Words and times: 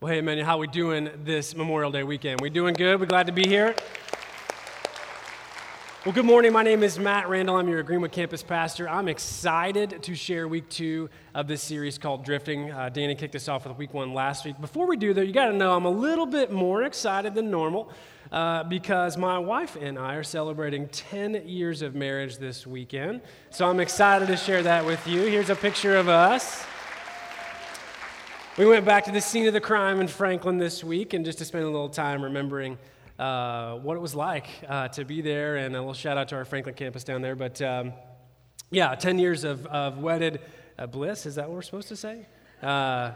Well, 0.00 0.12
hey, 0.12 0.20
man, 0.20 0.38
how 0.38 0.58
we 0.58 0.68
doing 0.68 1.10
this 1.24 1.56
Memorial 1.56 1.90
Day 1.90 2.04
weekend? 2.04 2.40
We 2.40 2.50
doing 2.50 2.74
good? 2.74 3.00
We're 3.00 3.06
glad 3.06 3.26
to 3.26 3.32
be 3.32 3.48
here. 3.48 3.74
Well, 6.06 6.14
good 6.14 6.24
morning. 6.24 6.52
My 6.52 6.62
name 6.62 6.84
is 6.84 7.00
Matt 7.00 7.28
Randall. 7.28 7.56
I'm 7.56 7.68
your 7.68 7.82
Greenwood 7.82 8.12
campus 8.12 8.44
pastor. 8.44 8.88
I'm 8.88 9.08
excited 9.08 10.00
to 10.04 10.14
share 10.14 10.46
week 10.46 10.68
two 10.68 11.10
of 11.34 11.48
this 11.48 11.64
series 11.64 11.98
called 11.98 12.24
Drifting. 12.24 12.70
Uh, 12.70 12.90
Danny 12.90 13.16
kicked 13.16 13.34
us 13.34 13.48
off 13.48 13.66
with 13.66 13.76
week 13.76 13.92
one 13.92 14.14
last 14.14 14.44
week. 14.44 14.60
Before 14.60 14.86
we 14.86 14.96
do, 14.96 15.12
though, 15.12 15.20
you 15.20 15.32
got 15.32 15.46
to 15.46 15.52
know 15.52 15.74
I'm 15.74 15.84
a 15.84 15.90
little 15.90 16.26
bit 16.26 16.52
more 16.52 16.84
excited 16.84 17.34
than 17.34 17.50
normal 17.50 17.90
uh, 18.30 18.62
because 18.62 19.16
my 19.16 19.36
wife 19.36 19.76
and 19.80 19.98
I 19.98 20.14
are 20.14 20.22
celebrating 20.22 20.86
10 20.90 21.42
years 21.44 21.82
of 21.82 21.96
marriage 21.96 22.38
this 22.38 22.68
weekend. 22.68 23.20
So 23.50 23.68
I'm 23.68 23.80
excited 23.80 24.28
to 24.28 24.36
share 24.36 24.62
that 24.62 24.86
with 24.86 25.04
you. 25.08 25.22
Here's 25.22 25.50
a 25.50 25.56
picture 25.56 25.96
of 25.96 26.08
us. 26.08 26.64
We 28.58 28.66
went 28.66 28.84
back 28.84 29.04
to 29.04 29.12
the 29.12 29.20
scene 29.20 29.46
of 29.46 29.52
the 29.52 29.60
crime 29.60 30.00
in 30.00 30.08
Franklin 30.08 30.58
this 30.58 30.82
week 30.82 31.14
and 31.14 31.24
just 31.24 31.38
to 31.38 31.44
spend 31.44 31.62
a 31.62 31.68
little 31.68 31.88
time 31.88 32.24
remembering 32.24 32.76
uh, 33.16 33.76
what 33.76 33.96
it 33.96 34.00
was 34.00 34.16
like 34.16 34.48
uh, 34.66 34.88
to 34.88 35.04
be 35.04 35.20
there. 35.20 35.58
And 35.58 35.76
a 35.76 35.78
little 35.78 35.94
shout 35.94 36.18
out 36.18 36.26
to 36.30 36.34
our 36.34 36.44
Franklin 36.44 36.74
campus 36.74 37.04
down 37.04 37.22
there. 37.22 37.36
But 37.36 37.62
um, 37.62 37.92
yeah, 38.72 38.96
10 38.96 39.20
years 39.20 39.44
of, 39.44 39.64
of 39.66 39.98
wedded 39.98 40.40
uh, 40.76 40.88
bliss. 40.88 41.24
Is 41.24 41.36
that 41.36 41.48
what 41.48 41.54
we're 41.54 41.62
supposed 41.62 41.86
to 41.86 41.96
say? 41.96 42.26
Uh, 42.60 43.12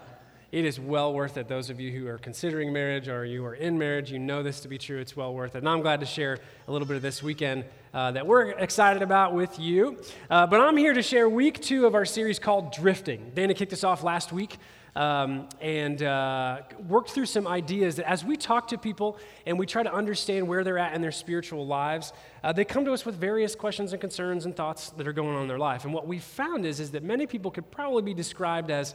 it 0.52 0.64
is 0.64 0.78
well 0.78 1.12
worth 1.12 1.36
it. 1.36 1.48
Those 1.48 1.70
of 1.70 1.80
you 1.80 1.90
who 1.90 2.06
are 2.06 2.18
considering 2.18 2.72
marriage 2.72 3.08
or 3.08 3.24
you 3.24 3.44
are 3.44 3.54
in 3.54 3.76
marriage, 3.76 4.12
you 4.12 4.20
know 4.20 4.44
this 4.44 4.60
to 4.60 4.68
be 4.68 4.78
true. 4.78 5.00
It's 5.00 5.16
well 5.16 5.34
worth 5.34 5.56
it. 5.56 5.58
And 5.58 5.68
I'm 5.68 5.80
glad 5.80 5.98
to 6.00 6.06
share 6.06 6.38
a 6.68 6.70
little 6.70 6.86
bit 6.86 6.94
of 6.94 7.02
this 7.02 7.20
weekend 7.20 7.64
uh, 7.92 8.12
that 8.12 8.24
we're 8.24 8.50
excited 8.50 9.02
about 9.02 9.34
with 9.34 9.58
you. 9.58 10.00
Uh, 10.30 10.46
but 10.46 10.60
I'm 10.60 10.76
here 10.76 10.94
to 10.94 11.02
share 11.02 11.28
week 11.28 11.60
two 11.60 11.84
of 11.84 11.96
our 11.96 12.04
series 12.04 12.38
called 12.38 12.72
Drifting. 12.72 13.32
Dana 13.34 13.54
kicked 13.54 13.72
us 13.72 13.82
off 13.82 14.04
last 14.04 14.32
week 14.32 14.56
um, 14.94 15.48
and 15.60 16.02
uh, 16.02 16.58
worked 16.86 17.10
through 17.10 17.26
some 17.26 17.46
ideas 17.46 17.96
that 17.96 18.08
as 18.08 18.24
we 18.24 18.36
talk 18.36 18.68
to 18.68 18.78
people 18.78 19.18
and 19.46 19.58
we 19.58 19.66
try 19.66 19.82
to 19.82 19.92
understand 19.92 20.46
where 20.46 20.64
they're 20.64 20.78
at 20.78 20.94
in 20.94 21.00
their 21.00 21.12
spiritual 21.12 21.66
lives, 21.66 22.12
uh, 22.44 22.52
they 22.52 22.64
come 22.64 22.84
to 22.84 22.92
us 22.92 23.06
with 23.06 23.14
various 23.16 23.54
questions 23.54 23.92
and 23.92 24.00
concerns 24.00 24.44
and 24.44 24.54
thoughts 24.54 24.90
that 24.90 25.08
are 25.08 25.12
going 25.12 25.34
on 25.34 25.42
in 25.42 25.48
their 25.48 25.58
life. 25.58 25.84
And 25.84 25.94
what 25.94 26.06
we 26.06 26.18
found 26.18 26.66
is, 26.66 26.78
is 26.78 26.90
that 26.90 27.02
many 27.02 27.26
people 27.26 27.50
could 27.50 27.70
probably 27.70 28.02
be 28.02 28.14
described 28.14 28.70
as 28.70 28.94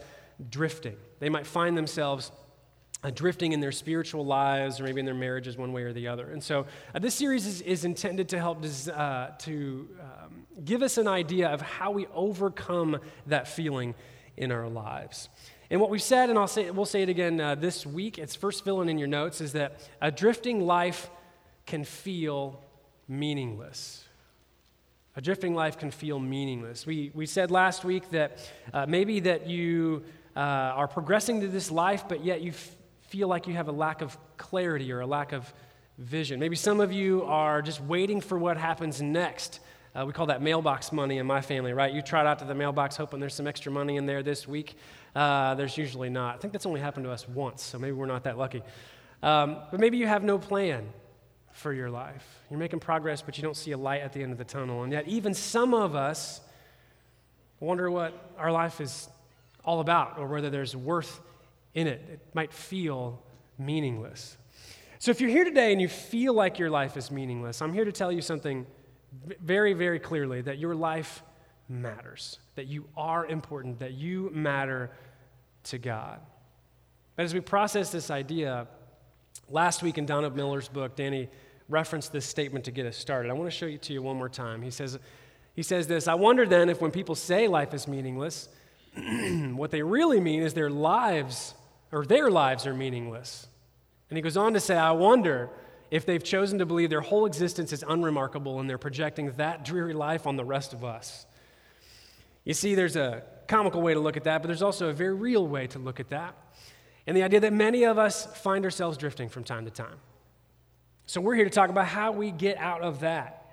drifting. 0.49 0.95
They 1.19 1.29
might 1.29 1.47
find 1.47 1.75
themselves 1.75 2.31
uh, 3.03 3.11
drifting 3.11 3.51
in 3.51 3.59
their 3.59 3.71
spiritual 3.71 4.25
lives 4.25 4.79
or 4.79 4.83
maybe 4.83 4.99
in 4.99 5.05
their 5.05 5.15
marriages 5.15 5.57
one 5.57 5.71
way 5.71 5.83
or 5.83 5.93
the 5.93 6.07
other. 6.07 6.29
And 6.31 6.43
so 6.43 6.65
uh, 6.93 6.99
this 6.99 7.15
series 7.15 7.45
is, 7.45 7.61
is, 7.61 7.85
intended 7.85 8.29
to 8.29 8.39
help 8.39 8.63
uh, 8.63 9.29
to 9.39 9.87
um, 9.99 10.47
give 10.63 10.81
us 10.81 10.97
an 10.97 11.07
idea 11.07 11.47
of 11.49 11.61
how 11.61 11.91
we 11.91 12.07
overcome 12.07 12.99
that 13.27 13.47
feeling 13.47 13.93
in 14.35 14.51
our 14.51 14.67
lives. 14.67 15.29
And 15.69 15.81
what 15.81 15.89
we've 15.89 16.01
said, 16.01 16.29
and 16.29 16.39
I'll 16.39 16.47
say, 16.47 16.71
we'll 16.71 16.85
say 16.85 17.01
it 17.01 17.09
again 17.09 17.41
uh, 17.41 17.55
this 17.55 17.85
week, 17.85 18.17
it's 18.17 18.35
first 18.35 18.63
filling 18.63 18.87
in 18.87 18.97
your 18.97 19.07
notes, 19.07 19.41
is 19.41 19.51
that 19.53 19.89
a 20.01 20.11
drifting 20.11 20.65
life 20.65 21.09
can 21.65 21.83
feel 21.83 22.63
meaningless. 23.07 24.05
A 25.17 25.21
drifting 25.21 25.55
life 25.55 25.77
can 25.77 25.91
feel 25.91 26.19
meaningless. 26.19 26.85
We, 26.85 27.11
we 27.13 27.25
said 27.25 27.51
last 27.51 27.83
week 27.83 28.09
that 28.11 28.49
uh, 28.73 28.85
maybe 28.85 29.19
that 29.21 29.47
you 29.47 30.03
uh, 30.35 30.39
are 30.39 30.87
progressing 30.87 31.41
to 31.41 31.47
this 31.47 31.69
life, 31.69 32.05
but 32.07 32.23
yet 32.23 32.41
you 32.41 32.51
f- 32.51 32.75
feel 33.07 33.27
like 33.27 33.47
you 33.47 33.55
have 33.55 33.67
a 33.67 33.71
lack 33.71 34.01
of 34.01 34.17
clarity 34.37 34.91
or 34.91 35.01
a 35.01 35.07
lack 35.07 35.33
of 35.33 35.51
vision. 35.97 36.39
Maybe 36.39 36.55
some 36.55 36.79
of 36.79 36.93
you 36.93 37.23
are 37.23 37.61
just 37.61 37.81
waiting 37.81 38.21
for 38.21 38.37
what 38.37 38.55
happens 38.55 39.01
next. 39.01 39.59
Uh, 39.95 40.05
we 40.05 40.13
call 40.13 40.27
that 40.27 40.41
mailbox 40.41 40.91
money 40.91 41.17
in 41.17 41.25
my 41.25 41.41
family, 41.41 41.73
right? 41.73 41.91
You 41.91 42.03
trot 42.03 42.27
out 42.27 42.37
to 42.39 42.45
the 42.45 42.53
mailbox 42.53 42.95
hoping 42.95 43.19
there's 43.19 43.33
some 43.33 43.47
extra 43.47 43.71
money 43.71 43.97
in 43.97 44.05
there 44.05 44.21
this 44.21 44.47
week. 44.47 44.77
Uh, 45.15 45.55
there's 45.55 45.77
usually 45.77 46.09
not. 46.09 46.35
I 46.35 46.37
think 46.37 46.53
that's 46.53 46.65
only 46.65 46.81
happened 46.81 47.05
to 47.05 47.11
us 47.11 47.27
once, 47.27 47.63
so 47.63 47.79
maybe 47.79 47.93
we're 47.93 48.05
not 48.05 48.23
that 48.25 48.37
lucky. 48.37 48.61
Um, 49.23 49.57
but 49.71 49.79
maybe 49.79 49.97
you 49.97 50.07
have 50.07 50.23
no 50.23 50.37
plan 50.37 50.87
for 51.51 51.73
your 51.73 51.89
life. 51.89 52.23
You're 52.49 52.59
making 52.59 52.79
progress, 52.79 53.21
but 53.21 53.37
you 53.37 53.43
don't 53.43 53.57
see 53.57 53.71
a 53.71 53.77
light 53.77 54.01
at 54.01 54.13
the 54.13 54.21
end 54.21 54.31
of 54.31 54.37
the 54.37 54.45
tunnel. 54.45 54.83
And 54.83 54.91
yet, 54.91 55.07
even 55.07 55.33
some 55.33 55.73
of 55.73 55.95
us 55.95 56.41
wonder 57.59 57.89
what 57.89 58.13
our 58.37 58.51
life 58.51 58.79
is 58.79 59.09
all 59.65 59.79
about 59.79 60.19
or 60.19 60.27
whether 60.27 60.49
there's 60.49 60.75
worth 60.75 61.19
in 61.73 61.87
it. 61.87 62.01
It 62.11 62.19
might 62.33 62.53
feel 62.53 63.21
meaningless. 63.57 64.37
So, 64.99 65.11
if 65.11 65.19
you're 65.19 65.29
here 65.31 65.43
today 65.43 65.71
and 65.71 65.81
you 65.81 65.87
feel 65.87 66.33
like 66.33 66.59
your 66.59 66.69
life 66.69 66.95
is 66.95 67.11
meaningless, 67.11 67.61
I'm 67.61 67.73
here 67.73 67.85
to 67.85 67.91
tell 67.91 68.11
you 68.11 68.21
something 68.21 68.65
very, 69.41 69.73
very 69.73 69.99
clearly 69.99 70.41
that 70.41 70.59
your 70.59 70.75
life 70.75 71.23
matters, 71.69 72.39
that 72.55 72.67
you 72.67 72.85
are 72.95 73.25
important, 73.25 73.79
that 73.79 73.93
you 73.93 74.29
matter 74.33 74.91
to 75.65 75.77
God. 75.77 76.19
But 77.15 77.25
as 77.25 77.33
we 77.33 77.39
process 77.39 77.91
this 77.91 78.11
idea, 78.11 78.67
last 79.49 79.83
week 79.83 79.97
in 79.97 80.05
Donald 80.05 80.35
Miller's 80.35 80.67
book, 80.67 80.95
Danny 80.95 81.29
referenced 81.69 82.11
this 82.11 82.25
statement 82.25 82.65
to 82.65 82.71
get 82.71 82.85
us 82.85 82.97
started. 82.97 83.29
I 83.29 83.33
want 83.33 83.51
to 83.51 83.55
show 83.55 83.65
it 83.65 83.81
to 83.83 83.93
you 83.93 84.01
one 84.01 84.17
more 84.17 84.29
time. 84.29 84.61
He 84.61 84.71
says, 84.71 84.97
he 85.53 85.63
says 85.63 85.87
this 85.87 86.07
I 86.07 86.13
wonder 86.13 86.45
then 86.45 86.69
if 86.69 86.81
when 86.81 86.91
people 86.91 87.15
say 87.15 87.47
life 87.47 87.73
is 87.73 87.87
meaningless, 87.87 88.49
what 89.53 89.71
they 89.71 89.81
really 89.81 90.19
mean 90.19 90.43
is 90.43 90.53
their 90.53 90.69
lives 90.69 91.53
or 91.91 92.05
their 92.05 92.29
lives 92.29 92.65
are 92.65 92.73
meaningless. 92.73 93.47
And 94.09 94.17
he 94.17 94.21
goes 94.21 94.37
on 94.37 94.53
to 94.53 94.59
say, 94.59 94.75
I 94.75 94.91
wonder 94.91 95.49
if 95.91 96.05
they've 96.05 96.23
chosen 96.23 96.59
to 96.59 96.65
believe 96.65 96.89
their 96.89 97.01
whole 97.01 97.25
existence 97.25 97.71
is 97.71 97.83
unremarkable 97.87 98.59
and 98.59 98.69
they're 98.69 98.77
projecting 98.77 99.31
that 99.33 99.63
dreary 99.63 99.93
life 99.93 100.27
on 100.27 100.35
the 100.35 100.45
rest 100.45 100.73
of 100.73 100.83
us. 100.83 101.25
You 102.47 102.53
see, 102.53 102.75
there's 102.75 102.95
a 102.95 103.23
comical 103.49 103.81
way 103.81 103.93
to 103.93 103.99
look 103.99 104.15
at 104.15 104.23
that, 104.23 104.41
but 104.41 104.47
there's 104.47 104.61
also 104.61 104.87
a 104.87 104.93
very 104.93 105.13
real 105.13 105.45
way 105.45 105.67
to 105.67 105.79
look 105.79 105.99
at 105.99 106.07
that. 106.11 106.33
And 107.05 107.17
the 107.17 107.21
idea 107.23 107.41
that 107.41 107.51
many 107.51 107.83
of 107.83 107.97
us 107.97 108.25
find 108.37 108.63
ourselves 108.63 108.97
drifting 108.97 109.27
from 109.27 109.43
time 109.43 109.65
to 109.65 109.69
time. 109.69 109.97
So 111.07 111.19
we're 111.19 111.35
here 111.35 111.43
to 111.43 111.51
talk 111.51 111.69
about 111.69 111.87
how 111.87 112.13
we 112.13 112.31
get 112.31 112.57
out 112.57 112.81
of 112.81 113.01
that. 113.01 113.51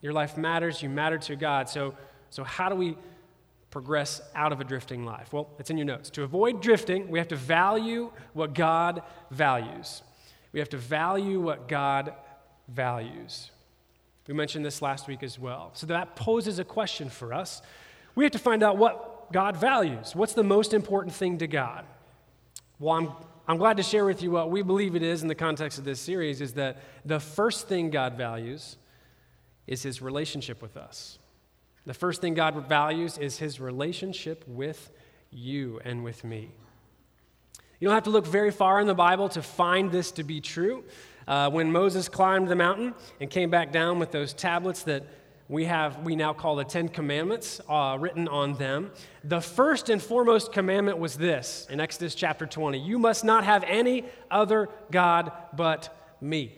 Your 0.00 0.14
life 0.14 0.38
matters, 0.38 0.82
you 0.82 0.88
matter 0.88 1.18
to 1.18 1.36
God. 1.36 1.68
So, 1.68 1.94
so 2.30 2.42
how 2.42 2.70
do 2.70 2.74
we 2.74 2.96
progress 3.70 4.22
out 4.34 4.52
of 4.52 4.62
a 4.62 4.64
drifting 4.64 5.04
life? 5.04 5.30
Well, 5.30 5.50
it's 5.58 5.68
in 5.68 5.76
your 5.76 5.84
notes. 5.84 6.08
To 6.10 6.22
avoid 6.22 6.62
drifting, 6.62 7.10
we 7.10 7.18
have 7.18 7.28
to 7.28 7.36
value 7.36 8.12
what 8.32 8.54
God 8.54 9.02
values. 9.30 10.00
We 10.52 10.58
have 10.60 10.70
to 10.70 10.78
value 10.78 11.38
what 11.38 11.68
God 11.68 12.14
values. 12.66 13.50
We 14.26 14.32
mentioned 14.32 14.64
this 14.64 14.80
last 14.80 15.06
week 15.06 15.22
as 15.22 15.38
well. 15.38 15.72
So 15.74 15.86
that 15.88 16.16
poses 16.16 16.58
a 16.58 16.64
question 16.64 17.10
for 17.10 17.34
us. 17.34 17.60
We 18.14 18.24
have 18.24 18.32
to 18.32 18.38
find 18.38 18.62
out 18.62 18.76
what 18.76 19.32
God 19.32 19.56
values. 19.56 20.14
What's 20.14 20.34
the 20.34 20.44
most 20.44 20.74
important 20.74 21.14
thing 21.14 21.38
to 21.38 21.46
God? 21.46 21.84
Well, 22.78 22.96
I'm, 22.96 23.12
I'm 23.46 23.58
glad 23.58 23.76
to 23.76 23.82
share 23.82 24.04
with 24.04 24.22
you 24.22 24.30
what 24.30 24.50
we 24.50 24.62
believe 24.62 24.96
it 24.96 25.02
is 25.02 25.22
in 25.22 25.28
the 25.28 25.34
context 25.34 25.78
of 25.78 25.84
this 25.84 26.00
series 26.00 26.40
is 26.40 26.54
that 26.54 26.78
the 27.04 27.20
first 27.20 27.68
thing 27.68 27.90
God 27.90 28.16
values 28.16 28.76
is 29.66 29.82
his 29.82 30.02
relationship 30.02 30.62
with 30.62 30.76
us. 30.76 31.18
The 31.86 31.94
first 31.94 32.20
thing 32.20 32.34
God 32.34 32.68
values 32.68 33.18
is 33.18 33.38
his 33.38 33.60
relationship 33.60 34.44
with 34.46 34.90
you 35.30 35.80
and 35.84 36.04
with 36.04 36.24
me. 36.24 36.50
You 37.78 37.88
don't 37.88 37.94
have 37.94 38.04
to 38.04 38.10
look 38.10 38.26
very 38.26 38.50
far 38.50 38.80
in 38.80 38.86
the 38.86 38.94
Bible 38.94 39.28
to 39.30 39.42
find 39.42 39.90
this 39.90 40.10
to 40.12 40.24
be 40.24 40.40
true. 40.40 40.84
Uh, 41.26 41.48
when 41.48 41.72
Moses 41.72 42.08
climbed 42.08 42.48
the 42.48 42.56
mountain 42.56 42.94
and 43.20 43.30
came 43.30 43.48
back 43.48 43.72
down 43.72 43.98
with 43.98 44.10
those 44.10 44.32
tablets 44.32 44.82
that 44.82 45.04
we 45.50 45.64
have 45.64 46.04
we 46.04 46.14
now 46.14 46.32
call 46.32 46.54
the 46.54 46.64
Ten 46.64 46.88
Commandments 46.88 47.60
uh, 47.68 47.96
written 47.98 48.28
on 48.28 48.54
them. 48.54 48.92
The 49.24 49.40
first 49.40 49.90
and 49.90 50.00
foremost 50.00 50.52
commandment 50.52 50.98
was 50.98 51.18
this 51.18 51.66
in 51.68 51.80
Exodus 51.80 52.14
chapter 52.14 52.46
20: 52.46 52.78
"You 52.78 53.00
must 53.00 53.24
not 53.24 53.42
have 53.42 53.64
any 53.64 54.04
other 54.30 54.68
god 54.92 55.32
but 55.52 55.94
me." 56.20 56.54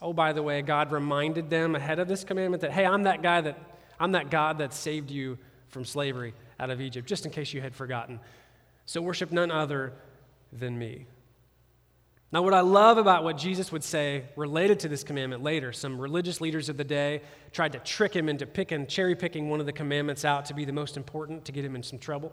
Oh, 0.00 0.12
by 0.12 0.32
the 0.32 0.42
way, 0.42 0.62
God 0.62 0.92
reminded 0.92 1.50
them 1.50 1.74
ahead 1.74 1.98
of 1.98 2.06
this 2.06 2.22
commandment 2.22 2.60
that, 2.60 2.70
"Hey, 2.70 2.86
I'm 2.86 3.02
that 3.02 3.22
guy 3.22 3.40
that 3.40 3.58
I'm 3.98 4.12
that 4.12 4.30
God 4.30 4.58
that 4.58 4.72
saved 4.72 5.10
you 5.10 5.36
from 5.68 5.84
slavery 5.84 6.32
out 6.60 6.70
of 6.70 6.80
Egypt," 6.80 7.08
just 7.08 7.26
in 7.26 7.32
case 7.32 7.52
you 7.52 7.60
had 7.60 7.74
forgotten. 7.74 8.20
So 8.84 9.02
worship 9.02 9.32
none 9.32 9.50
other 9.50 9.92
than 10.52 10.78
me. 10.78 11.06
Now, 12.32 12.42
what 12.42 12.54
I 12.54 12.60
love 12.60 12.98
about 12.98 13.22
what 13.22 13.38
Jesus 13.38 13.70
would 13.70 13.84
say 13.84 14.24
related 14.34 14.80
to 14.80 14.88
this 14.88 15.04
commandment 15.04 15.42
later, 15.42 15.72
some 15.72 15.98
religious 16.00 16.40
leaders 16.40 16.68
of 16.68 16.76
the 16.76 16.84
day 16.84 17.22
tried 17.52 17.72
to 17.72 17.78
trick 17.78 18.14
him 18.14 18.28
into 18.28 18.46
picking, 18.46 18.86
cherry 18.88 19.14
picking 19.14 19.48
one 19.48 19.60
of 19.60 19.66
the 19.66 19.72
commandments 19.72 20.24
out 20.24 20.46
to 20.46 20.54
be 20.54 20.64
the 20.64 20.72
most 20.72 20.96
important 20.96 21.44
to 21.44 21.52
get 21.52 21.64
him 21.64 21.76
in 21.76 21.84
some 21.84 22.00
trouble. 22.00 22.32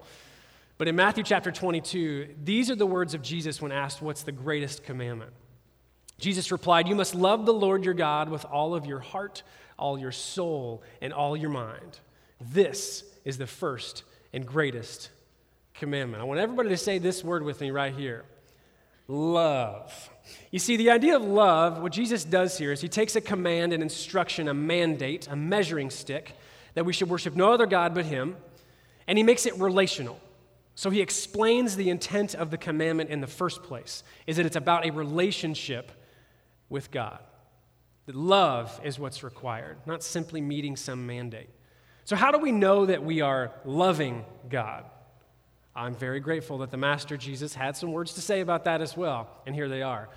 But 0.78 0.88
in 0.88 0.96
Matthew 0.96 1.22
chapter 1.22 1.52
22, 1.52 2.34
these 2.42 2.70
are 2.70 2.74
the 2.74 2.86
words 2.86 3.14
of 3.14 3.22
Jesus 3.22 3.62
when 3.62 3.70
asked, 3.70 4.02
What's 4.02 4.24
the 4.24 4.32
greatest 4.32 4.82
commandment? 4.82 5.32
Jesus 6.18 6.50
replied, 6.50 6.88
You 6.88 6.96
must 6.96 7.14
love 7.14 7.46
the 7.46 7.54
Lord 7.54 7.84
your 7.84 7.94
God 7.94 8.28
with 8.28 8.44
all 8.44 8.74
of 8.74 8.86
your 8.86 8.98
heart, 8.98 9.44
all 9.78 9.96
your 9.96 10.12
soul, 10.12 10.82
and 11.00 11.12
all 11.12 11.36
your 11.36 11.50
mind. 11.50 12.00
This 12.40 13.04
is 13.24 13.38
the 13.38 13.46
first 13.46 14.02
and 14.32 14.44
greatest 14.44 15.10
commandment. 15.74 16.20
I 16.20 16.24
want 16.24 16.40
everybody 16.40 16.70
to 16.70 16.76
say 16.76 16.98
this 16.98 17.22
word 17.22 17.44
with 17.44 17.60
me 17.60 17.70
right 17.70 17.94
here 17.94 18.24
love. 19.08 20.10
You 20.50 20.58
see, 20.58 20.76
the 20.76 20.90
idea 20.90 21.16
of 21.16 21.22
love, 21.22 21.80
what 21.80 21.92
Jesus 21.92 22.24
does 22.24 22.56
here 22.58 22.72
is 22.72 22.80
he 22.80 22.88
takes 22.88 23.16
a 23.16 23.20
command, 23.20 23.72
an 23.72 23.82
instruction, 23.82 24.48
a 24.48 24.54
mandate, 24.54 25.28
a 25.30 25.36
measuring 25.36 25.90
stick 25.90 26.32
that 26.74 26.84
we 26.84 26.92
should 26.92 27.08
worship 27.08 27.36
no 27.36 27.52
other 27.52 27.66
God 27.66 27.94
but 27.94 28.04
him, 28.04 28.36
and 29.06 29.18
he 29.18 29.24
makes 29.24 29.46
it 29.46 29.58
relational. 29.58 30.20
So 30.74 30.90
he 30.90 31.00
explains 31.00 31.76
the 31.76 31.90
intent 31.90 32.34
of 32.34 32.50
the 32.50 32.58
commandment 32.58 33.10
in 33.10 33.20
the 33.20 33.26
first 33.26 33.62
place 33.62 34.02
is 34.26 34.36
that 34.36 34.46
it's 34.46 34.56
about 34.56 34.86
a 34.86 34.90
relationship 34.90 35.92
with 36.68 36.90
God. 36.90 37.20
That 38.06 38.16
love 38.16 38.80
is 38.82 38.98
what's 38.98 39.22
required, 39.22 39.78
not 39.86 40.02
simply 40.02 40.40
meeting 40.40 40.76
some 40.76 41.06
mandate. 41.06 41.48
So, 42.04 42.16
how 42.16 42.32
do 42.32 42.38
we 42.38 42.52
know 42.52 42.86
that 42.86 43.02
we 43.02 43.22
are 43.22 43.52
loving 43.64 44.24
God? 44.48 44.84
I'm 45.76 45.94
very 45.94 46.20
grateful 46.20 46.58
that 46.58 46.70
the 46.70 46.76
Master 46.76 47.16
Jesus 47.16 47.54
had 47.54 47.76
some 47.76 47.92
words 47.92 48.14
to 48.14 48.20
say 48.20 48.40
about 48.40 48.64
that 48.64 48.80
as 48.80 48.96
well, 48.96 49.28
and 49.46 49.54
here 49.54 49.68
they 49.68 49.82
are. 49.82 50.08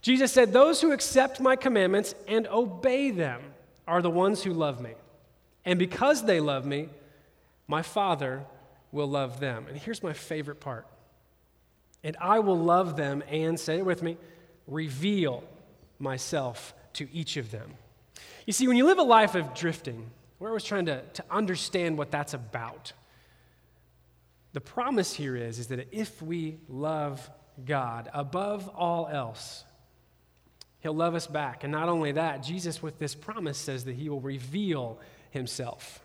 Jesus 0.00 0.32
said, 0.32 0.52
Those 0.52 0.80
who 0.80 0.92
accept 0.92 1.40
my 1.40 1.56
commandments 1.56 2.14
and 2.26 2.46
obey 2.48 3.10
them 3.10 3.40
are 3.86 4.02
the 4.02 4.10
ones 4.10 4.42
who 4.42 4.52
love 4.52 4.80
me. 4.80 4.92
And 5.64 5.78
because 5.78 6.24
they 6.24 6.40
love 6.40 6.66
me, 6.66 6.88
my 7.66 7.82
Father 7.82 8.44
will 8.92 9.08
love 9.08 9.40
them. 9.40 9.66
And 9.68 9.78
here's 9.78 10.02
my 10.02 10.12
favorite 10.12 10.60
part. 10.60 10.86
And 12.02 12.16
I 12.20 12.40
will 12.40 12.58
love 12.58 12.96
them 12.96 13.22
and, 13.28 13.58
say 13.58 13.78
it 13.78 13.86
with 13.86 14.02
me, 14.02 14.18
reveal 14.66 15.42
myself 15.98 16.74
to 16.94 17.08
each 17.12 17.36
of 17.36 17.50
them. 17.50 17.74
You 18.46 18.52
see, 18.52 18.68
when 18.68 18.76
you 18.76 18.84
live 18.84 18.98
a 18.98 19.02
life 19.02 19.34
of 19.34 19.54
drifting, 19.54 20.10
we're 20.38 20.48
always 20.48 20.64
trying 20.64 20.86
to, 20.86 21.00
to 21.02 21.24
understand 21.30 21.96
what 21.96 22.10
that's 22.10 22.34
about. 22.34 22.92
The 24.54 24.60
promise 24.60 25.12
here 25.12 25.36
is, 25.36 25.58
is 25.58 25.66
that 25.66 25.88
if 25.92 26.22
we 26.22 26.58
love 26.68 27.28
God 27.64 28.08
above 28.14 28.68
all 28.68 29.08
else, 29.08 29.64
He'll 30.78 30.94
love 30.94 31.14
us 31.14 31.26
back. 31.26 31.64
And 31.64 31.72
not 31.72 31.88
only 31.88 32.12
that, 32.12 32.42
Jesus, 32.42 32.80
with 32.80 32.98
this 32.98 33.14
promise, 33.14 33.58
says 33.58 33.84
that 33.86 33.96
He 33.96 34.08
will 34.08 34.20
reveal 34.20 35.00
Himself. 35.30 36.00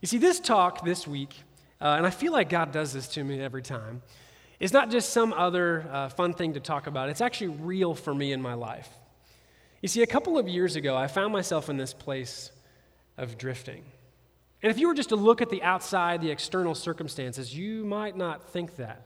You 0.00 0.08
see, 0.08 0.16
this 0.16 0.40
talk 0.40 0.84
this 0.84 1.06
week, 1.06 1.34
uh, 1.80 1.96
and 1.98 2.06
I 2.06 2.10
feel 2.10 2.32
like 2.32 2.48
God 2.48 2.72
does 2.72 2.94
this 2.94 3.08
to 3.08 3.22
me 3.22 3.40
every 3.40 3.62
time, 3.62 4.00
is 4.58 4.72
not 4.72 4.90
just 4.90 5.10
some 5.10 5.34
other 5.34 5.86
uh, 5.92 6.08
fun 6.08 6.32
thing 6.32 6.54
to 6.54 6.60
talk 6.60 6.86
about. 6.86 7.10
It's 7.10 7.20
actually 7.20 7.48
real 7.48 7.94
for 7.94 8.14
me 8.14 8.32
in 8.32 8.40
my 8.40 8.54
life. 8.54 8.88
You 9.82 9.88
see, 9.88 10.02
a 10.02 10.06
couple 10.06 10.38
of 10.38 10.48
years 10.48 10.76
ago, 10.76 10.96
I 10.96 11.08
found 11.08 11.30
myself 11.30 11.68
in 11.68 11.76
this 11.76 11.92
place 11.92 12.50
of 13.18 13.36
drifting. 13.36 13.84
And 14.62 14.70
if 14.70 14.78
you 14.78 14.88
were 14.88 14.94
just 14.94 15.10
to 15.10 15.16
look 15.16 15.42
at 15.42 15.50
the 15.50 15.62
outside, 15.62 16.22
the 16.22 16.30
external 16.30 16.74
circumstances, 16.74 17.56
you 17.56 17.84
might 17.84 18.16
not 18.16 18.50
think 18.50 18.76
that. 18.76 19.02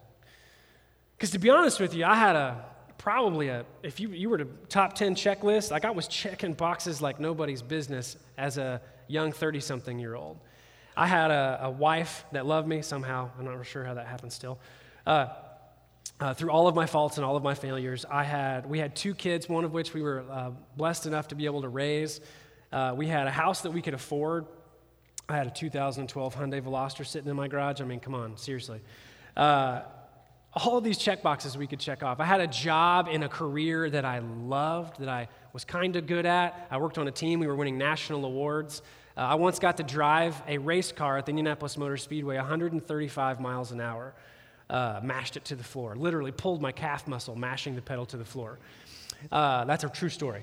Because 1.17 1.33
to 1.33 1.39
be 1.39 1.51
honest 1.51 1.81
with 1.81 1.95
you, 1.95 2.05
I 2.05 2.15
had 2.15 2.37
a 2.37 2.65
probably 3.01 3.49
a, 3.49 3.65
if 3.83 3.99
you, 3.99 4.11
you 4.11 4.29
were 4.29 4.37
to 4.39 4.45
top 4.69 4.93
10 4.93 5.15
checklist, 5.15 5.71
like 5.71 5.87
I 5.87 5.91
was 5.91 6.07
checking 6.07 6.53
boxes 6.53 7.01
like 7.01 7.19
nobody's 7.19 7.63
business 7.63 8.17
as 8.37 8.59
a 8.59 8.83
young 9.09 9.33
30 9.33 9.61
something 9.61 9.99
year 9.99 10.15
old. 10.15 10.39
I 10.97 11.07
had 11.07 11.31
a, 11.31 11.61
a, 11.63 11.71
wife 11.71 12.27
that 12.33 12.45
loved 12.45 12.69
me 12.69 12.83
somehow. 12.83 13.31
I'm 13.39 13.47
not 13.47 13.65
sure 13.65 13.85
how 13.85 13.95
that 13.95 14.07
happened 14.07 14.35
still. 14.35 14.59
Uh, 15.07 15.29
uh, 16.21 16.35
through 16.35 16.51
all 16.51 16.69
of 16.69 16.75
my 16.75 16.85
faults 16.85 17.17
and 17.17 17.25
all 17.25 17.37
of 17.37 17.43
my 17.43 17.55
failures, 17.55 18.05
I 18.11 18.23
had, 18.23 18.67
we 18.67 18.79
had 18.79 18.95
two 18.95 19.15
kids, 19.15 19.49
one 19.49 19.65
of 19.65 19.73
which 19.73 19.95
we 19.95 20.03
were 20.03 20.23
uh, 20.31 20.51
blessed 20.77 21.07
enough 21.07 21.29
to 21.29 21.35
be 21.35 21.47
able 21.47 21.63
to 21.63 21.71
raise. 21.71 22.21
Uh, 22.71 22.93
we 22.95 23.07
had 23.07 23.27
a 23.27 23.31
house 23.31 23.63
that 23.63 23.71
we 23.71 23.81
could 23.81 23.95
afford. 23.95 24.45
I 25.31 25.37
had 25.37 25.47
a 25.47 25.51
2012 25.51 26.35
Hyundai 26.35 26.61
Veloster 26.61 27.07
sitting 27.07 27.31
in 27.31 27.37
my 27.37 27.47
garage. 27.47 27.81
I 27.81 27.85
mean, 27.85 28.01
come 28.01 28.17
on, 28.17 28.37
seriously. 28.37 28.81
Uh, 29.37 29.83
all 30.55 30.77
of 30.77 30.83
these 30.83 30.99
check 30.99 31.23
boxes 31.23 31.57
we 31.57 31.69
could 31.69 31.79
check 31.79 32.03
off. 32.03 32.19
I 32.19 32.25
had 32.25 32.41
a 32.41 32.49
job 32.49 33.07
in 33.09 33.23
a 33.23 33.29
career 33.29 33.89
that 33.91 34.05
I 34.05 34.19
loved, 34.19 34.99
that 34.99 35.09
I 35.09 35.29
was 35.53 35.65
kind 35.65 35.95
of 35.95 36.09
good 36.09 36.27
at. 36.27 36.67
I 36.69 36.79
worked 36.79 36.99
on 36.99 37.07
a 37.07 37.13
team, 37.13 37.39
we 37.39 37.47
were 37.47 37.55
winning 37.55 37.79
national 37.79 38.25
awards. 38.25 38.83
Uh, 39.17 39.21
I 39.21 39.35
once 39.37 39.61
got 39.61 39.77
to 39.77 39.85
drive 39.85 40.43
a 40.49 40.59
race 40.59 40.91
car 40.91 41.17
at 41.17 41.27
the 41.27 41.31
Indianapolis 41.31 41.79
Motor 41.79 41.97
Speedway 41.97 42.35
135 42.35 43.41
miles 43.41 43.71
an 43.71 43.81
hour, 43.81 44.15
uh, 44.69 44.99
mashed 45.05 45.37
it 45.37 45.45
to 45.45 45.55
the 45.55 45.63
floor, 45.63 45.95
literally 45.95 46.33
pulled 46.33 46.61
my 46.61 46.73
calf 46.73 47.07
muscle, 47.07 47.37
mashing 47.37 47.77
the 47.77 47.83
pedal 47.83 48.07
to 48.07 48.17
the 48.17 48.25
floor. 48.25 48.59
Uh, 49.31 49.65
that's 49.65 49.85
a 49.85 49.89
true 49.89 50.09
story 50.09 50.43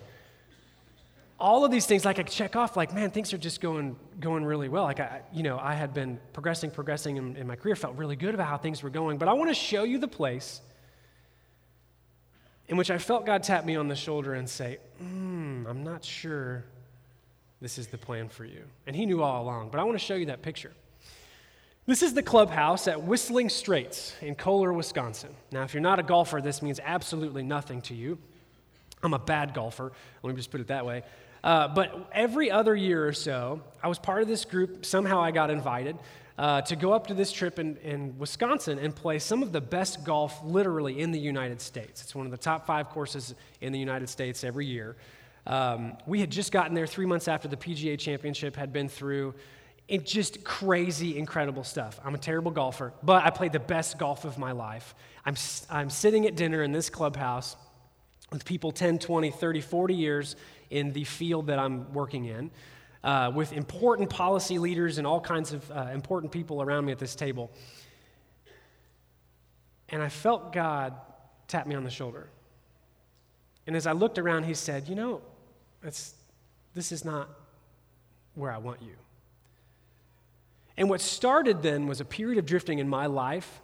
all 1.40 1.64
of 1.64 1.72
these 1.72 1.86
things 1.86 2.04
like 2.04 2.18
i 2.20 2.24
check 2.24 2.56
off 2.56 2.76
like 2.76 2.94
man 2.94 3.12
things 3.12 3.34
are 3.34 3.38
just 3.38 3.62
going 3.62 3.96
going 4.20 4.44
really 4.44 4.70
well. 4.70 4.84
Like 4.84 5.00
i 5.00 5.22
you 5.32 5.44
know 5.44 5.60
i 5.60 5.74
had 5.74 5.94
been 5.94 6.20
progressing 6.34 6.72
progressing 6.72 7.18
in, 7.18 7.36
in 7.36 7.48
my 7.48 7.56
career 7.56 7.76
felt 7.76 7.96
really 7.96 8.16
good 8.16 8.34
about 8.34 8.48
how 8.48 8.58
things 8.58 8.82
were 8.82 8.90
going. 8.90 9.18
But 9.18 9.28
i 9.28 9.34
want 9.34 9.50
to 9.50 9.56
show 9.56 9.84
you 9.84 10.00
the 10.00 10.08
place 10.08 10.62
in 12.68 12.78
which 12.78 12.90
i 12.90 12.98
felt 12.98 13.26
god 13.26 13.44
tap 13.44 13.66
me 13.66 13.76
on 13.76 13.88
the 13.88 13.96
shoulder 13.96 14.34
and 14.34 14.50
say 14.50 14.80
mm, 15.02 15.68
i'm 15.68 15.84
not 15.84 16.04
sure 16.04 16.66
this 17.62 17.78
is 17.78 17.88
the 17.88 17.98
plan 17.98 18.30
for 18.30 18.46
you. 18.46 18.64
And 18.86 18.96
he 18.96 19.06
knew 19.06 19.22
all 19.22 19.44
along 19.44 19.70
but 19.70 19.80
i 19.80 19.84
want 19.84 19.98
to 19.98 20.04
show 20.04 20.16
you 20.16 20.28
that 20.28 20.42
picture. 20.42 20.74
This 21.86 22.04
is 22.04 22.14
the 22.14 22.24
clubhouse 22.24 22.90
at 22.90 23.04
whistling 23.04 23.50
straits 23.50 24.16
in 24.22 24.34
kohler 24.34 24.74
wisconsin. 24.74 25.36
Now 25.52 25.64
if 25.64 25.74
you're 25.76 25.82
not 25.82 26.00
a 26.00 26.04
golfer 26.04 26.42
this 26.42 26.64
means 26.64 26.80
absolutely 26.84 27.44
nothing 27.44 27.82
to 27.84 27.94
you. 27.94 28.18
I'm 29.04 29.14
a 29.14 29.20
bad 29.20 29.54
golfer. 29.54 29.92
Let 30.24 30.32
me 30.32 30.36
just 30.36 30.50
put 30.50 30.60
it 30.60 30.68
that 30.68 30.84
way 30.84 31.04
uh, 31.44 31.68
but 31.68 32.10
every 32.12 32.52
other 32.52 32.76
year 32.76 33.08
or 33.08 33.14
so, 33.14 33.62
I 33.82 33.88
was 33.88 34.00
part 34.00 34.22
of 34.22 34.28
this 34.28 34.46
group. 34.46 34.86
Somehow 34.86 35.22
I 35.22 35.32
got 35.32 35.50
invited 35.50 35.98
uh, 36.38 36.62
to 36.62 36.76
go 36.76 36.94
up 36.94 37.08
to 37.08 37.14
this 37.14 37.32
trip 37.32 37.58
in, 37.60 37.78
in 37.78 38.18
Wisconsin 38.18 38.78
and 38.80 38.96
play 38.96 39.20
some 39.20 39.42
of 39.42 39.52
the 39.52 39.62
best 39.62 40.04
golf 40.04 40.40
literally 40.44 41.00
in 41.00 41.12
the 41.12 41.20
United 41.20 41.62
States. 41.62 42.04
It's 42.04 42.14
one 42.14 42.26
of 42.26 42.32
the 42.32 42.38
top 42.38 42.68
five 42.68 42.90
courses 42.90 43.34
in 43.62 43.74
the 43.74 43.80
United 43.80 44.08
States 44.08 44.44
every 44.44 44.66
year. 44.66 44.96
Um, 45.48 45.98
we 46.06 46.20
had 46.20 46.30
just 46.30 46.52
gotten 46.52 46.76
there 46.76 46.86
three 46.86 47.06
months 47.06 47.28
after 47.28 47.48
the 47.48 47.58
PGA 47.58 47.98
Championship 47.98 48.56
had 48.56 48.72
been 48.72 48.90
through. 48.90 49.34
It 49.88 50.06
just 50.06 50.44
crazy, 50.44 51.18
incredible 51.18 51.64
stuff. 51.64 52.00
I'm 52.04 52.14
a 52.14 52.20
terrible 52.20 52.52
golfer, 52.52 52.94
but 53.02 53.26
I 53.26 53.30
played 53.30 53.54
the 53.54 53.60
best 53.60 53.98
golf 53.98 54.26
of 54.26 54.38
my 54.38 54.52
life. 54.52 54.94
I'm, 55.26 55.36
I'm 55.70 55.90
sitting 55.90 56.28
at 56.28 56.36
dinner 56.36 56.62
in 56.62 56.74
this 56.74 56.90
clubhouse 56.90 57.56
with 58.32 58.46
people 58.46 58.72
10, 58.72 59.00
20, 59.00 59.32
30, 59.32 59.62
40 59.62 59.94
years 59.94 60.36
in 60.70 60.92
the 60.94 61.04
field 61.04 61.48
that 61.48 61.60
I'm 61.60 61.94
working 61.94 62.26
in, 62.26 62.52
uh, 63.04 63.32
with 63.34 63.54
important 63.54 64.10
policy 64.10 64.60
leaders 64.60 64.98
and 64.98 65.08
all 65.08 65.22
kinds 65.22 65.54
of 65.54 65.72
uh, 65.72 65.90
important 65.94 66.32
people 66.32 66.62
around 66.62 66.86
me 66.86 66.92
at 66.92 67.00
this 67.00 67.16
table. 67.16 67.52
And 69.90 70.02
I 70.02 70.10
felt 70.10 70.52
God 70.52 70.94
tap 71.48 71.68
me 71.68 71.76
on 71.76 71.84
the 71.84 71.90
shoulder. 71.90 72.28
And 73.66 73.76
as 73.76 73.88
I 73.88 73.94
looked 73.94 74.18
around, 74.18 74.44
He 74.44 74.54
said, 74.54 74.88
You 74.90 74.96
know, 74.96 75.22
that's, 75.82 76.16
this 76.74 76.92
is 76.92 77.06
not 77.06 77.30
where 78.36 78.52
I 78.52 78.58
want 78.58 78.82
you. 78.82 78.96
And 80.78 80.90
what 80.90 81.02
started 81.02 81.62
then 81.62 81.88
was 81.88 82.02
a 82.02 82.06
period 82.06 82.38
of 82.38 82.46
drifting 82.46 82.80
in 82.80 82.88
my 82.88 83.08
life 83.08 83.62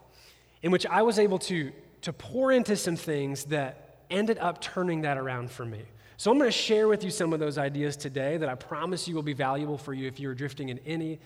in 0.63 0.71
which 0.71 0.85
I 0.85 1.03
was 1.03 1.19
able 1.19 1.37
to, 1.39 1.71
to 2.01 2.13
pour 2.13 2.51
into 2.51 2.75
some 2.75 2.95
things 2.95 3.45
that 3.45 3.82
ended 4.13 4.37
up 4.37 4.61
turning 4.61 5.01
that 5.01 5.17
around 5.17 5.51
for 5.51 5.65
me. 5.65 5.81
So 6.17 6.31
I'm 6.31 6.37
going 6.37 6.49
to 6.49 6.57
share 6.57 6.87
with 6.87 7.03
you 7.03 7.09
some 7.09 7.33
of 7.33 7.39
those 7.39 7.57
ideas 7.57 7.97
today 7.97 8.37
that 8.37 8.47
I 8.47 8.55
promise 8.55 9.07
you 9.07 9.15
will 9.15 9.23
be 9.23 9.33
valuable 9.33 9.77
for 9.77 9.93
you 9.93 10.07
if 10.07 10.19
you're 10.19 10.35
drifting 10.35 10.69
in 10.69 10.79
any 10.85 11.19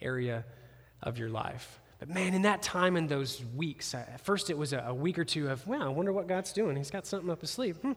area 0.00 0.44
of 1.02 1.18
your 1.18 1.30
life. 1.30 1.80
But 1.98 2.08
man, 2.10 2.34
in 2.34 2.42
that 2.42 2.62
time, 2.62 2.96
in 2.96 3.06
those 3.06 3.42
weeks, 3.56 3.94
at 3.94 4.20
first 4.20 4.50
it 4.50 4.58
was 4.58 4.72
a, 4.72 4.94
week 4.94 5.18
or 5.18 5.24
two 5.24 5.48
of, 5.48 5.66
wow, 5.66 5.86
I 5.86 5.88
wonder 5.88 6.12
what 6.12 6.28
God's 6.28 6.52
doing. 6.52 6.76
He's 6.76 6.90
got 6.90 7.06
something 7.06 7.30
up 7.30 7.40
his 7.40 7.50
sleeve. 7.50 7.76
Hmm. 7.78 7.92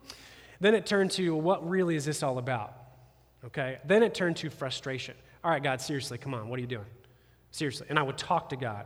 Then 0.59 0.73
it 0.73 0.85
turned 0.85 1.11
to, 1.11 1.35
what 1.35 1.67
really 1.67 1.95
is 1.95 2.05
this 2.05 2.23
all 2.23 2.37
about? 2.37 2.73
Okay. 3.45 3.79
Then 3.85 4.01
it 4.01 4.15
turned 4.15 4.37
to 4.37 4.49
frustration. 4.49 5.15
All 5.43 5.51
right, 5.51 5.61
God, 5.61 5.81
seriously, 5.81 6.17
come 6.17 6.33
on, 6.33 6.49
what 6.49 6.57
are 6.57 6.61
you 6.61 6.67
doing? 6.67 6.85
Seriously. 7.51 7.87
And 7.89 7.99
I 7.99 8.01
would 8.01 8.17
talk 8.17 8.49
to 8.49 8.55
God 8.55 8.85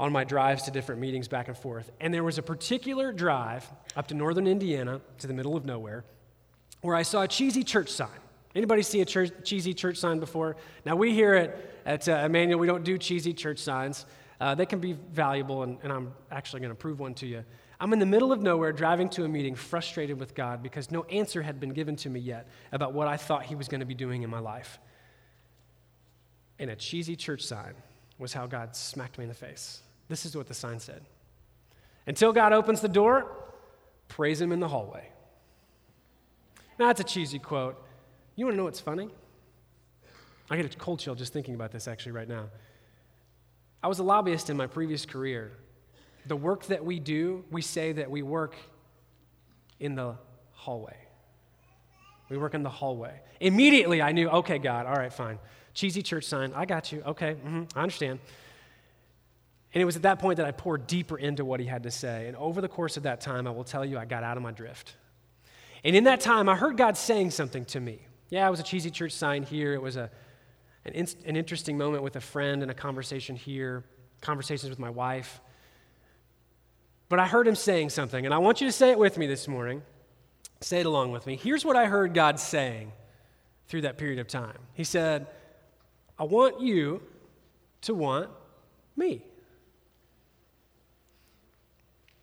on 0.00 0.12
my 0.12 0.24
drives 0.24 0.62
to 0.64 0.70
different 0.70 1.00
meetings 1.00 1.28
back 1.28 1.48
and 1.48 1.56
forth. 1.56 1.90
And 2.00 2.14
there 2.14 2.24
was 2.24 2.38
a 2.38 2.42
particular 2.42 3.12
drive 3.12 3.68
up 3.96 4.06
to 4.08 4.14
northern 4.14 4.46
Indiana 4.46 5.00
to 5.18 5.26
the 5.26 5.34
middle 5.34 5.56
of 5.56 5.64
nowhere 5.64 6.04
where 6.80 6.94
I 6.94 7.02
saw 7.02 7.22
a 7.22 7.28
cheesy 7.28 7.64
church 7.64 7.88
sign. 7.88 8.08
Anybody 8.54 8.82
see 8.82 9.00
a 9.00 9.04
church, 9.04 9.30
cheesy 9.44 9.74
church 9.74 9.96
sign 9.96 10.20
before? 10.20 10.56
Now, 10.84 10.96
we 10.96 11.12
here 11.12 11.34
at, 11.34 11.58
at 11.84 12.08
uh, 12.08 12.24
Emmanuel, 12.24 12.58
we 12.58 12.66
don't 12.66 12.84
do 12.84 12.96
cheesy 12.96 13.32
church 13.34 13.58
signs. 13.58 14.06
Uh, 14.40 14.54
they 14.54 14.66
can 14.66 14.78
be 14.78 14.92
valuable, 14.92 15.64
and, 15.64 15.78
and 15.82 15.92
I'm 15.92 16.12
actually 16.30 16.60
going 16.60 16.70
to 16.70 16.76
prove 16.76 17.00
one 17.00 17.14
to 17.14 17.26
you. 17.26 17.44
I'm 17.80 17.92
in 17.92 17.98
the 17.98 18.06
middle 18.06 18.32
of 18.32 18.40
nowhere 18.40 18.72
driving 18.72 19.08
to 19.10 19.24
a 19.24 19.28
meeting, 19.28 19.54
frustrated 19.54 20.18
with 20.18 20.34
God 20.34 20.62
because 20.62 20.90
no 20.90 21.04
answer 21.04 21.42
had 21.42 21.60
been 21.60 21.70
given 21.70 21.94
to 21.96 22.10
me 22.10 22.20
yet 22.20 22.48
about 22.72 22.92
what 22.92 23.06
I 23.06 23.16
thought 23.16 23.44
He 23.44 23.54
was 23.54 23.68
going 23.68 23.80
to 23.80 23.86
be 23.86 23.94
doing 23.94 24.22
in 24.22 24.30
my 24.30 24.40
life. 24.40 24.78
And 26.58 26.70
a 26.70 26.76
cheesy 26.76 27.14
church 27.14 27.42
sign 27.42 27.74
was 28.18 28.32
how 28.32 28.46
God 28.46 28.74
smacked 28.74 29.18
me 29.18 29.24
in 29.24 29.28
the 29.28 29.34
face. 29.34 29.80
This 30.08 30.24
is 30.24 30.36
what 30.36 30.46
the 30.46 30.54
sign 30.54 30.80
said 30.80 31.02
Until 32.06 32.32
God 32.32 32.52
opens 32.52 32.80
the 32.80 32.88
door, 32.88 33.26
praise 34.08 34.40
Him 34.40 34.52
in 34.52 34.60
the 34.60 34.68
hallway. 34.68 35.08
Now, 36.78 36.86
that's 36.86 37.00
a 37.00 37.04
cheesy 37.04 37.38
quote. 37.38 37.82
You 38.36 38.46
want 38.46 38.54
to 38.54 38.56
know 38.56 38.64
what's 38.64 38.80
funny? 38.80 39.08
I 40.50 40.56
get 40.56 40.74
a 40.74 40.78
cold 40.78 41.00
chill 41.00 41.14
just 41.14 41.32
thinking 41.32 41.54
about 41.54 41.72
this 41.72 41.88
actually 41.88 42.12
right 42.12 42.28
now. 42.28 42.46
I 43.82 43.88
was 43.88 43.98
a 43.98 44.02
lobbyist 44.02 44.48
in 44.48 44.56
my 44.56 44.66
previous 44.66 45.04
career. 45.04 45.52
The 46.26 46.36
work 46.36 46.66
that 46.66 46.84
we 46.84 47.00
do, 47.00 47.44
we 47.50 47.62
say 47.62 47.92
that 47.92 48.10
we 48.10 48.22
work 48.22 48.54
in 49.80 49.94
the 49.94 50.16
hallway. 50.52 50.96
We 52.28 52.36
work 52.36 52.54
in 52.54 52.62
the 52.62 52.70
hallway. 52.70 53.20
Immediately, 53.40 54.02
I 54.02 54.12
knew, 54.12 54.28
okay, 54.28 54.58
God, 54.58 54.86
all 54.86 54.94
right, 54.94 55.12
fine. 55.12 55.38
Cheesy 55.74 56.02
church 56.02 56.24
sign, 56.24 56.52
I 56.54 56.64
got 56.64 56.92
you. 56.92 57.02
Okay, 57.06 57.34
mm-hmm, 57.34 57.64
I 57.76 57.82
understand. 57.82 58.18
And 59.78 59.82
it 59.84 59.86
was 59.86 59.94
at 59.94 60.02
that 60.02 60.18
point 60.18 60.38
that 60.38 60.44
I 60.44 60.50
poured 60.50 60.88
deeper 60.88 61.16
into 61.16 61.44
what 61.44 61.60
he 61.60 61.66
had 61.66 61.84
to 61.84 61.92
say. 61.92 62.26
And 62.26 62.36
over 62.36 62.60
the 62.60 62.66
course 62.66 62.96
of 62.96 63.04
that 63.04 63.20
time, 63.20 63.46
I 63.46 63.52
will 63.52 63.62
tell 63.62 63.84
you, 63.84 63.96
I 63.96 64.06
got 64.06 64.24
out 64.24 64.36
of 64.36 64.42
my 64.42 64.50
drift. 64.50 64.96
And 65.84 65.94
in 65.94 66.02
that 66.02 66.20
time, 66.20 66.48
I 66.48 66.56
heard 66.56 66.76
God 66.76 66.96
saying 66.96 67.30
something 67.30 67.64
to 67.66 67.78
me. 67.78 68.00
Yeah, 68.28 68.44
it 68.48 68.50
was 68.50 68.58
a 68.58 68.64
cheesy 68.64 68.90
church 68.90 69.12
sign 69.12 69.44
here. 69.44 69.74
It 69.74 69.80
was 69.80 69.94
a, 69.94 70.10
an, 70.84 70.94
in, 70.94 71.06
an 71.26 71.36
interesting 71.36 71.78
moment 71.78 72.02
with 72.02 72.16
a 72.16 72.20
friend 72.20 72.62
and 72.62 72.72
a 72.72 72.74
conversation 72.74 73.36
here, 73.36 73.84
conversations 74.20 74.68
with 74.68 74.80
my 74.80 74.90
wife. 74.90 75.40
But 77.08 77.20
I 77.20 77.28
heard 77.28 77.46
him 77.46 77.54
saying 77.54 77.90
something, 77.90 78.24
and 78.24 78.34
I 78.34 78.38
want 78.38 78.60
you 78.60 78.66
to 78.66 78.72
say 78.72 78.90
it 78.90 78.98
with 78.98 79.16
me 79.16 79.28
this 79.28 79.46
morning. 79.46 79.82
Say 80.60 80.80
it 80.80 80.86
along 80.86 81.12
with 81.12 81.24
me. 81.24 81.36
Here's 81.36 81.64
what 81.64 81.76
I 81.76 81.86
heard 81.86 82.14
God 82.14 82.40
saying 82.40 82.90
through 83.68 83.82
that 83.82 83.96
period 83.96 84.18
of 84.18 84.26
time 84.26 84.58
He 84.74 84.82
said, 84.82 85.28
I 86.18 86.24
want 86.24 86.60
you 86.60 87.00
to 87.82 87.94
want 87.94 88.30
me. 88.96 89.22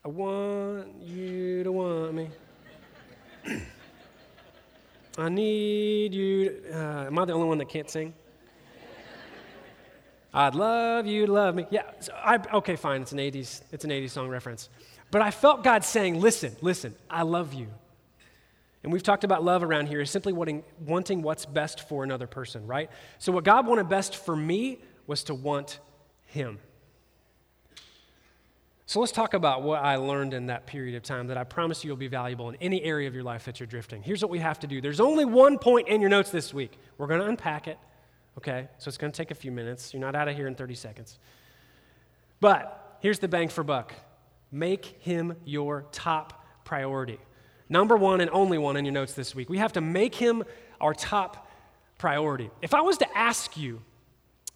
I 0.06 0.08
want 0.08 1.02
you 1.02 1.64
to 1.64 1.72
want 1.72 2.14
me. 2.14 2.30
I 5.18 5.30
need 5.30 6.14
you. 6.14 6.62
Uh, 6.72 7.06
am 7.08 7.18
I 7.18 7.26
the 7.26 7.34
only 7.34 7.48
one 7.48 7.58
that 7.58 7.70
can't 7.70 7.90
sing? 7.90 8.14
I'd 10.32 10.54
love 10.54 11.08
you 11.08 11.26
to 11.26 11.34
love 11.34 11.56
me. 11.56 11.66
Yeah, 11.72 11.90
so 12.02 12.14
I, 12.14 12.38
okay, 12.54 12.76
fine. 12.76 13.02
It's 13.02 13.14
an 13.14 13.18
80s, 13.18 13.64
it's 13.72 13.84
an 13.84 13.90
80s 13.90 14.12
song 14.12 14.30
reference. 14.30 14.70
But 15.10 15.24
I 15.24 15.32
felt 15.32 15.64
God 15.64 15.84
saying, 15.84 16.22
listen, 16.22 16.56
listen, 16.62 16.94
I 17.10 17.24
love 17.24 17.56
you. 17.56 17.66
And 18.84 18.94
we've 18.94 19.02
talked 19.02 19.24
about 19.24 19.44
love 19.44 19.64
around 19.64 19.88
here 19.88 20.02
is 20.02 20.12
simply 20.12 20.34
wanting, 20.34 20.64
wanting 20.86 21.24
what's 21.24 21.48
best 21.48 21.90
for 21.90 22.04
another 22.04 22.28
person, 22.28 22.68
right? 22.68 22.92
So 23.18 23.32
what 23.32 23.44
God 23.44 23.66
wanted 23.66 23.90
best 23.90 24.18
for 24.18 24.36
me 24.36 24.84
was 25.08 25.24
to 25.24 25.34
want 25.34 25.80
him. 26.26 26.60
So 28.88 29.00
let's 29.00 29.12
talk 29.12 29.34
about 29.34 29.64
what 29.64 29.84
I 29.84 29.96
learned 29.96 30.36
in 30.36 30.48
that 30.48 30.68
period 30.68 30.96
of 30.96 31.02
time 31.02 31.28
that 31.28 31.38
I 31.38 31.44
promise 31.44 31.84
you 31.84 31.90
will 31.90 31.98
be 31.98 32.08
valuable 32.08 32.50
in 32.50 32.56
any 32.62 32.84
area 32.84 33.08
of 33.08 33.16
your 33.16 33.24
life 33.24 33.46
that 33.46 33.60
you're 33.60 33.66
drifting. 33.66 34.04
Here's 34.04 34.22
what 34.22 34.30
we 34.30 34.40
have 34.40 34.60
to 34.60 34.68
do. 34.68 34.80
There's 34.80 35.00
only 35.00 35.26
one 35.26 35.58
point 35.58 35.88
in 35.88 36.02
your 36.02 36.10
notes 36.10 36.30
this 36.30 36.54
week. 36.54 36.78
We're 37.00 37.08
going 37.08 37.20
to 37.20 37.26
unpack 37.26 37.68
it, 37.68 37.80
okay? 38.38 38.68
So 38.78 38.90
it's 38.90 38.98
going 38.98 39.12
to 39.12 39.18
take 39.18 39.32
a 39.32 39.36
few 39.36 39.52
minutes. 39.52 39.92
You're 39.92 40.02
not 40.02 40.16
out 40.16 40.28
of 40.28 40.36
here 40.36 40.48
in 40.48 40.54
30 40.54 40.76
seconds. 40.76 41.18
But 42.40 42.98
here's 43.02 43.18
the 43.18 43.28
bang 43.28 43.50
for 43.50 43.64
buck 43.64 43.94
make 44.52 44.86
him 45.00 45.36
your 45.46 45.86
top 45.92 46.46
priority. 46.64 47.18
Number 47.68 47.98
one 47.98 48.22
and 48.22 48.30
only 48.30 48.60
one 48.60 48.78
in 48.78 48.86
your 48.86 48.94
notes 48.94 49.14
this 49.14 49.34
week. 49.34 49.50
We 49.50 49.58
have 49.58 49.74
to 49.74 49.82
make 49.82 50.14
him 50.14 50.44
our 50.80 50.94
top 50.94 51.50
priority. 51.98 52.52
If 52.62 52.76
I 52.76 52.82
was 52.82 53.00
to 53.00 53.18
ask 53.18 53.58
you 53.58 53.82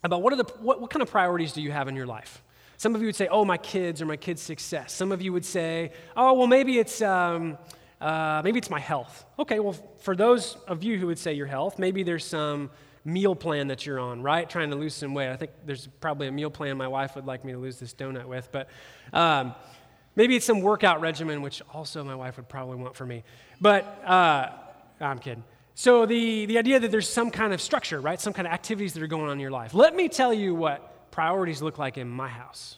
about 0.03 0.21
what, 0.21 0.33
are 0.33 0.36
the, 0.36 0.45
what, 0.59 0.79
what 0.79 0.91
kind 0.91 1.01
of 1.01 1.09
priorities 1.09 1.51
do 1.51 1.63
you 1.63 1.71
have 1.71 1.88
in 1.88 1.95
your 1.95 2.05
life? 2.05 2.43
Some 2.79 2.95
of 2.95 3.01
you 3.01 3.07
would 3.07 3.15
say, 3.15 3.27
oh, 3.29 3.45
my 3.45 3.57
kids 3.57 4.01
or 4.01 4.07
my 4.07 4.17
kids' 4.17 4.41
success. 4.41 4.91
Some 4.91 5.12
of 5.12 5.21
you 5.21 5.31
would 5.31 5.45
say, 5.45 5.91
oh, 6.17 6.33
well, 6.33 6.48
maybe 6.48 6.79
it's, 6.79 7.00
um, 7.03 7.59
uh, 8.01 8.41
maybe 8.43 8.57
it's 8.57 8.71
my 8.71 8.79
health. 8.79 9.25
Okay, 9.38 9.59
well, 9.59 9.75
for 10.00 10.15
those 10.15 10.57
of 10.67 10.81
you 10.83 10.98
who 10.98 11.05
would 11.05 11.19
say 11.19 11.33
your 11.33 11.45
health, 11.45 11.77
maybe 11.77 12.01
there's 12.01 12.25
some 12.25 12.71
meal 13.05 13.36
plan 13.36 13.67
that 13.67 13.86
you're 13.86 14.00
on, 14.00 14.24
right? 14.24 14.50
Trying 14.50 14.71
to 14.71 14.75
lose 14.75 14.95
some 14.95 15.13
weight. 15.13 15.29
I 15.29 15.36
think 15.36 15.51
there's 15.65 15.88
probably 16.00 16.27
a 16.27 16.31
meal 16.31 16.50
plan 16.50 16.75
my 16.75 16.88
wife 16.88 17.15
would 17.15 17.27
like 17.27 17.45
me 17.45 17.51
to 17.51 17.59
lose 17.59 17.77
this 17.79 17.93
donut 17.93 18.25
with, 18.25 18.50
but 18.51 18.67
um, 19.13 19.53
Maybe 20.19 20.36
it's 20.36 20.45
some 20.45 20.59
workout 20.59 21.00
regimen, 21.00 21.41
which 21.41 21.62
also 21.74 22.03
my 22.03 22.13
wife 22.13 22.36
would 22.36 22.50
probably 22.50 22.75
want 22.75 22.93
for 22.93 23.05
me. 23.05 23.24
But 23.62 23.86
uh, 24.05 24.50
I'm 25.00 25.19
kidding. 25.19 25.45
So 25.75 26.05
the, 26.05 26.45
the 26.45 26.57
idea 26.57 26.77
that 26.77 26.91
there's 26.91 27.07
some 27.07 27.31
kind 27.31 27.53
of 27.53 27.62
structure, 27.62 28.01
right? 28.01 28.19
Some 28.19 28.33
kind 28.33 28.45
of 28.45 28.53
activities 28.53 28.93
that 28.95 29.03
are 29.03 29.07
going 29.07 29.27
on 29.27 29.31
in 29.31 29.39
your 29.39 29.50
life. 29.50 29.74
Let 29.74 29.95
me 29.95 30.09
tell 30.09 30.33
you 30.33 30.53
what 30.53 30.99
priorities 31.19 31.61
look 31.61 31.77
like 31.77 31.97
in 31.97 32.07
my 32.07 32.29
house. 32.29 32.77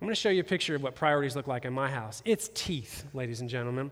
I'm 0.00 0.06
going 0.06 0.14
to 0.14 0.18
show 0.18 0.30
you 0.30 0.40
a 0.40 0.44
picture 0.44 0.74
of 0.74 0.82
what 0.82 0.94
priorities 0.94 1.36
look 1.36 1.46
like 1.46 1.66
in 1.66 1.72
my 1.74 1.90
house. 1.90 2.22
It's 2.24 2.48
teeth, 2.54 3.04
ladies 3.12 3.42
and 3.42 3.50
gentlemen. 3.50 3.90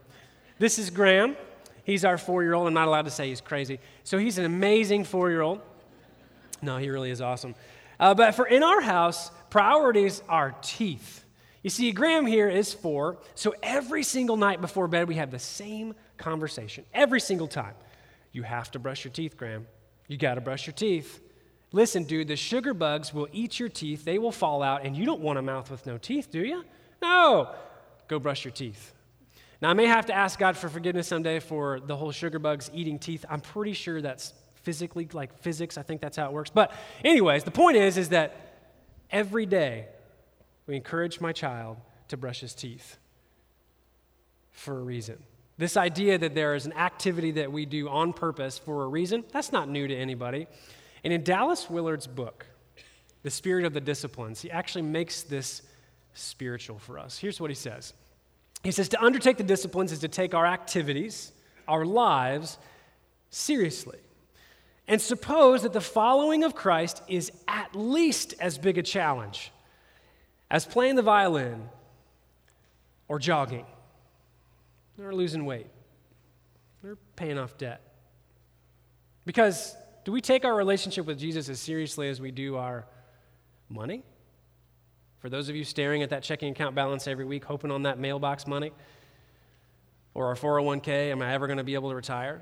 This 0.57 0.79
is 0.79 0.89
Graham. 0.89 1.37
He's 1.83 2.03
our 2.03 2.17
four 2.17 2.41
year 2.41 2.55
old. 2.55 2.65
I'm 2.65 2.73
not 2.73 2.87
allowed 2.87 3.05
to 3.05 3.11
say 3.11 3.29
he's 3.29 3.39
crazy. 3.39 3.79
So 4.03 4.17
he's 4.17 4.39
an 4.39 4.45
amazing 4.45 5.03
four 5.03 5.29
year 5.29 5.41
old. 5.41 5.61
No, 6.63 6.77
he 6.77 6.89
really 6.89 7.11
is 7.11 7.21
awesome. 7.21 7.53
Uh, 7.99 8.15
but 8.15 8.33
for 8.33 8.47
in 8.47 8.63
our 8.63 8.81
house, 8.81 9.29
priorities 9.51 10.23
are 10.27 10.55
teeth. 10.63 11.23
You 11.61 11.69
see, 11.69 11.91
Graham 11.91 12.25
here 12.25 12.49
is 12.49 12.73
four, 12.73 13.19
so 13.35 13.53
every 13.61 14.01
single 14.01 14.37
night 14.37 14.59
before 14.59 14.87
bed, 14.87 15.07
we 15.07 15.15
have 15.17 15.29
the 15.29 15.37
same 15.37 15.93
conversation. 16.17 16.83
Every 16.95 17.19
single 17.19 17.47
time. 17.47 17.75
You 18.31 18.41
have 18.41 18.71
to 18.71 18.79
brush 18.79 19.03
your 19.03 19.13
teeth, 19.13 19.37
Graham. 19.37 19.67
You 20.07 20.17
got 20.17 20.33
to 20.33 20.41
brush 20.41 20.65
your 20.65 20.73
teeth. 20.73 21.21
Listen, 21.71 22.03
dude, 22.03 22.27
the 22.27 22.35
sugar 22.35 22.73
bugs 22.73 23.13
will 23.13 23.27
eat 23.31 23.59
your 23.59 23.69
teeth, 23.69 24.05
they 24.05 24.17
will 24.17 24.31
fall 24.31 24.63
out, 24.63 24.85
and 24.85 24.95
you 24.95 25.05
don't 25.05 25.19
want 25.19 25.37
a 25.37 25.41
mouth 25.41 25.69
with 25.69 25.85
no 25.85 25.97
teeth, 25.97 26.31
do 26.31 26.39
you? 26.39 26.63
No. 27.01 27.53
Go 28.07 28.19
brush 28.19 28.45
your 28.45 28.53
teeth. 28.53 28.93
Now, 29.61 29.69
I 29.69 29.73
may 29.73 29.85
have 29.87 30.05
to 30.05 30.13
ask 30.13 30.39
God 30.39 30.55
for 30.55 30.69
forgiveness 30.69 31.07
someday 31.07 31.39
for 31.39 31.79
the 31.79 31.95
whole 31.95 32.11
sugar 32.11 32.39
bugs 32.39 32.69
eating 32.73 32.99
teeth. 32.99 33.25
I'm 33.29 33.41
pretty 33.41 33.73
sure 33.73 34.01
that's 34.01 34.33
physically, 34.55 35.07
like 35.11 35.37
physics, 35.39 35.77
I 35.77 35.81
think 35.81 35.99
that's 35.99 36.17
how 36.17 36.25
it 36.25 36.31
works. 36.31 36.49
But, 36.49 36.71
anyways, 37.03 37.43
the 37.43 37.51
point 37.51 37.77
is, 37.77 37.97
is 37.97 38.09
that 38.09 38.35
every 39.09 39.45
day 39.45 39.87
we 40.67 40.75
encourage 40.75 41.19
my 41.19 41.33
child 41.33 41.77
to 42.09 42.17
brush 42.17 42.41
his 42.41 42.53
teeth 42.53 42.97
for 44.51 44.79
a 44.79 44.83
reason. 44.83 45.21
This 45.57 45.75
idea 45.75 46.17
that 46.17 46.35
there 46.35 46.53
is 46.53 46.65
an 46.65 46.73
activity 46.73 47.31
that 47.31 47.51
we 47.51 47.65
do 47.65 47.89
on 47.89 48.13
purpose 48.13 48.57
for 48.57 48.83
a 48.83 48.87
reason, 48.87 49.23
that's 49.31 49.51
not 49.51 49.67
new 49.69 49.87
to 49.87 49.95
anybody. 49.95 50.47
And 51.03 51.13
in 51.13 51.23
Dallas 51.23 51.69
Willard's 51.69 52.07
book, 52.07 52.45
The 53.23 53.29
Spirit 53.29 53.65
of 53.65 53.73
the 53.73 53.81
Disciplines, 53.81 54.41
he 54.41 54.51
actually 54.51 54.83
makes 54.83 55.23
this 55.23 55.61
spiritual 56.13 56.79
for 56.79 56.97
us. 56.99 57.17
Here's 57.17 57.39
what 57.39 57.49
he 57.49 57.55
says 57.55 57.93
He 58.63 58.71
says, 58.71 58.89
To 58.89 59.03
undertake 59.03 59.37
the 59.37 59.43
disciplines 59.43 59.91
is 59.91 59.99
to 59.99 60.07
take 60.07 60.33
our 60.33 60.45
activities, 60.45 61.31
our 61.67 61.85
lives, 61.85 62.57
seriously. 63.29 63.99
And 64.87 65.01
suppose 65.01 65.63
that 65.63 65.73
the 65.73 65.81
following 65.81 66.45
of 66.45 66.55
Christ 66.55 67.01
is 67.09 67.31
at 67.47 67.75
least 67.75 68.33
as 68.39 68.57
big 68.57 68.77
a 68.77 68.83
challenge 68.83 69.51
as 70.49 70.65
playing 70.65 70.95
the 70.95 71.01
violin 71.01 71.67
or 73.09 73.19
jogging 73.19 73.65
or 75.01 75.13
losing 75.13 75.45
weight 75.45 75.67
or 76.83 76.97
paying 77.17 77.37
off 77.37 77.57
debt. 77.57 77.81
Because 79.25 79.75
do 80.07 80.13
we 80.13 80.21
take 80.21 80.45
our 80.45 80.55
relationship 80.55 81.05
with 81.05 81.19
Jesus 81.19 81.49
as 81.49 81.59
seriously 81.59 82.07
as 82.07 82.21
we 82.21 82.31
do 82.31 82.55
our 82.55 82.85
money? 83.67 84.03
For 85.19 85.27
those 85.27 85.49
of 85.49 85.55
you 85.57 85.65
staring 85.65 86.01
at 86.01 86.11
that 86.11 86.23
checking 86.23 86.49
account 86.49 86.75
balance 86.75 87.09
every 87.09 87.25
week, 87.25 87.43
hoping 87.43 87.71
on 87.71 87.83
that 87.83 87.99
mailbox 87.99 88.47
money, 88.47 88.71
or 90.13 90.27
our 90.27 90.35
401k, 90.35 91.11
am 91.11 91.21
I 91.21 91.33
ever 91.33 91.45
going 91.45 91.57
to 91.57 91.65
be 91.65 91.73
able 91.73 91.89
to 91.89 91.95
retire? 91.97 92.41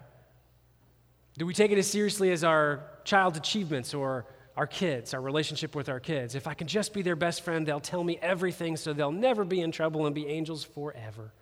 Do 1.40 1.48
we 1.48 1.56
take 1.56 1.72
it 1.72 1.80
as 1.80 1.88
seriously 1.88 2.32
as 2.32 2.44
our 2.44 2.84
child's 3.04 3.40
achievements 3.40 3.96
or 3.96 4.28
our 4.56 4.68
kids, 4.68 5.16
our 5.16 5.22
relationship 5.22 5.76
with 5.76 5.90
our 5.90 6.00
kids. 6.00 6.36
If 6.36 6.46
I 6.46 6.54
can 6.54 6.68
just 6.68 6.94
be 6.94 7.02
their 7.02 7.16
best 7.16 7.42
friend, 7.42 7.68
they'll 7.68 7.80
tell 7.80 8.04
me 8.04 8.20
everything 8.22 8.78
so 8.78 8.94
they'll 8.94 9.12
never 9.12 9.44
be 9.44 9.60
in 9.62 9.72
trouble 9.72 10.06
and 10.06 10.14
be 10.14 10.28
angels 10.28 10.64
forever. 10.64 11.34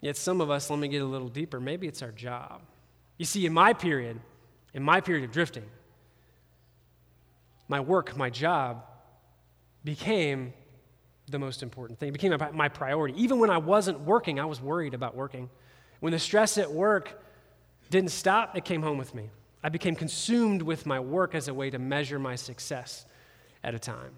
Yet 0.00 0.16
some 0.16 0.40
of 0.40 0.50
us, 0.50 0.68
let 0.68 0.80
me 0.80 0.88
get 0.88 1.00
a 1.00 1.06
little 1.06 1.28
deeper, 1.28 1.60
maybe 1.60 1.86
it's 1.86 2.02
our 2.02 2.10
job. 2.10 2.62
You 3.20 3.26
see, 3.26 3.44
in 3.44 3.52
my 3.52 3.74
period, 3.74 4.18
in 4.72 4.82
my 4.82 5.02
period 5.02 5.24
of 5.24 5.30
drifting, 5.30 5.66
my 7.68 7.78
work, 7.78 8.16
my 8.16 8.30
job 8.30 8.82
became 9.84 10.54
the 11.30 11.38
most 11.38 11.62
important 11.62 11.98
thing. 11.98 12.08
It 12.08 12.12
became 12.12 12.34
my 12.54 12.70
priority. 12.70 13.22
Even 13.22 13.38
when 13.38 13.50
I 13.50 13.58
wasn't 13.58 14.00
working, 14.00 14.40
I 14.40 14.46
was 14.46 14.62
worried 14.62 14.94
about 14.94 15.14
working. 15.14 15.50
When 16.00 16.12
the 16.12 16.18
stress 16.18 16.56
at 16.56 16.72
work 16.72 17.22
didn't 17.90 18.10
stop, 18.10 18.56
it 18.56 18.64
came 18.64 18.82
home 18.82 18.96
with 18.96 19.14
me. 19.14 19.28
I 19.62 19.68
became 19.68 19.96
consumed 19.96 20.62
with 20.62 20.86
my 20.86 20.98
work 20.98 21.34
as 21.34 21.48
a 21.48 21.52
way 21.52 21.68
to 21.68 21.78
measure 21.78 22.18
my 22.18 22.36
success 22.36 23.04
at 23.62 23.74
a 23.74 23.78
time. 23.78 24.12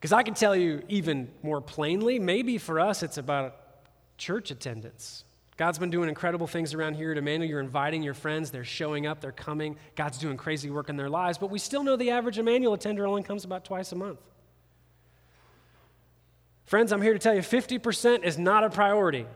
Because 0.00 0.12
I 0.12 0.24
can 0.24 0.34
tell 0.34 0.56
you 0.56 0.82
even 0.88 1.30
more 1.44 1.60
plainly, 1.60 2.18
maybe 2.18 2.58
for 2.58 2.80
us 2.80 3.04
it's 3.04 3.18
about 3.18 3.54
church 4.18 4.50
attendance. 4.50 5.23
God's 5.56 5.78
been 5.78 5.90
doing 5.90 6.08
incredible 6.08 6.48
things 6.48 6.74
around 6.74 6.94
here 6.94 7.12
at 7.12 7.18
Emmanuel. 7.18 7.48
You're 7.48 7.60
inviting 7.60 8.02
your 8.02 8.14
friends, 8.14 8.50
they're 8.50 8.64
showing 8.64 9.06
up, 9.06 9.20
they're 9.20 9.30
coming. 9.30 9.76
God's 9.94 10.18
doing 10.18 10.36
crazy 10.36 10.68
work 10.70 10.88
in 10.88 10.96
their 10.96 11.08
lives, 11.08 11.38
but 11.38 11.50
we 11.50 11.60
still 11.60 11.84
know 11.84 11.96
the 11.96 12.10
average 12.10 12.38
Emmanuel 12.38 12.74
attender 12.74 13.06
only 13.06 13.22
comes 13.22 13.44
about 13.44 13.64
twice 13.64 13.92
a 13.92 13.96
month. 13.96 14.18
Friends, 16.64 16.92
I'm 16.92 17.02
here 17.02 17.12
to 17.12 17.18
tell 17.18 17.34
you 17.34 17.40
50% 17.40 18.24
is 18.24 18.38
not 18.38 18.64
a 18.64 18.70
priority. 18.70 19.26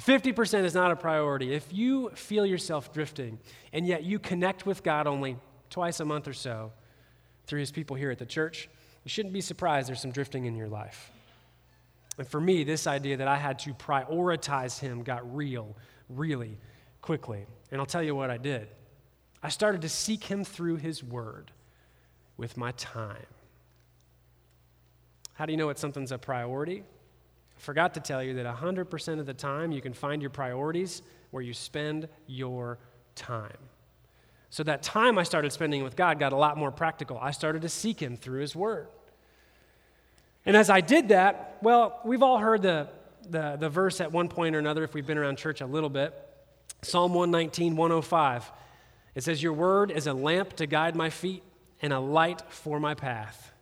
50% 0.00 0.64
is 0.64 0.74
not 0.74 0.92
a 0.92 0.96
priority. 0.96 1.52
If 1.52 1.72
you 1.72 2.10
feel 2.10 2.46
yourself 2.46 2.92
drifting 2.92 3.40
and 3.72 3.86
yet 3.86 4.04
you 4.04 4.20
connect 4.20 4.66
with 4.66 4.84
God 4.84 5.08
only 5.08 5.36
twice 5.70 5.98
a 5.98 6.04
month 6.04 6.28
or 6.28 6.32
so 6.32 6.70
through 7.46 7.60
his 7.60 7.72
people 7.72 7.96
here 7.96 8.12
at 8.12 8.18
the 8.18 8.26
church, 8.26 8.68
you 9.04 9.08
shouldn't 9.08 9.34
be 9.34 9.40
surprised 9.40 9.88
there's 9.88 10.00
some 10.00 10.12
drifting 10.12 10.44
in 10.44 10.54
your 10.54 10.68
life. 10.68 11.10
And 12.18 12.26
for 12.26 12.40
me, 12.40 12.64
this 12.64 12.86
idea 12.86 13.16
that 13.16 13.28
I 13.28 13.36
had 13.36 13.60
to 13.60 13.74
prioritize 13.74 14.80
him 14.80 15.02
got 15.02 15.34
real, 15.34 15.76
really 16.08 16.58
quickly. 17.00 17.46
And 17.70 17.80
I'll 17.80 17.86
tell 17.86 18.02
you 18.02 18.14
what 18.14 18.30
I 18.30 18.36
did. 18.36 18.68
I 19.42 19.48
started 19.50 19.82
to 19.82 19.88
seek 19.88 20.24
him 20.24 20.44
through 20.44 20.76
his 20.76 21.02
word. 21.02 21.52
with 22.38 22.56
my 22.56 22.72
time. 22.72 23.26
How 25.34 25.44
do 25.44 25.52
you 25.52 25.58
know 25.58 25.66
what 25.66 25.78
something's 25.78 26.12
a 26.12 26.18
priority? 26.18 26.82
I 27.56 27.60
forgot 27.60 27.94
to 27.94 28.00
tell 28.00 28.22
you 28.22 28.34
that 28.34 28.46
100% 28.46 29.20
of 29.20 29.26
the 29.26 29.34
time 29.34 29.72
you 29.72 29.80
can 29.80 29.92
find 29.92 30.22
your 30.22 30.30
priorities 30.30 31.02
where 31.32 31.42
you 31.42 31.52
spend 31.52 32.08
your 32.26 32.78
time. 33.14 33.58
So 34.50 34.62
that 34.62 34.82
time 34.82 35.18
I 35.18 35.24
started 35.24 35.52
spending 35.52 35.82
with 35.82 35.96
God 35.96 36.18
got 36.18 36.32
a 36.32 36.36
lot 36.36 36.56
more 36.56 36.70
practical. 36.70 37.18
I 37.20 37.32
started 37.32 37.62
to 37.62 37.68
seek 37.68 38.00
Him 38.00 38.16
through 38.16 38.40
His 38.40 38.56
Word. 38.56 38.88
And 40.48 40.56
as 40.56 40.70
I 40.70 40.80
did 40.80 41.10
that, 41.10 41.58
well, 41.60 42.00
we've 42.06 42.22
all 42.22 42.38
heard 42.38 42.62
the, 42.62 42.88
the, 43.28 43.58
the 43.60 43.68
verse 43.68 44.00
at 44.00 44.12
one 44.12 44.28
point 44.28 44.56
or 44.56 44.58
another 44.58 44.82
if 44.82 44.94
we've 44.94 45.06
been 45.06 45.18
around 45.18 45.36
church 45.36 45.60
a 45.60 45.66
little 45.66 45.90
bit 45.90 46.14
Psalm 46.80 47.12
119, 47.12 47.76
105. 47.76 48.50
It 49.14 49.24
says, 49.24 49.42
Your 49.42 49.52
word 49.52 49.90
is 49.90 50.06
a 50.06 50.14
lamp 50.14 50.54
to 50.54 50.66
guide 50.66 50.96
my 50.96 51.10
feet 51.10 51.42
and 51.82 51.92
a 51.92 52.00
light 52.00 52.42
for 52.48 52.80
my 52.80 52.94
path. 52.94 53.52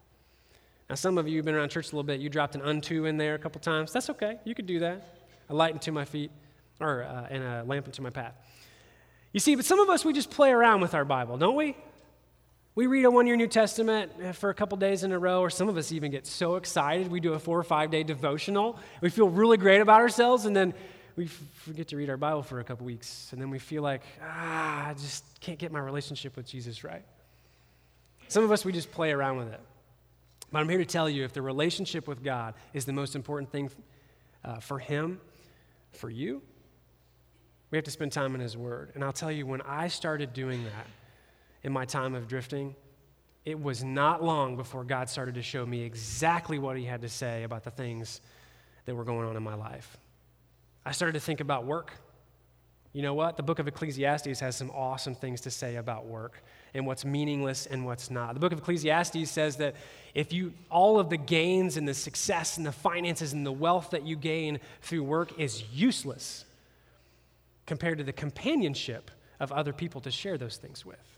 Now, 0.89 0.95
some 0.95 1.19
of 1.19 1.27
you 1.27 1.39
have 1.39 1.45
been 1.45 1.57
around 1.57 1.71
church 1.71 1.87
a 1.87 1.91
little 1.91 2.05
bit. 2.05 2.21
You 2.21 2.29
dropped 2.29 2.55
an 2.55 2.63
unto 2.63 3.07
in 3.07 3.17
there 3.17 3.35
a 3.35 3.39
couple 3.39 3.61
times. 3.61 3.93
That's 3.93 4.09
okay. 4.11 4.39
You 4.45 4.55
could 4.55 4.67
do 4.67 4.79
that. 4.79 5.17
A 5.49 5.55
light 5.55 5.73
into 5.73 5.91
my 5.91 6.05
feet, 6.05 6.31
or 6.79 7.03
uh, 7.03 7.27
and 7.31 7.43
a 7.43 7.65
lamp 7.65 7.87
into 7.87 8.01
my 8.01 8.11
path. 8.11 8.35
You 9.33 9.41
see, 9.41 9.57
but 9.57 9.65
some 9.65 9.81
of 9.81 9.89
us, 9.91 10.05
we 10.05 10.13
just 10.13 10.31
play 10.31 10.53
around 10.53 10.83
with 10.83 10.95
our 10.95 11.05
Bible, 11.05 11.37
don't 11.37 11.57
we? 11.57 11.75
We 12.77 12.87
read 12.89 13.07
a 13.07 13.11
one 13.11 13.27
year 13.27 13.37
New 13.37 13.47
Testament 13.47 14.13
uh, 14.23 14.33
for 14.33 14.51
a 14.51 14.55
couple 14.55 14.77
days 14.77 15.03
in 15.03 15.11
a 15.11 15.19
row, 15.19 15.41
or 15.41 15.49
some 15.49 15.71
of 15.71 15.79
us 15.79 15.93
even 15.93 16.11
get 16.11 16.27
so 16.27 16.57
excited. 16.57 17.11
We 17.11 17.21
do 17.21 17.33
a 17.33 17.39
four 17.39 17.59
or 17.59 17.63
five 17.63 17.91
day 17.91 18.03
devotional. 18.03 18.79
We 19.01 19.09
feel 19.09 19.31
really 19.31 19.57
great 19.57 19.81
about 19.81 20.03
ourselves, 20.03 20.45
and 20.45 20.55
then 20.55 20.75
we 21.17 21.27
forget 21.27 21.89
to 21.89 21.97
read 21.97 22.11
our 22.11 22.19
Bible 22.19 22.43
for 22.43 22.61
a 22.61 22.65
couple 22.65 22.85
weeks, 22.85 23.31
and 23.33 23.41
then 23.41 23.49
we 23.49 23.59
feel 23.59 23.83
like, 23.83 24.03
ah, 24.23 24.89
I 24.89 24.93
just 24.93 25.25
can't 25.41 25.59
get 25.59 25.73
my 25.73 25.79
relationship 25.79 26.37
with 26.37 26.47
Jesus 26.47 26.85
right. 26.85 27.03
Some 28.29 28.45
of 28.45 28.53
us, 28.53 28.63
we 28.63 28.73
just 28.73 28.93
play 28.93 29.11
around 29.11 29.39
with 29.39 29.49
it. 29.55 29.61
But 30.53 30.59
I'm 30.59 30.69
here 30.69 30.77
to 30.77 30.85
tell 30.85 31.09
you 31.09 31.25
if 31.25 31.33
the 31.33 31.41
relationship 31.41 32.07
with 32.07 32.23
God 32.23 32.53
is 32.75 32.85
the 32.85 32.93
most 32.93 33.17
important 33.17 33.51
thing 33.51 33.71
uh, 34.45 34.61
for 34.61 34.79
Him, 34.79 35.19
for 35.93 36.11
you, 36.11 36.43
we 37.71 37.79
have 37.79 37.87
to 37.87 37.91
spend 37.91 38.13
time 38.13 38.35
in 38.35 38.43
His 38.43 38.55
Word. 38.55 38.93
And 38.95 39.03
I'll 39.03 39.15
tell 39.15 39.33
you, 39.33 39.47
when 39.47 39.63
I 39.63 39.89
started 39.89 40.35
doing 40.35 40.63
that 40.65 40.87
in 41.63 41.73
my 41.73 41.85
time 41.85 42.15
of 42.15 42.29
drifting, 42.29 42.75
it 43.45 43.61
was 43.61 43.85
not 43.85 44.23
long 44.23 44.57
before 44.57 44.85
God 44.85 45.09
started 45.09 45.37
to 45.37 45.43
show 45.43 45.65
me 45.65 45.83
exactly 45.83 46.59
what 46.59 46.77
He 46.77 46.85
had 46.85 47.03
to 47.03 47.09
say 47.09 47.45
about 47.45 47.65
the 47.65 47.71
things 47.71 48.21
that 48.87 48.95
were 48.95 49.05
going 49.05 49.27
on 49.27 49.37
in 49.37 49.43
my 49.43 49.55
life. 49.55 49.97
I 50.85 50.93
started 50.93 51.13
to 51.15 51.21
think 51.21 51.41
about 51.41 51.65
work. 51.65 51.93
You 52.93 53.03
know 53.03 53.15
what? 53.15 53.37
The 53.37 53.43
book 53.43 53.59
of 53.59 53.69
Ecclesiastes 53.69 54.41
has 54.41 54.57
some 54.57 54.71
awesome 54.71 55.15
things 55.15 55.43
to 55.43 55.51
say 55.51 55.77
about 55.77 56.07
work 56.07 56.43
and 56.75 56.87
what's 56.87 57.05
meaningless 57.05 57.67
and 57.67 57.85
what's 57.85 58.11
not. 58.11 58.35
The 58.35 58.41
book 58.41 58.53
of 58.53 58.59
Ecclesiastes 58.59 59.31
says 59.31 59.57
that 59.57 59.75
if 60.15 60.33
you, 60.33 60.53
all 60.71 60.99
of 60.99 61.11
the 61.11 61.17
gains 61.17 61.77
and 61.77 61.87
the 61.87 61.95
success 61.95 62.57
and 62.57 62.65
the 62.67 62.73
finances 62.73 63.33
and 63.33 63.45
the 63.45 63.53
wealth 63.53 63.91
that 63.91 64.07
you 64.07 64.17
gain 64.17 64.61
through 64.81 65.03
work 65.03 65.39
is 65.39 65.65
useless 65.73 66.45
compared 67.67 67.99
to 67.99 68.05
the 68.05 68.13
companionship 68.13 69.11
of 69.41 69.53
other 69.53 69.73
people 69.73 70.01
to 70.01 70.11
share 70.11 70.39
those 70.39 70.57
things 70.57 70.87
with. 70.87 71.16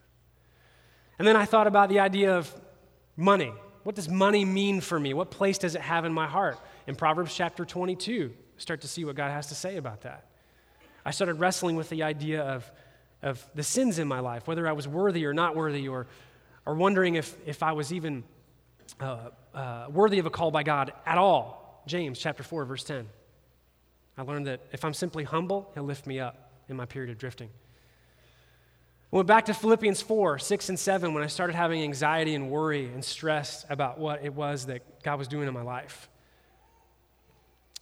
And 1.18 1.26
then 1.26 1.36
I 1.36 1.44
thought 1.44 1.66
about 1.66 1.88
the 1.88 2.00
idea 2.00 2.36
of 2.36 2.52
money. 3.16 3.52
What 3.82 3.94
does 3.94 4.08
money 4.08 4.44
mean 4.44 4.80
for 4.80 4.98
me? 4.98 5.14
What 5.14 5.30
place 5.30 5.58
does 5.58 5.74
it 5.74 5.80
have 5.80 6.04
in 6.04 6.12
my 6.12 6.26
heart? 6.26 6.58
In 6.86 6.94
Proverbs 6.94 7.34
chapter 7.34 7.64
22, 7.64 8.32
start 8.56 8.82
to 8.82 8.88
see 8.88 9.04
what 9.04 9.16
God 9.16 9.30
has 9.30 9.48
to 9.48 9.54
say 9.54 9.76
about 9.76 10.02
that. 10.02 10.26
I 11.04 11.10
started 11.10 11.34
wrestling 11.34 11.76
with 11.76 11.88
the 11.88 12.02
idea 12.02 12.42
of, 12.42 12.70
of 13.22 13.44
the 13.54 13.62
sins 13.62 13.98
in 13.98 14.06
my 14.06 14.20
life, 14.20 14.46
whether 14.46 14.68
I 14.68 14.72
was 14.72 14.86
worthy 14.86 15.24
or 15.24 15.32
not 15.32 15.56
worthy, 15.56 15.88
or, 15.88 16.06
or 16.66 16.74
wondering 16.74 17.14
if, 17.14 17.36
if 17.46 17.62
I 17.62 17.72
was 17.72 17.92
even 17.92 18.24
uh, 19.00 19.30
uh, 19.54 19.86
worthy 19.90 20.18
of 20.18 20.26
a 20.26 20.30
call 20.30 20.50
by 20.50 20.62
God 20.62 20.92
at 21.06 21.18
all. 21.18 21.82
James 21.86 22.18
chapter 22.18 22.42
4, 22.42 22.64
verse 22.64 22.84
10. 22.84 23.08
I 24.16 24.22
learned 24.22 24.46
that 24.46 24.60
if 24.72 24.84
I'm 24.84 24.94
simply 24.94 25.24
humble, 25.24 25.70
He'll 25.74 25.84
lift 25.84 26.06
me 26.06 26.20
up 26.20 26.52
in 26.68 26.76
my 26.76 26.84
period 26.84 27.10
of 27.10 27.18
drifting. 27.18 27.50
Went 29.10 29.26
back 29.26 29.46
to 29.46 29.54
Philippians 29.54 30.02
4, 30.02 30.38
6, 30.38 30.68
and 30.68 30.78
7 30.78 31.14
when 31.14 31.22
I 31.22 31.28
started 31.28 31.56
having 31.56 31.82
anxiety 31.82 32.34
and 32.34 32.50
worry 32.50 32.86
and 32.86 33.02
stress 33.02 33.64
about 33.70 33.98
what 33.98 34.22
it 34.22 34.34
was 34.34 34.66
that 34.66 35.02
God 35.02 35.18
was 35.18 35.28
doing 35.28 35.48
in 35.48 35.54
my 35.54 35.62
life. 35.62 36.10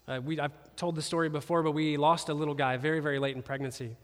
Uh, 0.06 0.20
we, 0.24 0.38
I've 0.38 0.52
told 0.76 0.94
the 0.94 1.02
story 1.02 1.28
before, 1.28 1.64
but 1.64 1.72
we 1.72 1.96
lost 1.96 2.28
a 2.28 2.34
little 2.34 2.54
guy 2.54 2.76
very, 2.76 3.00
very 3.00 3.18
late 3.18 3.34
in 3.34 3.42
pregnancy. 3.42 3.96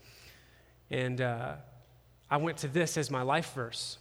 And 0.90 1.20
uh, 1.20 1.54
I 2.28 2.38
went 2.38 2.58
to 2.58 2.68
this 2.68 2.96
as 2.96 3.08
my 3.08 3.22
life 3.22 3.52
verse 3.54 3.98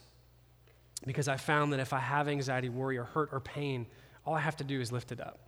because 1.06 1.28
I 1.28 1.36
found 1.36 1.72
that 1.72 1.78
if 1.78 1.92
I 1.92 2.00
have 2.00 2.26
anxiety, 2.26 2.68
worry, 2.70 2.98
or 2.98 3.04
hurt 3.04 3.28
or 3.30 3.38
pain, 3.38 3.86
all 4.26 4.34
I 4.34 4.40
have 4.40 4.56
to 4.56 4.64
do 4.64 4.80
is 4.80 4.90
lift 4.90 5.12
it 5.12 5.20
up. 5.20 5.38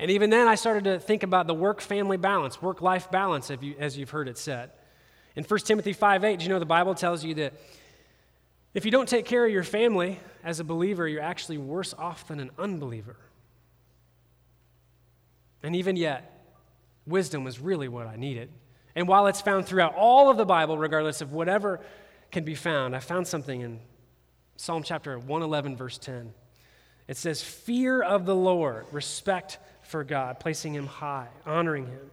And 0.00 0.10
even 0.10 0.30
then, 0.30 0.48
I 0.48 0.56
started 0.56 0.84
to 0.84 0.98
think 0.98 1.22
about 1.22 1.46
the 1.46 1.54
work 1.54 1.80
family 1.80 2.16
balance, 2.16 2.60
work 2.60 2.82
life 2.82 3.12
balance, 3.12 3.48
you, 3.60 3.76
as 3.78 3.96
you've 3.96 4.10
heard 4.10 4.28
it 4.28 4.38
said. 4.38 4.72
In 5.36 5.44
1 5.44 5.60
Timothy 5.60 5.92
5 5.92 6.24
8, 6.24 6.38
do 6.38 6.44
you 6.44 6.48
know 6.48 6.58
the 6.58 6.66
Bible 6.66 6.94
tells 6.94 7.22
you 7.22 7.34
that 7.34 7.52
if 8.74 8.84
you 8.84 8.90
don't 8.90 9.08
take 9.08 9.26
care 9.26 9.44
of 9.44 9.52
your 9.52 9.62
family 9.62 10.18
as 10.42 10.60
a 10.60 10.64
believer, 10.64 11.06
you're 11.06 11.22
actually 11.22 11.58
worse 11.58 11.94
off 11.94 12.26
than 12.28 12.40
an 12.40 12.50
unbeliever? 12.58 13.16
And 15.62 15.76
even 15.76 15.96
yet, 15.96 16.32
wisdom 17.06 17.44
was 17.44 17.60
really 17.60 17.88
what 17.88 18.06
I 18.06 18.16
needed. 18.16 18.50
And 18.94 19.06
while 19.06 19.26
it's 19.26 19.42
found 19.42 19.66
throughout 19.66 19.94
all 19.94 20.30
of 20.30 20.38
the 20.38 20.46
Bible, 20.46 20.78
regardless 20.78 21.20
of 21.20 21.32
whatever 21.32 21.80
can 22.30 22.44
be 22.44 22.54
found, 22.54 22.96
I 22.96 23.00
found 23.00 23.26
something 23.26 23.60
in 23.60 23.80
Psalm 24.56 24.82
chapter 24.82 25.18
111, 25.18 25.76
verse 25.76 25.98
10. 25.98 26.32
It 27.08 27.16
says, 27.16 27.42
Fear 27.42 28.02
of 28.02 28.24
the 28.24 28.34
Lord, 28.34 28.86
respect 28.90 29.58
for 29.82 30.02
God, 30.02 30.40
placing 30.40 30.74
him 30.74 30.86
high, 30.86 31.28
honoring 31.44 31.86
him. 31.86 32.10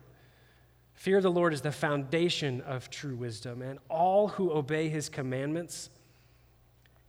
Fear 0.93 1.17
of 1.17 1.23
the 1.23 1.31
Lord 1.31 1.53
is 1.53 1.61
the 1.61 1.71
foundation 1.71 2.61
of 2.61 2.89
true 2.89 3.15
wisdom, 3.15 3.61
and 3.61 3.79
all 3.89 4.29
who 4.29 4.51
obey 4.51 4.89
his 4.89 5.09
commandments 5.09 5.89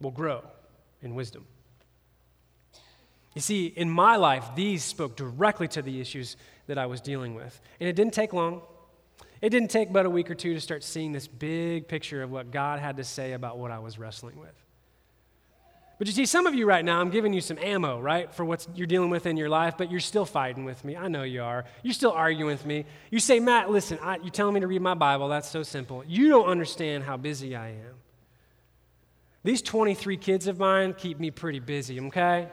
will 0.01 0.11
grow 0.11 0.43
in 1.03 1.15
wisdom. 1.15 1.47
You 3.35 3.41
see, 3.41 3.67
in 3.67 3.91
my 3.91 4.17
life, 4.17 4.45
these 4.55 4.85
spoke 4.85 5.17
directly 5.17 5.69
to 5.69 5.83
the 5.83 6.01
issues 6.01 6.37
that 6.67 6.79
I 6.79 6.87
was 6.87 7.01
dealing 7.01 7.35
with. 7.35 7.61
And 7.81 7.89
it 7.89 7.97
didn't 7.97 8.15
take 8.15 8.33
long. 8.33 8.63
It 9.43 9.51
didn't 9.51 9.71
take 9.71 9.93
but 9.93 10.07
a 10.07 10.11
week 10.11 10.31
or 10.31 10.35
two 10.35 10.55
to 10.55 10.61
start 10.61 10.83
seeing 10.83 11.13
this 11.13 11.27
big 11.27 11.89
picture 11.89 12.23
of 12.23 12.31
what 12.31 12.51
God 12.51 12.79
had 12.79 12.97
to 12.97 13.05
say 13.05 13.33
about 13.33 13.59
what 13.59 13.71
I 13.71 13.81
was 13.81 13.99
wrestling 13.99 14.39
with. 14.39 14.64
But 16.05 16.09
you 16.09 16.13
see, 16.17 16.27
some 16.27 16.47
of 16.47 16.55
you 16.55 16.67
right 16.67 16.85
now, 16.85 17.01
I'm 17.01 17.09
giving 17.09 17.33
you 17.33 17.41
some 17.41 17.57
ammo, 17.57 17.99
right, 17.99 18.31
for 18.31 18.45
what 18.45 18.67
you're 18.75 18.87
dealing 18.87 19.09
with 19.09 19.25
in 19.25 19.39
your 19.39 19.49
life, 19.49 19.79
but 19.79 19.91
you're 19.91 20.01
still 20.01 20.27
fighting 20.27 20.67
with 20.67 20.85
me. 20.85 20.99
I 20.99 21.09
know 21.09 21.23
you 21.23 21.43
are. 21.43 21.65
You're 21.83 21.95
still 21.95 22.13
arguing 22.13 22.51
with 22.51 22.67
me. 22.67 22.85
You 23.11 23.19
say, 23.19 23.41
Matt, 23.41 23.71
listen, 23.71 23.99
I, 24.03 24.17
you're 24.17 24.29
telling 24.29 24.53
me 24.53 24.61
to 24.61 24.67
read 24.67 24.83
my 24.83 24.93
Bible. 24.93 25.29
That's 25.29 25.49
so 25.49 25.63
simple. 25.63 26.05
You 26.07 26.29
don't 26.29 26.45
understand 26.45 27.05
how 27.05 27.17
busy 27.17 27.57
I 27.57 27.69
am. 27.69 27.95
These 29.45 29.63
23 29.63 30.19
kids 30.19 30.47
of 30.47 30.59
mine 30.59 30.93
keep 30.93 31.19
me 31.19 31.31
pretty 31.31 31.59
busy, 31.59 31.99
okay? 31.99 32.49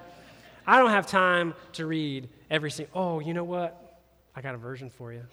I 0.66 0.80
don't 0.80 0.92
have 0.92 1.06
time 1.06 1.54
to 1.74 1.86
read 1.86 2.30
every 2.50 2.72
single. 2.72 3.02
Oh, 3.02 3.20
you 3.20 3.34
know 3.34 3.44
what? 3.44 4.00
I 4.34 4.40
got 4.40 4.56
a 4.56 4.60
version 4.60 4.90
for 4.90 5.12
you. 5.12 5.24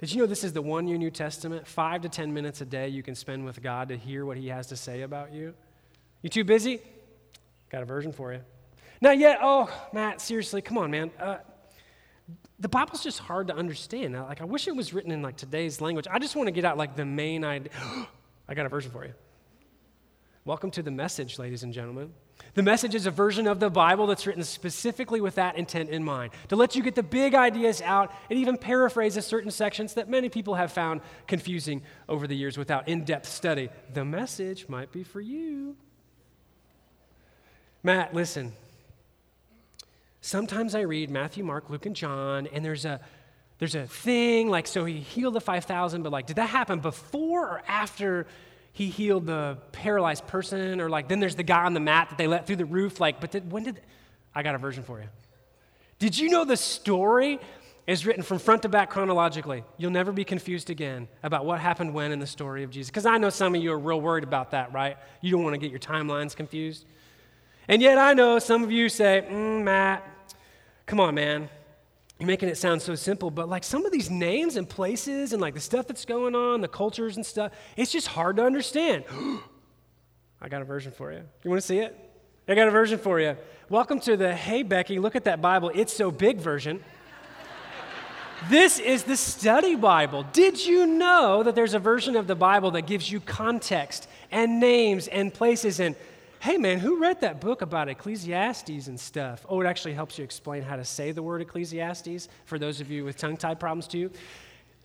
Did 0.00 0.10
you 0.14 0.22
know 0.22 0.26
this 0.26 0.44
is 0.44 0.54
the 0.54 0.62
one 0.62 0.88
year 0.88 0.96
New 0.96 1.10
Testament? 1.10 1.66
Five 1.66 2.00
to 2.00 2.08
10 2.08 2.32
minutes 2.32 2.62
a 2.62 2.64
day 2.64 2.88
you 2.88 3.02
can 3.02 3.14
spend 3.14 3.44
with 3.44 3.62
God 3.62 3.90
to 3.90 3.98
hear 3.98 4.24
what 4.24 4.38
He 4.38 4.48
has 4.48 4.68
to 4.68 4.76
say 4.76 5.02
about 5.02 5.30
you. 5.30 5.52
You 6.22 6.30
too 6.30 6.44
busy? 6.44 6.80
Got 7.74 7.82
a 7.82 7.86
version 7.86 8.12
for 8.12 8.32
you. 8.32 8.40
Not 9.00 9.18
yet. 9.18 9.40
Oh, 9.42 9.68
Matt, 9.92 10.20
seriously, 10.20 10.62
come 10.62 10.78
on, 10.78 10.92
man. 10.92 11.10
Uh, 11.18 11.38
the 12.60 12.68
Bible's 12.68 13.02
just 13.02 13.18
hard 13.18 13.48
to 13.48 13.56
understand. 13.56 14.14
Like, 14.14 14.40
I 14.40 14.44
wish 14.44 14.68
it 14.68 14.76
was 14.76 14.94
written 14.94 15.10
in 15.10 15.22
like 15.22 15.36
today's 15.36 15.80
language. 15.80 16.06
I 16.08 16.20
just 16.20 16.36
want 16.36 16.46
to 16.46 16.52
get 16.52 16.64
out 16.64 16.78
like 16.78 16.94
the 16.94 17.04
main 17.04 17.42
idea. 17.42 17.72
I 18.48 18.54
got 18.54 18.64
a 18.64 18.68
version 18.68 18.92
for 18.92 19.04
you. 19.04 19.12
Welcome 20.44 20.70
to 20.70 20.84
the 20.84 20.92
message, 20.92 21.36
ladies 21.36 21.64
and 21.64 21.72
gentlemen. 21.72 22.14
The 22.54 22.62
message 22.62 22.94
is 22.94 23.06
a 23.06 23.10
version 23.10 23.48
of 23.48 23.58
the 23.58 23.70
Bible 23.70 24.06
that's 24.06 24.24
written 24.24 24.44
specifically 24.44 25.20
with 25.20 25.34
that 25.34 25.56
intent 25.56 25.90
in 25.90 26.04
mind 26.04 26.30
to 26.50 26.54
let 26.54 26.76
you 26.76 26.82
get 26.84 26.94
the 26.94 27.02
big 27.02 27.34
ideas 27.34 27.82
out 27.82 28.12
and 28.30 28.38
even 28.38 28.56
paraphrase 28.56 29.14
certain 29.26 29.50
sections 29.50 29.94
that 29.94 30.08
many 30.08 30.28
people 30.28 30.54
have 30.54 30.70
found 30.70 31.00
confusing 31.26 31.82
over 32.08 32.28
the 32.28 32.36
years 32.36 32.56
without 32.56 32.86
in 32.86 33.02
depth 33.02 33.28
study. 33.28 33.68
The 33.92 34.04
message 34.04 34.68
might 34.68 34.92
be 34.92 35.02
for 35.02 35.20
you. 35.20 35.74
Matt, 37.84 38.14
listen. 38.14 38.54
Sometimes 40.22 40.74
I 40.74 40.80
read 40.80 41.10
Matthew, 41.10 41.44
Mark, 41.44 41.68
Luke, 41.68 41.84
and 41.84 41.94
John, 41.94 42.48
and 42.48 42.64
there's 42.64 42.86
a 42.86 42.98
there's 43.58 43.76
a 43.76 43.86
thing 43.86 44.48
like 44.48 44.66
so 44.66 44.84
he 44.84 44.98
healed 44.98 45.34
the 45.34 45.40
5000 45.40 46.02
but 46.02 46.10
like 46.10 46.26
did 46.26 46.36
that 46.36 46.48
happen 46.48 46.80
before 46.80 47.46
or 47.46 47.62
after 47.68 48.26
he 48.72 48.88
healed 48.88 49.26
the 49.26 49.58
paralyzed 49.70 50.26
person, 50.26 50.80
or 50.80 50.88
like 50.88 51.08
then 51.08 51.20
there's 51.20 51.36
the 51.36 51.44
guy 51.44 51.64
on 51.64 51.74
the 51.74 51.80
mat 51.80 52.08
that 52.08 52.18
they 52.18 52.26
let 52.26 52.46
through 52.46 52.56
the 52.56 52.64
roof. 52.64 52.98
Like, 52.98 53.20
but 53.20 53.30
did, 53.30 53.52
when 53.52 53.62
did 53.62 53.80
I 54.34 54.42
got 54.42 54.56
a 54.56 54.58
version 54.58 54.82
for 54.82 54.98
you? 54.98 55.06
Did 56.00 56.18
you 56.18 56.28
know 56.28 56.44
the 56.44 56.56
story 56.56 57.38
is 57.86 58.06
written 58.06 58.22
from 58.22 58.38
front 58.38 58.62
to 58.62 58.68
back 58.68 58.90
chronologically. 58.90 59.62
You'll 59.76 59.90
never 59.90 60.10
be 60.10 60.24
confused 60.24 60.70
again 60.70 61.06
about 61.22 61.44
what 61.44 61.60
happened 61.60 61.92
when 61.92 62.12
in 62.12 62.18
the 62.18 62.26
story 62.26 62.62
of 62.62 62.70
Jesus. 62.70 62.88
Because 62.88 63.04
I 63.04 63.18
know 63.18 63.28
some 63.28 63.54
of 63.54 63.62
you 63.62 63.72
are 63.72 63.78
real 63.78 64.00
worried 64.00 64.24
about 64.24 64.52
that, 64.52 64.72
right? 64.72 64.96
You 65.20 65.30
don't 65.32 65.42
want 65.42 65.54
to 65.54 65.58
get 65.58 65.70
your 65.70 65.80
timelines 65.80 66.34
confused. 66.34 66.86
And 67.66 67.80
yet 67.80 67.96
I 67.96 68.12
know 68.12 68.38
some 68.38 68.62
of 68.62 68.70
you 68.70 68.88
say, 68.88 69.26
mm, 69.28 69.62
Matt, 69.62 70.06
come 70.86 71.00
on, 71.00 71.14
man. 71.14 71.48
You're 72.18 72.26
making 72.26 72.48
it 72.48 72.58
sound 72.58 72.82
so 72.82 72.94
simple, 72.94 73.30
but 73.30 73.48
like 73.48 73.64
some 73.64 73.86
of 73.86 73.92
these 73.92 74.10
names 74.10 74.56
and 74.56 74.68
places 74.68 75.32
and 75.32 75.40
like 75.40 75.54
the 75.54 75.60
stuff 75.60 75.86
that's 75.86 76.04
going 76.04 76.34
on, 76.34 76.60
the 76.60 76.68
cultures 76.68 77.16
and 77.16 77.24
stuff, 77.24 77.52
it's 77.76 77.90
just 77.90 78.06
hard 78.06 78.36
to 78.36 78.44
understand. 78.44 79.04
I 80.40 80.48
got 80.48 80.60
a 80.60 80.64
version 80.64 80.92
for 80.92 81.10
you. 81.10 81.22
You 81.42 81.50
want 81.50 81.62
to 81.62 81.66
see 81.66 81.78
it? 81.78 81.98
I 82.46 82.54
got 82.54 82.68
a 82.68 82.70
version 82.70 82.98
for 82.98 83.18
you. 83.18 83.36
Welcome 83.70 83.98
to 84.00 84.16
the 84.16 84.34
Hey 84.34 84.62
Becky, 84.62 84.98
look 84.98 85.16
at 85.16 85.24
that 85.24 85.40
Bible. 85.40 85.72
It's 85.74 85.92
so 85.92 86.10
big 86.10 86.36
version. 86.36 86.84
this 88.50 88.78
is 88.78 89.04
the 89.04 89.16
study 89.16 89.74
Bible. 89.74 90.24
Did 90.34 90.64
you 90.64 90.86
know 90.86 91.42
that 91.42 91.54
there's 91.54 91.72
a 91.72 91.78
version 91.78 92.14
of 92.14 92.26
the 92.26 92.34
Bible 92.34 92.72
that 92.72 92.82
gives 92.82 93.10
you 93.10 93.20
context 93.20 94.06
and 94.30 94.60
names 94.60 95.08
and 95.08 95.32
places 95.32 95.80
and 95.80 95.96
hey 96.44 96.58
man, 96.58 96.78
who 96.78 96.98
read 96.98 97.22
that 97.22 97.40
book 97.40 97.62
about 97.62 97.88
Ecclesiastes 97.88 98.86
and 98.86 99.00
stuff? 99.00 99.46
Oh, 99.48 99.62
it 99.62 99.66
actually 99.66 99.94
helps 99.94 100.18
you 100.18 100.24
explain 100.24 100.62
how 100.62 100.76
to 100.76 100.84
say 100.84 101.10
the 101.10 101.22
word 101.22 101.40
Ecclesiastes 101.40 102.28
for 102.44 102.58
those 102.58 102.82
of 102.82 102.90
you 102.90 103.02
with 103.02 103.16
tongue 103.16 103.38
tied 103.38 103.58
problems 103.58 103.86
too. 103.86 104.10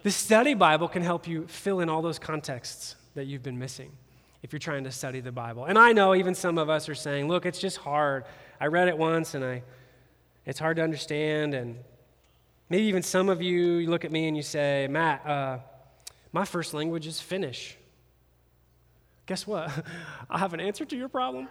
The 0.04 0.10
study 0.10 0.54
Bible 0.54 0.88
can 0.88 1.02
help 1.02 1.28
you 1.28 1.48
fill 1.48 1.82
in 1.82 1.90
all 1.90 2.02
those 2.02 2.18
contexts 2.18 2.96
that 3.14 3.26
you've 3.26 3.44
been 3.44 3.60
missing 3.60 3.92
if 4.42 4.54
you're 4.54 4.60
trying 4.62 4.86
to 4.86 4.92
study 4.92 5.20
the 5.20 5.34
Bible. 5.34 5.66
And 5.66 5.78
I 5.78 5.92
know 5.92 6.16
even 6.16 6.34
some 6.34 6.58
of 6.58 6.70
us 6.70 6.88
are 6.88 6.96
saying, 6.96 7.28
look, 7.28 7.46
it's 7.46 7.60
just 7.60 7.76
hard. 7.76 8.24
I 8.62 8.68
read 8.68 8.88
it 8.88 8.98
once 8.98 9.34
and 9.34 9.44
I 9.44 9.64
it's 10.46 10.60
hard 10.60 10.78
to 10.78 10.82
understand 10.82 11.54
and 11.54 11.76
maybe 12.70 12.86
even 12.86 13.04
some 13.04 13.28
of 13.28 13.42
you, 13.42 13.80
you 13.80 13.90
look 13.90 14.06
at 14.06 14.14
me 14.14 14.30
and 14.30 14.38
you 14.38 14.44
say, 14.44 14.88
Matt, 14.90 15.28
uh, 15.28 15.58
my 16.32 16.46
first 16.46 16.74
language 16.74 17.06
is 17.06 17.20
Finnish. 17.20 17.76
Guess 19.30 19.46
what? 19.46 19.70
I 20.30 20.40
have 20.40 20.56
an 20.56 20.60
answer 20.60 20.86
to 20.86 20.98
your 20.98 21.08
problem. 21.08 21.48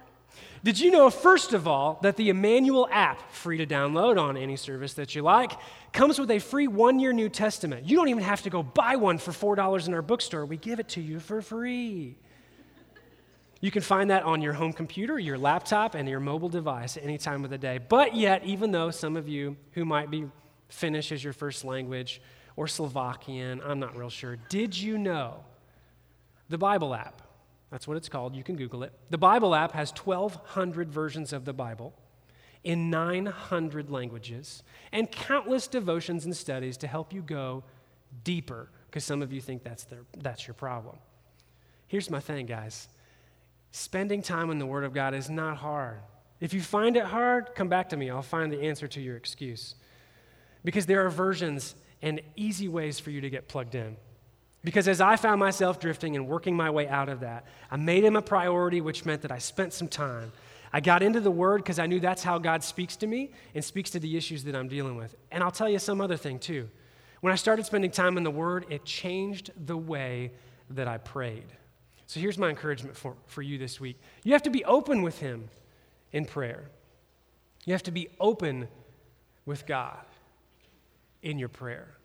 Did 0.65 0.81
you 0.81 0.91
know, 0.91 1.09
first 1.09 1.53
of 1.53 1.65
all, 1.65 1.97
that 2.01 2.17
the 2.17 2.27
Emmanuel 2.27 2.89
app, 2.91 3.31
free 3.31 3.57
to 3.57 3.65
download 3.65 4.19
on 4.19 4.35
any 4.35 4.57
service 4.57 4.95
that 4.95 5.15
you 5.15 5.21
like, 5.21 5.53
comes 5.93 6.19
with 6.19 6.29
a 6.29 6.39
free 6.39 6.67
one 6.67 6.99
year 6.99 7.13
New 7.13 7.29
Testament? 7.29 7.85
You 7.85 7.95
don't 7.95 8.09
even 8.09 8.21
have 8.21 8.41
to 8.41 8.49
go 8.49 8.61
buy 8.61 8.97
one 8.97 9.17
for 9.17 9.31
$4 9.31 9.87
in 9.87 9.93
our 9.93 10.01
bookstore. 10.01 10.45
We 10.45 10.57
give 10.57 10.81
it 10.81 10.89
to 10.89 11.01
you 11.01 11.21
for 11.21 11.41
free. 11.41 12.17
You 13.61 13.71
can 13.71 13.81
find 13.81 14.09
that 14.09 14.23
on 14.23 14.41
your 14.41 14.53
home 14.53 14.73
computer, 14.73 15.17
your 15.17 15.37
laptop, 15.37 15.95
and 15.95 16.07
your 16.07 16.19
mobile 16.19 16.49
device 16.49 16.97
any 17.01 17.17
time 17.17 17.45
of 17.45 17.49
the 17.49 17.57
day. 17.57 17.77
But 17.77 18.13
yet, 18.13 18.43
even 18.43 18.73
though 18.73 18.91
some 18.91 19.15
of 19.15 19.29
you 19.29 19.55
who 19.71 19.85
might 19.85 20.11
be 20.11 20.25
Finnish 20.67 21.13
as 21.13 21.23
your 21.23 21.33
first 21.33 21.63
language 21.63 22.21
or 22.57 22.67
Slovakian, 22.67 23.61
I'm 23.63 23.79
not 23.79 23.95
real 23.95 24.09
sure, 24.09 24.35
did 24.49 24.77
you 24.77 24.97
know 24.97 25.45
the 26.49 26.57
Bible 26.57 26.93
app? 26.93 27.21
That's 27.71 27.87
what 27.87 27.97
it's 27.97 28.09
called. 28.09 28.35
You 28.35 28.43
can 28.43 28.55
Google 28.55 28.83
it. 28.83 28.93
The 29.09 29.17
Bible 29.17 29.53
app 29.53 29.73
has 29.73 29.91
1,200 29.91 30.91
versions 30.91 31.33
of 31.33 31.45
the 31.45 31.53
Bible 31.53 31.93
in 32.63 32.89
900 32.89 33.89
languages 33.89 34.63
and 34.91 35.11
countless 35.11 35.67
devotions 35.67 36.25
and 36.25 36.35
studies 36.35 36.77
to 36.77 36.87
help 36.87 37.13
you 37.13 37.21
go 37.21 37.63
deeper, 38.23 38.69
because 38.87 39.03
some 39.03 39.21
of 39.21 39.31
you 39.31 39.39
think 39.39 39.63
that's, 39.63 39.83
their, 39.83 40.01
that's 40.17 40.47
your 40.47 40.55
problem. 40.55 40.97
Here's 41.87 42.09
my 42.09 42.19
thing, 42.19 42.45
guys 42.45 42.87
spending 43.71 44.21
time 44.21 44.49
in 44.49 44.59
the 44.59 44.65
Word 44.65 44.83
of 44.83 44.93
God 44.93 45.13
is 45.13 45.29
not 45.29 45.57
hard. 45.57 45.99
If 46.39 46.53
you 46.53 46.61
find 46.61 46.95
it 46.97 47.05
hard, 47.05 47.51
come 47.55 47.67
back 47.67 47.89
to 47.89 47.97
me. 47.97 48.09
I'll 48.09 48.21
find 48.21 48.51
the 48.51 48.61
answer 48.61 48.87
to 48.87 49.01
your 49.01 49.17
excuse. 49.17 49.75
Because 50.63 50.85
there 50.85 51.05
are 51.05 51.09
versions 51.09 51.75
and 52.01 52.21
easy 52.35 52.67
ways 52.67 52.99
for 52.99 53.11
you 53.11 53.21
to 53.21 53.29
get 53.29 53.47
plugged 53.47 53.75
in. 53.75 53.97
Because 54.63 54.87
as 54.87 54.99
I 54.99 55.15
found 55.15 55.39
myself 55.39 55.79
drifting 55.79 56.15
and 56.15 56.27
working 56.27 56.55
my 56.55 56.69
way 56.69 56.87
out 56.87 57.07
of 57.07 57.21
that, 57.21 57.45
I 57.71 57.77
made 57.77 58.03
him 58.03 58.15
a 58.15 58.21
priority, 58.21 58.81
which 58.81 59.05
meant 59.05 59.21
that 59.21 59.31
I 59.31 59.37
spent 59.37 59.73
some 59.73 59.87
time. 59.87 60.31
I 60.73 60.81
got 60.81 61.01
into 61.01 61.21
the 61.21 61.31
Word 61.31 61.63
because 61.63 61.79
I 61.79 61.87
knew 61.87 61.99
that's 61.99 62.23
how 62.23 62.37
God 62.37 62.63
speaks 62.63 62.95
to 62.97 63.07
me 63.07 63.31
and 63.55 63.63
speaks 63.63 63.89
to 63.91 63.99
the 63.99 64.17
issues 64.17 64.43
that 64.43 64.55
I'm 64.55 64.67
dealing 64.67 64.95
with. 64.95 65.15
And 65.31 65.43
I'll 65.43 65.51
tell 65.51 65.69
you 65.69 65.79
some 65.79 66.01
other 66.01 66.17
thing, 66.17 66.39
too. 66.39 66.69
When 67.21 67.33
I 67.33 67.37
started 67.37 67.65
spending 67.65 67.91
time 67.91 68.17
in 68.17 68.23
the 68.23 68.31
Word, 68.31 68.65
it 68.69 68.85
changed 68.85 69.51
the 69.65 69.77
way 69.77 70.31
that 70.69 70.87
I 70.87 70.97
prayed. 70.97 71.47
So 72.05 72.19
here's 72.19 72.37
my 72.37 72.49
encouragement 72.49 72.97
for, 72.97 73.15
for 73.27 73.41
you 73.41 73.57
this 73.57 73.79
week 73.79 73.99
you 74.23 74.33
have 74.33 74.41
to 74.43 74.49
be 74.49 74.65
open 74.65 75.03
with 75.03 75.19
Him 75.19 75.49
in 76.11 76.25
prayer, 76.25 76.69
you 77.65 77.73
have 77.73 77.83
to 77.83 77.91
be 77.91 78.09
open 78.19 78.67
with 79.45 79.65
God 79.65 80.05
in 81.21 81.39
your 81.39 81.49
prayer. 81.49 81.98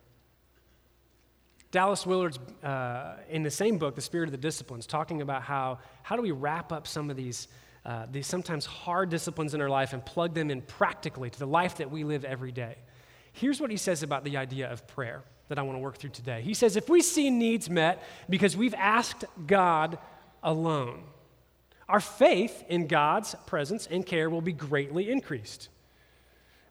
Dallas 1.75 2.07
Willard's 2.07 2.39
uh, 2.63 3.17
in 3.29 3.43
the 3.43 3.51
same 3.51 3.79
book, 3.79 3.97
The 3.97 4.01
Spirit 4.01 4.29
of 4.29 4.31
the 4.31 4.39
Disciplines, 4.39 4.87
talking 4.87 5.23
about 5.23 5.43
how 5.43 5.81
how 6.05 6.15
do 6.15 6.23
we 6.23 6.31
wrap 6.31 6.71
up 6.71 6.87
some 6.87 7.11
of 7.11 7.17
these 7.17 7.49
uh, 7.85 8.07
these 8.13 8.29
sometimes 8.29 8.65
hard 8.65 9.11
disciplines 9.11 9.55
in 9.55 9.61
our 9.61 9.69
life 9.69 9.93
and 9.93 10.07
plug 10.07 10.35
them 10.35 10.53
in 10.53 10.63
practically 10.63 11.31
to 11.31 11.39
the 11.39 11.49
life 11.49 11.79
that 11.79 11.91
we 11.91 12.05
live 12.05 12.25
every 12.25 12.53
day. 12.53 12.77
Here's 13.33 13.61
what 13.61 13.73
he 13.73 13.77
says 13.77 14.05
about 14.05 14.23
the 14.23 14.37
idea 14.37 14.71
of 14.71 14.87
prayer 14.87 15.25
that 15.49 15.59
I 15.59 15.63
want 15.63 15.75
to 15.75 15.81
work 15.81 15.99
through 15.99 16.11
today. 16.11 16.43
He 16.43 16.55
says, 16.55 16.77
if 16.77 16.89
we 16.89 17.03
see 17.03 17.29
needs 17.29 17.69
met 17.69 18.01
because 18.31 18.57
we've 18.57 18.75
asked 18.75 19.25
God 19.45 19.99
alone, 20.45 21.03
our 21.89 21.99
faith 21.99 22.63
in 22.69 22.87
God's 22.87 23.35
presence 23.47 23.89
and 23.91 24.07
care 24.07 24.31
will 24.31 24.41
be 24.41 24.53
greatly 24.53 25.11
increased. 25.11 25.71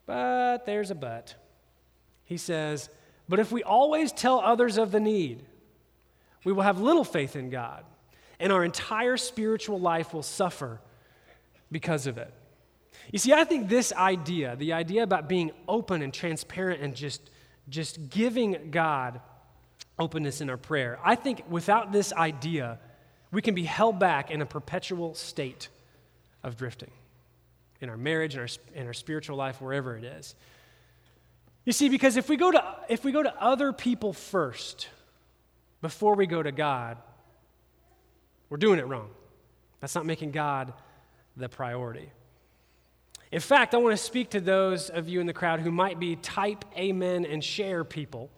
But 0.06 0.64
there's 0.64 0.90
a 0.90 0.94
but. 0.94 1.34
He 2.24 2.38
says, 2.38 2.88
but 3.28 3.38
if 3.38 3.50
we 3.50 3.62
always 3.62 4.12
tell 4.12 4.40
others 4.40 4.78
of 4.78 4.92
the 4.92 5.00
need, 5.00 5.44
we 6.44 6.52
will 6.52 6.62
have 6.62 6.80
little 6.80 7.04
faith 7.04 7.36
in 7.36 7.50
God, 7.50 7.84
and 8.38 8.52
our 8.52 8.64
entire 8.64 9.16
spiritual 9.16 9.80
life 9.80 10.12
will 10.12 10.22
suffer 10.22 10.80
because 11.70 12.06
of 12.06 12.18
it. 12.18 12.32
You 13.10 13.18
see, 13.18 13.32
I 13.32 13.44
think 13.44 13.68
this 13.68 13.92
idea, 13.92 14.56
the 14.56 14.72
idea 14.72 15.02
about 15.02 15.28
being 15.28 15.52
open 15.68 16.02
and 16.02 16.12
transparent 16.12 16.82
and 16.82 16.94
just, 16.94 17.30
just 17.68 18.10
giving 18.10 18.70
God 18.70 19.20
openness 19.98 20.40
in 20.40 20.50
our 20.50 20.56
prayer, 20.56 20.98
I 21.04 21.14
think 21.14 21.44
without 21.48 21.92
this 21.92 22.12
idea, 22.12 22.78
we 23.30 23.42
can 23.42 23.54
be 23.54 23.64
held 23.64 23.98
back 23.98 24.30
in 24.30 24.40
a 24.42 24.46
perpetual 24.46 25.14
state 25.14 25.68
of 26.42 26.56
drifting 26.56 26.90
in 27.80 27.90
our 27.90 27.96
marriage, 27.96 28.34
in 28.34 28.40
our, 28.40 28.48
in 28.74 28.86
our 28.86 28.92
spiritual 28.92 29.36
life, 29.36 29.60
wherever 29.60 29.96
it 29.96 30.04
is. 30.04 30.34
You 31.64 31.72
see, 31.72 31.88
because 31.88 32.16
if 32.16 32.28
we 32.28 32.36
go 32.36 32.50
to, 32.50 32.62
if 32.88 33.04
we 33.04 33.12
go 33.12 33.22
to 33.22 33.34
other 33.42 33.72
people 33.72 34.12
first 34.12 34.88
before 35.80 36.14
we 36.14 36.26
go 36.26 36.42
to 36.42 36.52
God, 36.52 36.98
we're 38.50 38.58
doing 38.58 38.78
it 38.78 38.86
wrong. 38.86 39.10
That's 39.80 39.94
not 39.94 40.06
making 40.06 40.30
God 40.30 40.72
the 41.36 41.48
priority. 41.48 42.10
In 43.32 43.40
fact, 43.40 43.74
I 43.74 43.78
want 43.78 43.96
to 43.96 44.02
speak 44.02 44.30
to 44.30 44.40
those 44.40 44.90
of 44.90 45.08
you 45.08 45.20
in 45.20 45.26
the 45.26 45.32
crowd 45.32 45.60
who 45.60 45.72
might 45.72 45.98
be 45.98 46.16
type 46.16 46.64
amen 46.76 47.24
and 47.24 47.42
share 47.42 47.82
people 47.82 48.30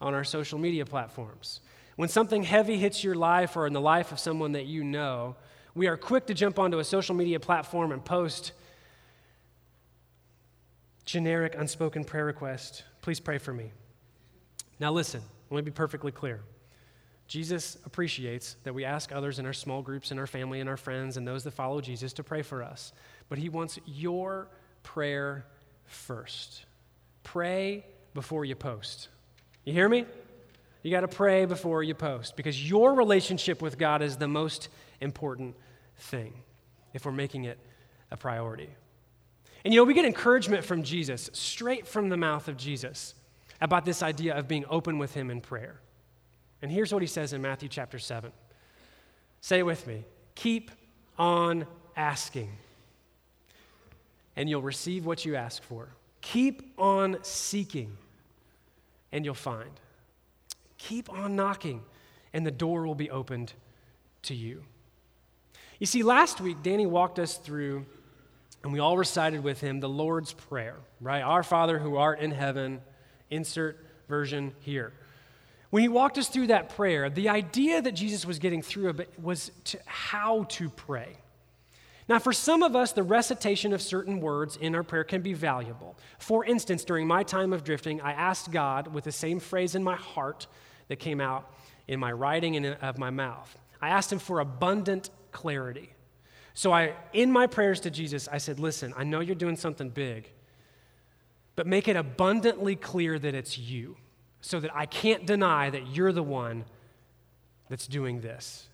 on 0.00 0.14
our 0.14 0.24
social 0.24 0.58
media 0.58 0.84
platforms. 0.84 1.60
When 1.96 2.08
something 2.08 2.42
heavy 2.42 2.76
hits 2.76 3.02
your 3.02 3.14
life 3.14 3.56
or 3.56 3.66
in 3.66 3.72
the 3.72 3.80
life 3.80 4.12
of 4.12 4.18
someone 4.18 4.52
that 4.52 4.66
you 4.66 4.84
know, 4.84 5.36
we 5.74 5.88
are 5.88 5.96
quick 5.96 6.26
to 6.26 6.34
jump 6.34 6.58
onto 6.58 6.78
a 6.78 6.84
social 6.84 7.14
media 7.14 7.40
platform 7.40 7.92
and 7.92 8.04
post 8.04 8.52
generic, 11.04 11.54
unspoken 11.56 12.04
prayer 12.04 12.24
request. 12.24 12.84
Please 13.00 13.20
pray 13.20 13.38
for 13.38 13.52
me. 13.52 13.72
Now, 14.78 14.92
listen, 14.92 15.22
let 15.50 15.56
me 15.56 15.62
be 15.62 15.74
perfectly 15.74 16.12
clear. 16.12 16.40
Jesus 17.26 17.78
appreciates 17.86 18.56
that 18.64 18.74
we 18.74 18.84
ask 18.84 19.12
others 19.12 19.38
in 19.38 19.46
our 19.46 19.52
small 19.52 19.80
groups, 19.80 20.10
in 20.10 20.18
our 20.18 20.26
family, 20.26 20.60
and 20.60 20.68
our 20.68 20.76
friends, 20.76 21.16
and 21.16 21.26
those 21.26 21.44
that 21.44 21.52
follow 21.52 21.80
Jesus 21.80 22.12
to 22.14 22.24
pray 22.24 22.42
for 22.42 22.62
us. 22.62 22.92
But 23.28 23.38
He 23.38 23.48
wants 23.48 23.78
your 23.86 24.48
prayer 24.82 25.46
first. 25.86 26.64
Pray 27.22 27.86
before 28.14 28.44
you 28.44 28.54
post. 28.54 29.08
You 29.64 29.72
hear 29.72 29.88
me? 29.88 30.04
You 30.82 30.90
got 30.90 31.00
to 31.00 31.08
pray 31.08 31.44
before 31.44 31.82
you 31.82 31.94
post 31.94 32.36
because 32.36 32.68
your 32.68 32.94
relationship 32.94 33.62
with 33.62 33.78
God 33.78 34.02
is 34.02 34.16
the 34.16 34.28
most 34.28 34.68
important 35.00 35.54
thing 35.96 36.34
if 36.92 37.06
we're 37.06 37.12
making 37.12 37.44
it 37.44 37.58
a 38.10 38.16
priority. 38.16 38.68
And 39.64 39.72
you 39.72 39.80
know, 39.80 39.84
we 39.84 39.94
get 39.94 40.04
encouragement 40.04 40.64
from 40.64 40.82
Jesus, 40.82 41.30
straight 41.32 41.86
from 41.86 42.08
the 42.08 42.16
mouth 42.16 42.48
of 42.48 42.56
Jesus, 42.56 43.14
about 43.60 43.84
this 43.84 44.02
idea 44.02 44.36
of 44.36 44.48
being 44.48 44.64
open 44.68 44.98
with 44.98 45.14
Him 45.14 45.30
in 45.30 45.40
prayer. 45.40 45.80
And 46.62 46.70
here's 46.70 46.92
what 46.92 47.02
He 47.02 47.08
says 47.08 47.32
in 47.32 47.42
Matthew 47.42 47.68
chapter 47.68 47.98
7. 47.98 48.32
Say 49.40 49.58
it 49.58 49.66
with 49.66 49.86
me 49.86 50.04
keep 50.34 50.70
on 51.18 51.66
asking, 51.96 52.50
and 54.34 54.48
you'll 54.48 54.62
receive 54.62 55.04
what 55.04 55.24
you 55.24 55.36
ask 55.36 55.62
for. 55.62 55.88
Keep 56.20 56.74
on 56.78 57.18
seeking, 57.22 57.96
and 59.12 59.24
you'll 59.24 59.34
find. 59.34 59.70
Keep 60.78 61.10
on 61.10 61.36
knocking, 61.36 61.82
and 62.32 62.46
the 62.46 62.50
door 62.50 62.86
will 62.86 62.94
be 62.94 63.10
opened 63.10 63.52
to 64.22 64.34
you. 64.34 64.64
You 65.78 65.86
see, 65.86 66.02
last 66.02 66.40
week, 66.40 66.62
Danny 66.62 66.86
walked 66.86 67.18
us 67.18 67.36
through 67.36 67.86
and 68.62 68.72
we 68.72 68.78
all 68.78 68.96
recited 68.96 69.42
with 69.42 69.60
him 69.60 69.80
the 69.80 69.88
Lord's 69.88 70.32
Prayer, 70.32 70.76
right? 71.00 71.22
Our 71.22 71.42
Father 71.42 71.78
who 71.78 71.96
art 71.96 72.20
in 72.20 72.30
heaven, 72.30 72.80
Insert 73.30 73.84
version 74.08 74.52
here. 74.60 74.92
When 75.70 75.80
he 75.80 75.88
walked 75.88 76.18
us 76.18 76.28
through 76.28 76.48
that 76.48 76.68
prayer, 76.68 77.08
the 77.08 77.30
idea 77.30 77.80
that 77.80 77.92
Jesus 77.92 78.26
was 78.26 78.38
getting 78.38 78.60
through 78.60 78.90
a 78.90 78.92
bit 78.92 79.10
was 79.18 79.50
to 79.64 79.78
how 79.86 80.44
to 80.50 80.68
pray. 80.68 81.16
Now, 82.10 82.18
for 82.18 82.34
some 82.34 82.62
of 82.62 82.76
us, 82.76 82.92
the 82.92 83.02
recitation 83.02 83.72
of 83.72 83.80
certain 83.80 84.20
words 84.20 84.58
in 84.58 84.74
our 84.74 84.82
prayer 84.82 85.04
can 85.04 85.22
be 85.22 85.32
valuable. 85.32 85.96
For 86.18 86.44
instance, 86.44 86.84
during 86.84 87.06
my 87.06 87.22
time 87.22 87.54
of 87.54 87.64
drifting, 87.64 88.02
I 88.02 88.12
asked 88.12 88.52
God 88.52 88.88
with 88.88 89.04
the 89.04 89.12
same 89.12 89.40
phrase 89.40 89.74
in 89.74 89.82
my 89.82 89.96
heart 89.96 90.46
that 90.88 90.96
came 90.96 91.22
out 91.22 91.50
in 91.88 91.98
my 91.98 92.12
writing 92.12 92.56
and 92.56 92.66
of 92.66 92.98
my 92.98 93.08
mouth. 93.08 93.56
I 93.80 93.88
asked 93.88 94.12
him 94.12 94.18
for 94.18 94.40
abundant 94.40 95.08
clarity. 95.30 95.94
So 96.54 96.72
I 96.72 96.94
in 97.12 97.32
my 97.32 97.46
prayers 97.46 97.80
to 97.80 97.90
Jesus, 97.90 98.28
I 98.28 98.38
said, 98.38 98.58
"Listen, 98.58 98.92
I 98.96 99.04
know 99.04 99.20
you're 99.20 99.34
doing 99.34 99.56
something 99.56 99.90
big, 99.90 100.30
but 101.56 101.66
make 101.66 101.88
it 101.88 101.96
abundantly 101.96 102.76
clear 102.76 103.18
that 103.18 103.34
it's 103.34 103.58
you 103.58 103.96
so 104.40 104.60
that 104.60 104.74
I 104.74 104.86
can't 104.86 105.26
deny 105.26 105.70
that 105.70 105.86
you're 105.88 106.12
the 106.12 106.22
one 106.22 106.64
that's 107.68 107.86
doing 107.86 108.20
this." 108.20 108.68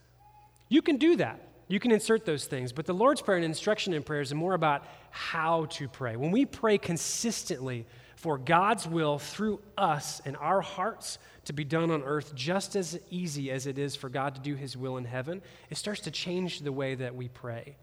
You 0.67 0.81
can 0.81 0.97
do 0.97 1.15
that. 1.15 1.41
You 1.67 1.79
can 1.79 1.91
insert 1.91 2.25
those 2.25 2.45
things, 2.45 2.73
but 2.73 2.85
the 2.85 2.93
Lord's 2.93 3.21
Prayer 3.21 3.37
and 3.37 3.45
instruction 3.45 3.93
in 3.93 4.01
prayers 4.03 4.31
are 4.31 4.35
more 4.35 4.55
about 4.55 4.83
how 5.11 5.65
to 5.65 5.87
pray. 5.87 6.15
When 6.15 6.31
we 6.31 6.45
pray 6.45 6.77
consistently 6.77 7.85
for 8.15 8.37
God's 8.37 8.87
will 8.87 9.19
through 9.19 9.61
us 9.77 10.19
and 10.25 10.35
our 10.37 10.61
hearts 10.61 11.19
to 11.49 11.53
be 11.53 11.63
done 11.63 11.89
on 11.89 12.03
earth 12.03 12.35
just 12.35 12.75
as 12.75 12.99
easy 13.09 13.49
as 13.49 13.65
it 13.65 13.79
is 13.79 13.95
for 13.95 14.07
God 14.07 14.35
to 14.35 14.41
do 14.41 14.53
his 14.53 14.77
will 14.77 14.97
in 14.97 15.05
heaven, 15.05 15.41
it 15.71 15.77
starts 15.77 16.01
to 16.01 16.11
change 16.11 16.59
the 16.59 16.71
way 16.71 16.93
that 16.93 17.15
we 17.15 17.27
pray. 17.27 17.75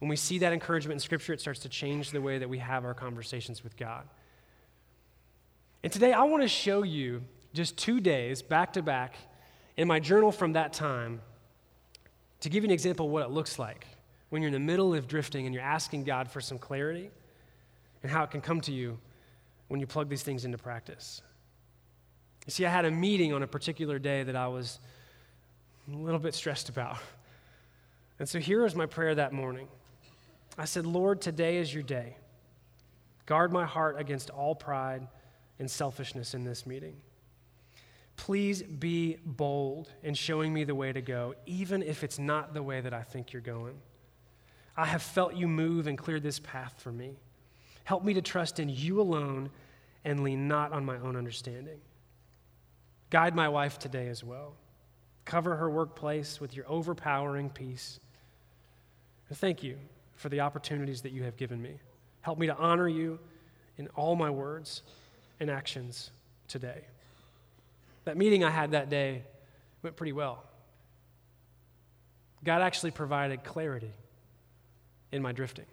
When 0.00 0.10
we 0.10 0.16
see 0.16 0.38
that 0.40 0.52
encouragement 0.52 0.96
in 0.96 1.00
Scripture, 1.00 1.32
it 1.32 1.40
starts 1.40 1.60
to 1.60 1.70
change 1.70 2.10
the 2.10 2.20
way 2.20 2.36
that 2.36 2.50
we 2.50 2.58
have 2.58 2.84
our 2.84 2.92
conversations 2.92 3.64
with 3.64 3.74
God. 3.78 4.06
And 5.82 5.90
today, 5.90 6.12
I 6.12 6.24
want 6.24 6.42
to 6.42 6.48
show 6.48 6.82
you 6.82 7.22
just 7.54 7.78
two 7.78 8.00
days 8.00 8.42
back 8.42 8.74
to 8.74 8.82
back 8.82 9.14
in 9.78 9.88
my 9.88 9.98
journal 9.98 10.30
from 10.30 10.52
that 10.52 10.74
time 10.74 11.22
to 12.40 12.50
give 12.50 12.64
you 12.64 12.68
an 12.68 12.74
example 12.74 13.06
of 13.06 13.12
what 13.12 13.22
it 13.22 13.30
looks 13.30 13.58
like 13.58 13.86
when 14.28 14.42
you're 14.42 14.50
in 14.50 14.52
the 14.52 14.58
middle 14.60 14.94
of 14.94 15.08
drifting 15.08 15.46
and 15.46 15.54
you're 15.54 15.64
asking 15.64 16.04
God 16.04 16.30
for 16.30 16.42
some 16.42 16.58
clarity 16.58 17.10
and 18.02 18.12
how 18.12 18.24
it 18.24 18.30
can 18.30 18.42
come 18.42 18.60
to 18.60 18.72
you 18.72 18.98
when 19.68 19.80
you 19.80 19.86
plug 19.86 20.10
these 20.10 20.22
things 20.22 20.44
into 20.44 20.58
practice. 20.58 21.22
You 22.46 22.52
see, 22.52 22.64
I 22.64 22.70
had 22.70 22.84
a 22.84 22.90
meeting 22.90 23.32
on 23.32 23.42
a 23.42 23.46
particular 23.46 23.98
day 23.98 24.22
that 24.22 24.36
I 24.36 24.46
was 24.48 24.78
a 25.92 25.96
little 25.96 26.20
bit 26.20 26.34
stressed 26.34 26.68
about. 26.68 26.98
And 28.18 28.28
so 28.28 28.38
here 28.38 28.62
was 28.62 28.74
my 28.74 28.86
prayer 28.86 29.14
that 29.14 29.32
morning. 29.32 29.68
I 30.56 30.64
said, 30.64 30.86
Lord, 30.86 31.20
today 31.20 31.58
is 31.58 31.72
your 31.74 31.82
day. 31.82 32.16
Guard 33.26 33.52
my 33.52 33.66
heart 33.66 34.00
against 34.00 34.30
all 34.30 34.54
pride 34.54 35.06
and 35.58 35.70
selfishness 35.70 36.34
in 36.34 36.44
this 36.44 36.66
meeting. 36.66 36.96
Please 38.16 38.62
be 38.62 39.18
bold 39.24 39.90
in 40.02 40.14
showing 40.14 40.54
me 40.54 40.64
the 40.64 40.74
way 40.74 40.92
to 40.92 41.02
go, 41.02 41.34
even 41.44 41.82
if 41.82 42.02
it's 42.02 42.18
not 42.18 42.54
the 42.54 42.62
way 42.62 42.80
that 42.80 42.94
I 42.94 43.02
think 43.02 43.32
you're 43.32 43.42
going. 43.42 43.74
I 44.76 44.86
have 44.86 45.02
felt 45.02 45.34
you 45.34 45.48
move 45.48 45.86
and 45.86 45.98
clear 45.98 46.20
this 46.20 46.38
path 46.38 46.74
for 46.78 46.92
me. 46.92 47.16
Help 47.84 48.04
me 48.04 48.14
to 48.14 48.22
trust 48.22 48.58
in 48.60 48.68
you 48.68 49.00
alone 49.00 49.50
and 50.04 50.22
lean 50.22 50.48
not 50.48 50.72
on 50.72 50.84
my 50.84 50.96
own 50.98 51.16
understanding. 51.16 51.80
Guide 53.10 53.34
my 53.34 53.48
wife 53.48 53.78
today 53.78 54.08
as 54.08 54.24
well. 54.24 54.54
Cover 55.24 55.56
her 55.56 55.70
workplace 55.70 56.40
with 56.40 56.54
your 56.54 56.68
overpowering 56.68 57.50
peace. 57.50 58.00
And 59.28 59.38
thank 59.38 59.62
you 59.62 59.76
for 60.14 60.28
the 60.28 60.40
opportunities 60.40 61.02
that 61.02 61.12
you 61.12 61.22
have 61.24 61.36
given 61.36 61.60
me. 61.60 61.78
Help 62.20 62.38
me 62.38 62.46
to 62.46 62.56
honor 62.56 62.88
you 62.88 63.18
in 63.78 63.88
all 63.96 64.16
my 64.16 64.30
words 64.30 64.82
and 65.40 65.50
actions 65.50 66.10
today. 66.48 66.82
That 68.04 68.16
meeting 68.16 68.44
I 68.44 68.50
had 68.50 68.70
that 68.72 68.88
day 68.88 69.22
went 69.82 69.96
pretty 69.96 70.12
well. 70.12 70.42
God 72.44 72.62
actually 72.62 72.92
provided 72.92 73.44
clarity 73.44 73.90
in 75.12 75.22
my 75.22 75.32
drifting. 75.32 75.66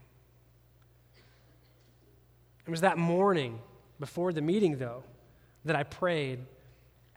It 2.65 2.71
was 2.71 2.81
that 2.81 2.97
morning 2.97 3.59
before 3.99 4.33
the 4.33 4.41
meeting, 4.41 4.77
though, 4.77 5.03
that 5.65 5.75
I 5.75 5.83
prayed 5.83 6.39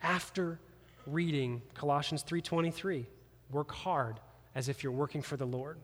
after 0.03 0.59
reading 1.07 1.63
Colossians 1.75 2.23
3:23. 2.23 3.07
Work 3.51 3.73
hard 3.73 4.21
as 4.55 4.69
if 4.69 4.83
you're 4.83 4.93
working 4.93 5.23
for 5.23 5.37
the 5.37 5.47
Lord. 5.47 5.79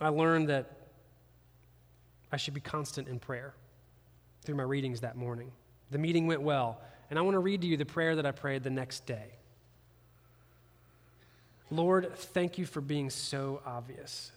I 0.00 0.08
learned 0.08 0.48
that 0.48 0.70
I 2.30 2.36
should 2.36 2.54
be 2.54 2.60
constant 2.60 3.08
in 3.08 3.18
prayer 3.18 3.54
through 4.42 4.56
my 4.56 4.62
readings 4.62 5.00
that 5.00 5.16
morning. 5.16 5.50
The 5.90 5.98
meeting 5.98 6.26
went 6.26 6.42
well, 6.42 6.80
and 7.10 7.18
I 7.18 7.22
want 7.22 7.34
to 7.34 7.40
read 7.40 7.62
to 7.62 7.66
you 7.66 7.76
the 7.76 7.86
prayer 7.86 8.16
that 8.16 8.26
I 8.26 8.32
prayed 8.32 8.62
the 8.62 8.70
next 8.70 9.06
day. 9.06 9.32
Lord, 11.70 12.14
thank 12.14 12.58
you 12.58 12.66
for 12.66 12.80
being 12.80 13.10
so 13.10 13.62
obvious. 13.66 14.32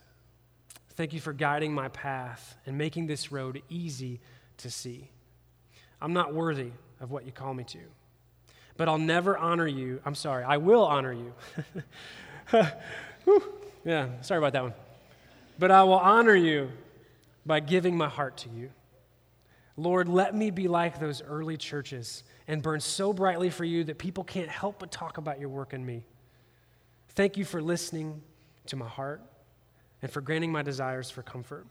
Thank 0.95 1.13
you 1.13 1.19
for 1.19 1.33
guiding 1.33 1.73
my 1.73 1.87
path 1.89 2.57
and 2.65 2.77
making 2.77 3.07
this 3.07 3.31
road 3.31 3.61
easy 3.69 4.19
to 4.57 4.69
see. 4.69 5.09
I'm 6.01 6.13
not 6.13 6.33
worthy 6.33 6.71
of 6.99 7.11
what 7.11 7.25
you 7.25 7.31
call 7.31 7.53
me 7.53 7.63
to, 7.65 7.79
but 8.77 8.89
I'll 8.89 8.97
never 8.97 9.37
honor 9.37 9.67
you. 9.67 10.01
I'm 10.05 10.15
sorry, 10.15 10.43
I 10.43 10.57
will 10.57 10.83
honor 10.83 11.13
you. 11.13 11.33
yeah, 13.85 14.07
sorry 14.21 14.37
about 14.39 14.53
that 14.53 14.63
one. 14.63 14.73
But 15.59 15.71
I 15.71 15.83
will 15.83 15.99
honor 15.99 16.35
you 16.35 16.71
by 17.45 17.59
giving 17.59 17.95
my 17.95 18.09
heart 18.09 18.37
to 18.37 18.49
you. 18.49 18.71
Lord, 19.77 20.07
let 20.07 20.35
me 20.35 20.51
be 20.51 20.67
like 20.67 20.99
those 20.99 21.21
early 21.21 21.57
churches 21.57 22.23
and 22.47 22.61
burn 22.61 22.79
so 22.79 23.13
brightly 23.13 23.49
for 23.49 23.63
you 23.63 23.83
that 23.85 23.97
people 23.97 24.23
can't 24.23 24.49
help 24.49 24.79
but 24.79 24.91
talk 24.91 25.17
about 25.17 25.39
your 25.39 25.49
work 25.49 25.73
in 25.73 25.85
me. 25.85 26.03
Thank 27.09 27.37
you 27.37 27.45
for 27.45 27.61
listening 27.61 28.21
to 28.67 28.75
my 28.75 28.87
heart 28.87 29.21
and 30.01 30.11
for 30.11 30.21
granting 30.21 30.51
my 30.51 30.61
desires 30.61 31.09
for 31.09 31.23
comfort. 31.23 31.65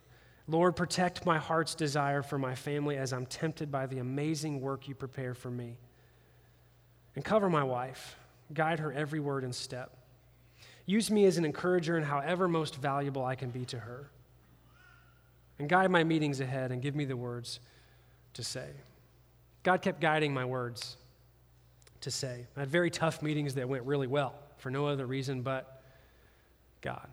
Lord, 0.51 0.75
protect 0.75 1.25
my 1.25 1.39
heart's 1.39 1.77
desire 1.77 2.23
for 2.23 2.37
my 2.37 2.57
family 2.57 2.97
as 2.97 3.13
I'm 3.13 3.25
tempted 3.25 3.71
by 3.71 3.87
the 3.87 3.99
amazing 3.99 4.61
work 4.61 4.89
you 4.89 4.97
prepare 4.97 5.33
for 5.33 5.49
me. 5.49 5.77
And 7.15 7.25
cover 7.25 7.49
my 7.49 7.63
wife, 7.63 8.17
guide 8.53 8.81
her 8.81 8.93
every 8.93 9.21
word 9.21 9.45
and 9.45 9.55
step. 9.55 9.97
Use 10.87 11.09
me 11.09 11.25
as 11.27 11.39
an 11.39 11.45
encourager 11.45 11.97
and 11.97 12.05
however 12.05 12.49
most 12.49 12.75
valuable 12.77 13.25
I 13.25 13.37
can 13.37 13.51
be 13.51 13.65
to 13.67 13.79
her. 13.79 14.11
And 15.61 15.69
guide 15.69 15.89
my 15.89 16.03
meetings 16.03 16.41
ahead 16.41 16.73
and 16.73 16.83
give 16.83 16.97
me 16.97 17.05
the 17.05 17.17
words 17.17 17.61
to 18.33 18.43
say. 18.43 18.71
God 19.63 19.83
kept 19.83 20.01
guiding 20.01 20.35
my 20.35 20.45
words 20.45 20.97
to 22.01 22.11
say. 22.11 22.47
I 22.57 22.61
had 22.61 22.71
very 22.71 22.91
tough 22.91 23.23
meetings 23.23 23.55
that 23.55 23.69
went 23.69 23.85
really 23.85 24.09
well 24.09 24.35
for 24.57 24.71
no 24.71 24.89
other 24.89 25.07
reason 25.07 25.43
but 25.43 25.85
God. 26.81 27.09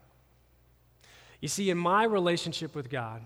You 1.41 1.47
see, 1.47 1.69
in 1.69 1.77
my 1.77 2.03
relationship 2.03 2.75
with 2.75 2.89
God, 2.89 3.21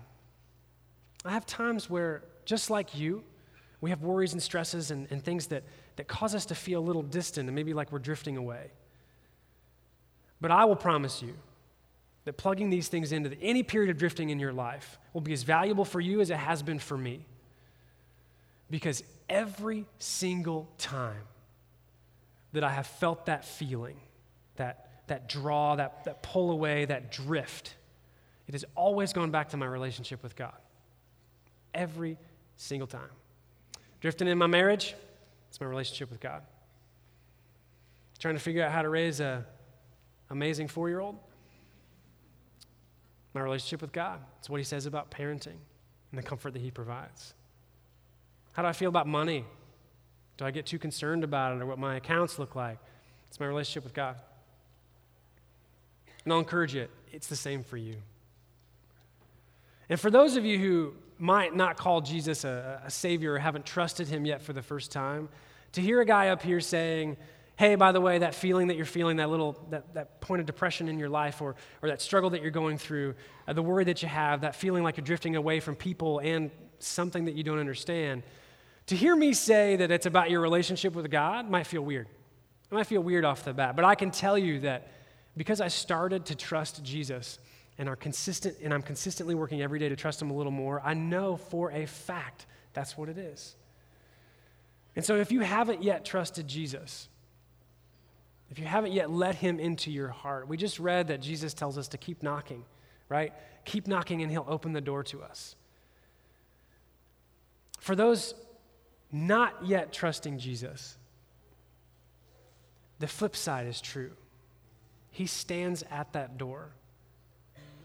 I 1.24 1.30
have 1.30 1.46
times 1.46 1.88
where, 1.88 2.22
just 2.44 2.70
like 2.70 2.96
you, 2.96 3.24
we 3.80 3.90
have 3.90 4.02
worries 4.02 4.32
and 4.32 4.42
stresses 4.42 4.90
and, 4.90 5.08
and 5.10 5.22
things 5.22 5.48
that, 5.48 5.64
that 5.96 6.08
cause 6.08 6.34
us 6.34 6.46
to 6.46 6.54
feel 6.54 6.80
a 6.80 6.86
little 6.86 7.02
distant 7.02 7.48
and 7.48 7.54
maybe 7.54 7.74
like 7.74 7.90
we're 7.90 7.98
drifting 7.98 8.36
away. 8.36 8.70
But 10.40 10.50
I 10.50 10.64
will 10.64 10.76
promise 10.76 11.22
you 11.22 11.34
that 12.24 12.36
plugging 12.36 12.70
these 12.70 12.88
things 12.88 13.12
into 13.12 13.28
the, 13.28 13.38
any 13.42 13.62
period 13.62 13.90
of 13.90 13.98
drifting 13.98 14.30
in 14.30 14.38
your 14.38 14.52
life 14.52 14.98
will 15.12 15.20
be 15.20 15.32
as 15.32 15.42
valuable 15.42 15.84
for 15.84 16.00
you 16.00 16.20
as 16.20 16.30
it 16.30 16.36
has 16.36 16.62
been 16.62 16.78
for 16.78 16.96
me. 16.96 17.26
Because 18.70 19.02
every 19.28 19.86
single 19.98 20.68
time 20.78 21.24
that 22.52 22.62
I 22.62 22.70
have 22.70 22.86
felt 22.86 23.26
that 23.26 23.44
feeling, 23.44 23.96
that, 24.56 25.02
that 25.08 25.28
draw, 25.28 25.76
that, 25.76 26.04
that 26.04 26.22
pull 26.22 26.50
away, 26.50 26.84
that 26.84 27.10
drift, 27.10 27.74
it 28.46 28.54
has 28.54 28.64
always 28.74 29.12
gone 29.12 29.30
back 29.30 29.50
to 29.50 29.56
my 29.56 29.66
relationship 29.66 30.22
with 30.22 30.36
God. 30.36 30.56
Every 31.74 32.18
single 32.56 32.86
time. 32.86 33.10
Drifting 34.00 34.28
in 34.28 34.38
my 34.38 34.46
marriage, 34.46 34.94
it's 35.48 35.60
my 35.60 35.66
relationship 35.66 36.10
with 36.10 36.20
God. 36.20 36.42
Trying 38.18 38.34
to 38.34 38.40
figure 38.40 38.64
out 38.64 38.72
how 38.72 38.82
to 38.82 38.88
raise 38.88 39.20
a 39.20 39.44
amazing 40.30 40.66
four 40.68 40.88
year 40.88 41.00
old, 41.00 41.16
my 43.34 43.40
relationship 43.40 43.80
with 43.80 43.92
God. 43.92 44.20
It's 44.38 44.50
what 44.50 44.58
He 44.58 44.64
says 44.64 44.86
about 44.86 45.10
parenting 45.10 45.58
and 46.10 46.18
the 46.18 46.22
comfort 46.22 46.52
that 46.54 46.62
He 46.62 46.70
provides. 46.70 47.34
How 48.52 48.62
do 48.62 48.68
I 48.68 48.72
feel 48.72 48.88
about 48.88 49.06
money? 49.06 49.44
Do 50.36 50.44
I 50.44 50.50
get 50.50 50.66
too 50.66 50.78
concerned 50.78 51.24
about 51.24 51.56
it 51.56 51.62
or 51.62 51.66
what 51.66 51.78
my 51.78 51.96
accounts 51.96 52.38
look 52.38 52.54
like? 52.54 52.78
It's 53.28 53.38
my 53.38 53.46
relationship 53.46 53.84
with 53.84 53.94
God. 53.94 54.16
And 56.24 56.32
I'll 56.32 56.38
encourage 56.38 56.74
you, 56.74 56.88
it's 57.10 57.26
the 57.26 57.36
same 57.36 57.62
for 57.64 57.76
you. 57.76 57.96
And 59.92 60.00
for 60.00 60.10
those 60.10 60.36
of 60.36 60.46
you 60.46 60.58
who 60.58 60.94
might 61.18 61.54
not 61.54 61.76
call 61.76 62.00
Jesus 62.00 62.44
a, 62.44 62.80
a, 62.82 62.90
Savior 62.90 63.34
or 63.34 63.38
haven't 63.38 63.66
trusted 63.66 64.08
Him 64.08 64.24
yet 64.24 64.40
for 64.40 64.54
the 64.54 64.62
first 64.62 64.90
time, 64.90 65.28
to 65.72 65.82
hear 65.82 66.00
a 66.00 66.06
guy 66.06 66.28
up 66.28 66.40
here 66.40 66.60
saying, 66.60 67.18
hey, 67.56 67.74
by 67.74 67.92
the 67.92 68.00
way, 68.00 68.16
that 68.16 68.34
feeling 68.34 68.68
that 68.68 68.78
you're 68.78 68.86
feeling, 68.86 69.18
that 69.18 69.28
little, 69.28 69.66
that, 69.68 69.92
that 69.92 70.22
point 70.22 70.40
of 70.40 70.46
depression 70.46 70.88
in 70.88 70.98
your 70.98 71.10
life 71.10 71.42
or, 71.42 71.56
or 71.82 71.90
that 71.90 72.00
struggle 72.00 72.30
that 72.30 72.40
you're 72.40 72.50
going 72.50 72.78
through, 72.78 73.14
uh, 73.46 73.52
the 73.52 73.60
worry 73.60 73.84
that 73.84 74.00
you 74.00 74.08
have, 74.08 74.40
that 74.40 74.56
feeling 74.56 74.82
like 74.82 74.96
you're 74.96 75.04
drifting 75.04 75.36
away 75.36 75.60
from 75.60 75.76
people 75.76 76.20
and 76.20 76.50
something 76.78 77.26
that 77.26 77.34
you 77.34 77.42
don't 77.42 77.58
understand, 77.58 78.22
to 78.86 78.96
hear 78.96 79.14
me 79.14 79.34
say 79.34 79.76
that 79.76 79.90
it's 79.90 80.06
about 80.06 80.30
your 80.30 80.40
relationship 80.40 80.94
with 80.94 81.10
God 81.10 81.50
might 81.50 81.66
feel 81.66 81.82
weird. 81.82 82.08
It 82.70 82.74
might 82.74 82.86
feel 82.86 83.02
weird 83.02 83.26
off 83.26 83.44
the 83.44 83.52
bat, 83.52 83.76
but 83.76 83.84
I 83.84 83.94
can 83.94 84.10
tell 84.10 84.38
you 84.38 84.60
that 84.60 84.90
because 85.36 85.60
I 85.60 85.68
started 85.68 86.24
to 86.26 86.34
trust 86.34 86.82
Jesus 86.82 87.38
and 87.78 87.88
are 87.88 87.96
consistent 87.96 88.56
and 88.62 88.72
I'm 88.72 88.82
consistently 88.82 89.34
working 89.34 89.62
every 89.62 89.78
day 89.78 89.88
to 89.88 89.96
trust 89.96 90.20
him 90.20 90.30
a 90.30 90.34
little 90.34 90.52
more, 90.52 90.80
I 90.84 90.94
know 90.94 91.36
for 91.36 91.70
a 91.70 91.86
fact 91.86 92.46
that's 92.72 92.96
what 92.96 93.08
it 93.08 93.18
is. 93.18 93.56
And 94.94 95.04
so 95.04 95.16
if 95.16 95.32
you 95.32 95.40
haven't 95.40 95.82
yet 95.82 96.04
trusted 96.04 96.46
Jesus, 96.46 97.08
if 98.50 98.58
you 98.58 98.66
haven't 98.66 98.92
yet 98.92 99.10
let 99.10 99.34
him 99.36 99.58
into 99.58 99.90
your 99.90 100.08
heart, 100.08 100.46
we 100.46 100.58
just 100.58 100.78
read 100.78 101.08
that 101.08 101.22
Jesus 101.22 101.54
tells 101.54 101.78
us 101.78 101.88
to 101.88 101.98
keep 101.98 102.22
knocking, 102.22 102.64
right? 103.08 103.32
Keep 103.64 103.86
knocking 103.86 104.20
and 104.20 104.30
he'll 104.30 104.46
open 104.46 104.74
the 104.74 104.80
door 104.80 105.02
to 105.04 105.22
us. 105.22 105.56
For 107.80 107.96
those 107.96 108.34
not 109.10 109.66
yet 109.66 109.92
trusting 109.92 110.38
Jesus, 110.38 110.96
the 112.98 113.08
flip 113.08 113.34
side 113.34 113.66
is 113.66 113.80
true. 113.80 114.12
He 115.10 115.26
stands 115.26 115.82
at 115.90 116.12
that 116.12 116.38
door. 116.38 116.72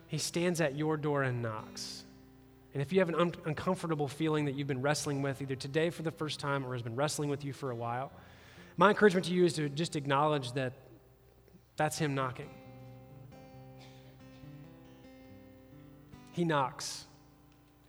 He 0.08 0.18
stands 0.18 0.62
at 0.62 0.76
your 0.76 0.98
door 0.98 1.24
and 1.24 1.42
knocks. 1.42 2.04
And 2.74 2.82
if 2.82 2.94
you 2.94 3.00
have 3.00 3.10
an 3.10 3.16
un- 3.16 3.34
uncomfortable 3.46 4.08
feeling 4.08 4.46
that 4.46 4.56
you've 4.56 4.68
been 4.68 4.82
wrestling 4.82 5.22
with 5.22 5.42
either 5.42 5.56
today 5.56 5.90
for 5.90 6.04
the 6.04 6.12
first 6.12 6.40
time 6.40 6.66
or 6.66 6.74
has 6.74 6.82
been 6.82 6.96
wrestling 6.96 7.30
with 7.30 7.44
you 7.44 7.54
for 7.54 7.72
a 7.72 7.76
while, 7.76 8.12
my 8.78 8.90
encouragement 8.90 9.26
to 9.26 9.34
you 9.34 9.46
is 9.46 9.54
to 9.54 9.68
just 9.70 9.96
acknowledge 9.96 10.52
that 10.54 10.74
that's 11.76 11.98
Him 11.98 12.16
knocking. 12.16 12.50
He 16.32 16.46
knocks, 16.46 17.06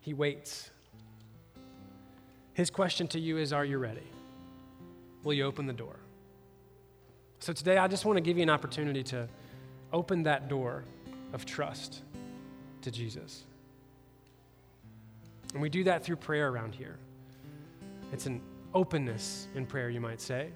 He 0.01 0.15
waits. 0.15 0.71
His 2.55 2.71
question 2.71 3.07
to 3.09 3.21
you 3.21 3.39
is 3.39 3.53
Are 3.53 3.65
you 3.65 3.79
ready? 3.79 4.11
Will 5.23 5.35
you 5.35 5.45
open 5.45 5.67
the 5.67 5.73
door? 5.73 5.97
So 7.41 7.53
today, 7.53 7.77
I 7.79 7.87
just 7.87 8.05
want 8.05 8.17
to 8.17 8.21
give 8.21 8.37
you 8.37 8.43
an 8.43 8.51
opportunity 8.51 9.03
to 9.05 9.29
open 9.93 10.25
that 10.25 10.49
door 10.49 10.83
of 11.33 11.45
trust 11.45 12.03
to 12.83 12.91
Jesus. 12.91 13.45
And 15.53 15.63
we 15.63 15.69
do 15.69 15.85
that 15.85 16.05
through 16.05 16.17
prayer 16.17 16.49
around 16.49 16.75
here. 16.75 16.97
It's 18.13 18.27
an 18.27 18.41
openness 18.75 19.49
in 19.55 19.67
prayer, 19.67 19.91
you 19.91 20.01
might 20.01 20.21
say. 20.21 20.51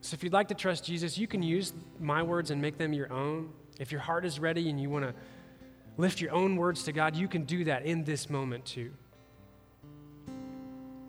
So 0.00 0.14
if 0.14 0.22
you'd 0.22 0.32
like 0.32 0.48
to 0.48 0.54
trust 0.54 0.84
Jesus, 0.84 1.18
you 1.18 1.26
can 1.26 1.42
use 1.42 1.72
my 2.00 2.22
words 2.22 2.50
and 2.50 2.62
make 2.62 2.78
them 2.78 2.92
your 2.92 3.12
own. 3.12 3.50
If 3.78 3.92
your 3.92 4.00
heart 4.00 4.24
is 4.24 4.38
ready 4.38 4.70
and 4.70 4.80
you 4.80 4.88
want 4.88 5.04
to 5.04 5.14
lift 5.96 6.20
your 6.20 6.32
own 6.32 6.56
words 6.56 6.84
to 6.84 6.92
God, 6.92 7.16
you 7.16 7.28
can 7.28 7.44
do 7.44 7.64
that 7.64 7.84
in 7.84 8.04
this 8.04 8.30
moment 8.30 8.64
too. 8.64 8.92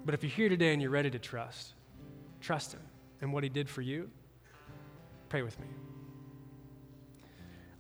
But 0.06 0.16
if 0.16 0.24
you're 0.24 0.32
here 0.32 0.50
today 0.50 0.74
and 0.74 0.82
you're 0.82 0.92
ready 0.92 1.12
to 1.12 1.20
trust, 1.20 1.74
trust 2.42 2.74
Him 2.74 2.82
and 3.22 3.32
what 3.32 3.44
He 3.44 3.50
did 3.50 3.70
for 3.70 3.82
you, 3.82 4.10
pray 5.30 5.44
with 5.44 5.60
me. 5.60 5.68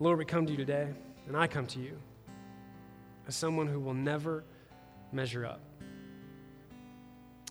Lord, 0.01 0.17
we 0.17 0.23
come 0.23 0.45
to 0.45 0.51
you 0.51 0.57
today, 0.57 0.87
and 1.27 1.35
I 1.35 1.45
come 1.47 1.67
to 1.67 1.79
you 1.79 1.97
as 3.27 3.35
someone 3.35 3.67
who 3.67 3.81
will 3.81 3.93
never 3.93 4.45
measure 5.11 5.45
up. 5.45 5.59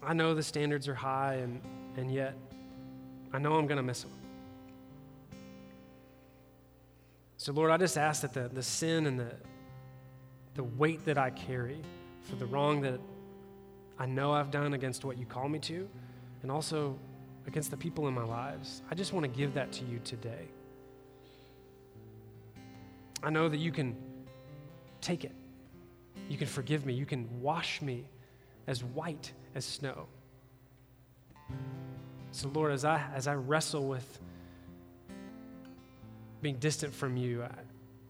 I 0.03 0.15
know 0.15 0.35
the 0.35 0.43
standards 0.43 0.89
are 0.89 0.95
high, 0.95 1.35
and, 1.35 1.61
and 1.99 2.11
yet 2.11 2.35
I 3.35 3.39
know 3.39 3.59
I'm 3.59 3.67
going 3.67 3.77
to 3.77 3.83
miss 3.83 4.01
them. 4.01 4.13
So, 7.37 7.53
Lord, 7.53 7.71
I 7.71 7.77
just 7.77 7.99
ask 7.99 8.23
that 8.23 8.33
the, 8.33 8.49
the 8.49 8.63
sin 8.63 9.07
and 9.07 9.21
the, 9.21 9.33
the 10.55 10.65
weight 10.65 11.05
that 11.05 11.19
I 11.19 11.29
carry 11.29 11.83
for 12.23 12.37
the 12.37 12.47
wrong 12.47 12.81
that 12.81 12.99
I 13.99 14.07
know 14.07 14.33
I've 14.33 14.51
done 14.51 14.73
against 14.73 15.05
what 15.05 15.19
you 15.19 15.27
call 15.27 15.51
me 15.51 15.59
to, 15.61 15.87
and 16.43 16.51
also 16.51 16.99
against 17.47 17.71
the 17.71 17.77
people 17.77 18.09
in 18.09 18.15
my 18.15 18.25
lives, 18.25 18.83
I 18.91 18.95
just 18.95 19.13
want 19.13 19.25
to 19.25 19.29
give 19.29 19.53
that 19.53 19.71
to 19.73 19.85
you 19.85 20.01
today. 20.03 20.49
I 23.23 23.31
know 23.31 23.49
that 23.49 23.59
you 23.59 23.73
can 23.73 23.97
take 25.01 25.25
it 25.25 25.33
you 26.29 26.37
can 26.37 26.47
forgive 26.47 26.85
me. 26.85 26.93
You 26.93 27.07
can 27.07 27.41
wash 27.41 27.81
me 27.81 28.05
as 28.67 28.85
white 28.85 29.33
as 29.55 29.65
snow. 29.65 30.07
So, 32.33 32.49
Lord, 32.49 32.73
as 32.73 32.85
I, 32.85 33.03
as 33.15 33.27
I 33.27 33.35
wrestle 33.35 33.89
with 33.89 34.21
being 36.43 36.57
distant 36.57 36.93
from 36.95 37.17
you, 37.17 37.43
I, 37.43 37.51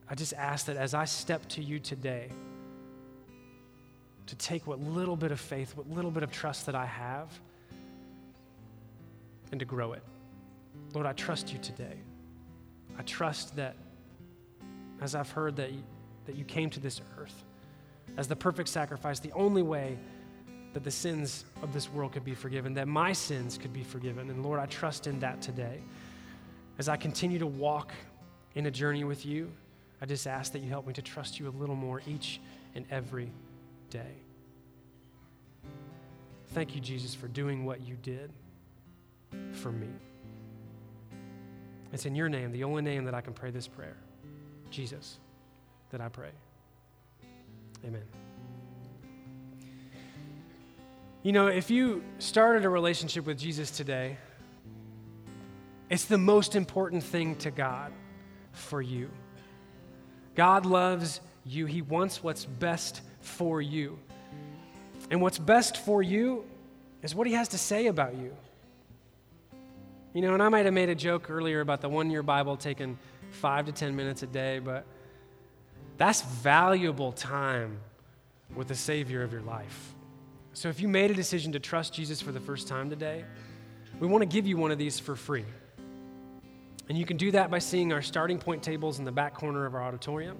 I 0.09 0.15
just 0.15 0.33
ask 0.33 0.65
that 0.65 0.75
as 0.75 0.93
I 0.93 1.05
step 1.05 1.47
to 1.49 1.63
you 1.63 1.79
today, 1.79 2.29
to 4.27 4.35
take 4.35 4.67
what 4.67 4.79
little 4.79 5.15
bit 5.15 5.31
of 5.31 5.39
faith, 5.39 5.75
what 5.75 5.89
little 5.89 6.11
bit 6.11 6.21
of 6.21 6.31
trust 6.31 6.65
that 6.65 6.75
I 6.75 6.85
have, 6.85 7.27
and 9.51 9.59
to 9.59 9.65
grow 9.65 9.93
it. 9.93 10.03
Lord, 10.93 11.07
I 11.07 11.13
trust 11.13 11.51
you 11.51 11.57
today. 11.59 11.95
I 12.97 13.01
trust 13.03 13.55
that 13.55 13.75
as 15.01 15.15
I've 15.15 15.31
heard 15.31 15.55
that 15.57 15.71
you, 15.71 15.83
that 16.25 16.35
you 16.35 16.43
came 16.43 16.69
to 16.71 16.79
this 16.79 17.01
earth 17.17 17.43
as 18.17 18.27
the 18.27 18.35
perfect 18.35 18.69
sacrifice, 18.69 19.19
the 19.19 19.31
only 19.33 19.61
way 19.61 19.97
that 20.73 20.83
the 20.83 20.91
sins 20.91 21.45
of 21.63 21.73
this 21.73 21.91
world 21.91 22.11
could 22.11 22.25
be 22.25 22.35
forgiven, 22.35 22.73
that 22.75 22.87
my 22.87 23.13
sins 23.13 23.57
could 23.57 23.73
be 23.73 23.83
forgiven. 23.83 24.29
And 24.29 24.43
Lord, 24.43 24.59
I 24.59 24.65
trust 24.67 25.07
in 25.07 25.19
that 25.19 25.41
today. 25.41 25.79
As 26.77 26.87
I 26.89 26.95
continue 26.95 27.39
to 27.39 27.47
walk 27.47 27.91
in 28.55 28.65
a 28.65 28.71
journey 28.71 29.03
with 29.03 29.25
you, 29.25 29.51
I 30.01 30.05
just 30.05 30.27
ask 30.27 30.51
that 30.53 30.59
you 30.59 30.69
help 30.69 30.87
me 30.87 30.93
to 30.93 31.01
trust 31.01 31.39
you 31.39 31.47
a 31.47 31.51
little 31.51 31.75
more 31.75 32.01
each 32.07 32.39
and 32.75 32.85
every 32.91 33.31
day. 33.89 34.15
Thank 36.53 36.73
you, 36.73 36.81
Jesus, 36.81 37.13
for 37.13 37.27
doing 37.27 37.65
what 37.65 37.81
you 37.81 37.95
did 38.01 38.31
for 39.51 39.71
me. 39.71 39.89
It's 41.91 42.05
in 42.05 42.15
your 42.15 42.29
name, 42.29 42.51
the 42.51 42.63
only 42.63 42.81
name 42.81 43.05
that 43.05 43.13
I 43.13 43.21
can 43.21 43.33
pray 43.33 43.51
this 43.51 43.67
prayer, 43.67 43.97
Jesus, 44.69 45.17
that 45.91 46.01
I 46.01 46.09
pray. 46.09 46.29
Amen. 47.85 48.03
You 51.23 51.31
know, 51.33 51.47
if 51.47 51.69
you 51.69 52.03
started 52.19 52.65
a 52.65 52.69
relationship 52.69 53.25
with 53.25 53.37
Jesus 53.37 53.71
today, 53.71 54.17
it's 55.89 56.05
the 56.05 56.17
most 56.17 56.55
important 56.55 57.03
thing 57.03 57.35
to 57.37 57.51
God 57.51 57.91
for 58.51 58.81
you. 58.81 59.09
God 60.35 60.65
loves 60.65 61.19
you, 61.45 61.65
He 61.65 61.81
wants 61.81 62.23
what's 62.23 62.45
best 62.45 63.01
for 63.21 63.61
you. 63.61 63.99
And 65.11 65.21
what's 65.21 65.39
best 65.39 65.77
for 65.77 66.03
you 66.03 66.45
is 67.01 67.15
what 67.15 67.27
He 67.27 67.33
has 67.33 67.49
to 67.49 67.57
say 67.57 67.87
about 67.87 68.15
you. 68.15 68.35
You 70.13 70.21
know, 70.21 70.33
and 70.33 70.41
I 70.41 70.49
might 70.49 70.65
have 70.65 70.73
made 70.73 70.89
a 70.89 70.95
joke 70.95 71.29
earlier 71.29 71.61
about 71.61 71.81
the 71.81 71.89
one 71.89 72.09
year 72.09 72.23
Bible 72.23 72.57
taking 72.57 72.97
five 73.31 73.65
to 73.65 73.71
10 73.71 73.95
minutes 73.95 74.23
a 74.23 74.27
day, 74.27 74.59
but 74.59 74.85
that's 75.97 76.21
valuable 76.21 77.11
time 77.11 77.79
with 78.55 78.67
the 78.67 78.75
Savior 78.75 79.23
of 79.23 79.31
your 79.31 79.41
life. 79.41 79.95
So 80.53 80.69
if 80.69 80.79
you 80.79 80.87
made 80.87 81.11
a 81.11 81.13
decision 81.13 81.51
to 81.53 81.59
trust 81.59 81.93
Jesus 81.93 82.21
for 82.21 82.31
the 82.31 82.39
first 82.39 82.67
time 82.67 82.89
today, 82.89 83.23
we 83.99 84.07
want 84.07 84.21
to 84.21 84.25
give 84.25 84.47
you 84.47 84.57
one 84.57 84.71
of 84.71 84.77
these 84.77 84.99
for 84.99 85.15
free. 85.15 85.45
And 86.87 86.97
you 86.97 87.05
can 87.05 87.17
do 87.17 87.31
that 87.31 87.51
by 87.51 87.59
seeing 87.59 87.93
our 87.93 88.01
starting 88.01 88.39
point 88.39 88.63
tables 88.63 88.97
in 88.97 89.05
the 89.05 89.11
back 89.11 89.35
corner 89.35 89.65
of 89.65 89.75
our 89.75 89.83
auditorium. 89.83 90.37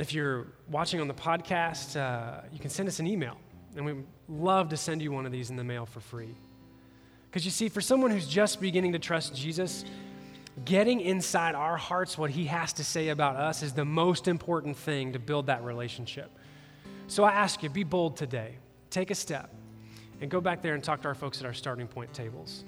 If 0.00 0.12
you're 0.12 0.48
watching 0.70 1.00
on 1.00 1.06
the 1.06 1.14
podcast, 1.14 1.96
uh, 2.00 2.40
you 2.52 2.58
can 2.58 2.70
send 2.70 2.88
us 2.88 2.98
an 2.98 3.06
email, 3.06 3.36
and 3.76 3.84
we'd 3.84 4.04
love 4.28 4.70
to 4.70 4.76
send 4.76 5.02
you 5.02 5.12
one 5.12 5.26
of 5.26 5.32
these 5.32 5.50
in 5.50 5.56
the 5.56 5.64
mail 5.64 5.86
for 5.86 6.00
free. 6.00 6.34
Because 7.30 7.44
you 7.44 7.50
see, 7.50 7.68
for 7.68 7.80
someone 7.80 8.10
who's 8.10 8.26
just 8.26 8.60
beginning 8.60 8.92
to 8.92 8.98
trust 8.98 9.34
Jesus, 9.34 9.84
getting 10.64 11.00
inside 11.00 11.54
our 11.54 11.76
hearts 11.76 12.18
what 12.18 12.30
he 12.30 12.44
has 12.46 12.72
to 12.74 12.84
say 12.84 13.08
about 13.08 13.36
us 13.36 13.62
is 13.62 13.72
the 13.72 13.84
most 13.84 14.28
important 14.28 14.76
thing 14.76 15.12
to 15.12 15.18
build 15.18 15.46
that 15.46 15.64
relationship. 15.64 16.30
So 17.06 17.24
I 17.24 17.32
ask 17.32 17.62
you, 17.62 17.70
be 17.70 17.84
bold 17.84 18.16
today. 18.16 18.56
Take 18.90 19.10
a 19.10 19.14
step 19.14 19.50
and 20.20 20.30
go 20.30 20.40
back 20.40 20.62
there 20.62 20.74
and 20.74 20.84
talk 20.84 21.02
to 21.02 21.08
our 21.08 21.14
folks 21.14 21.40
at 21.40 21.46
our 21.46 21.54
starting 21.54 21.86
point 21.86 22.12
tables. 22.12 22.64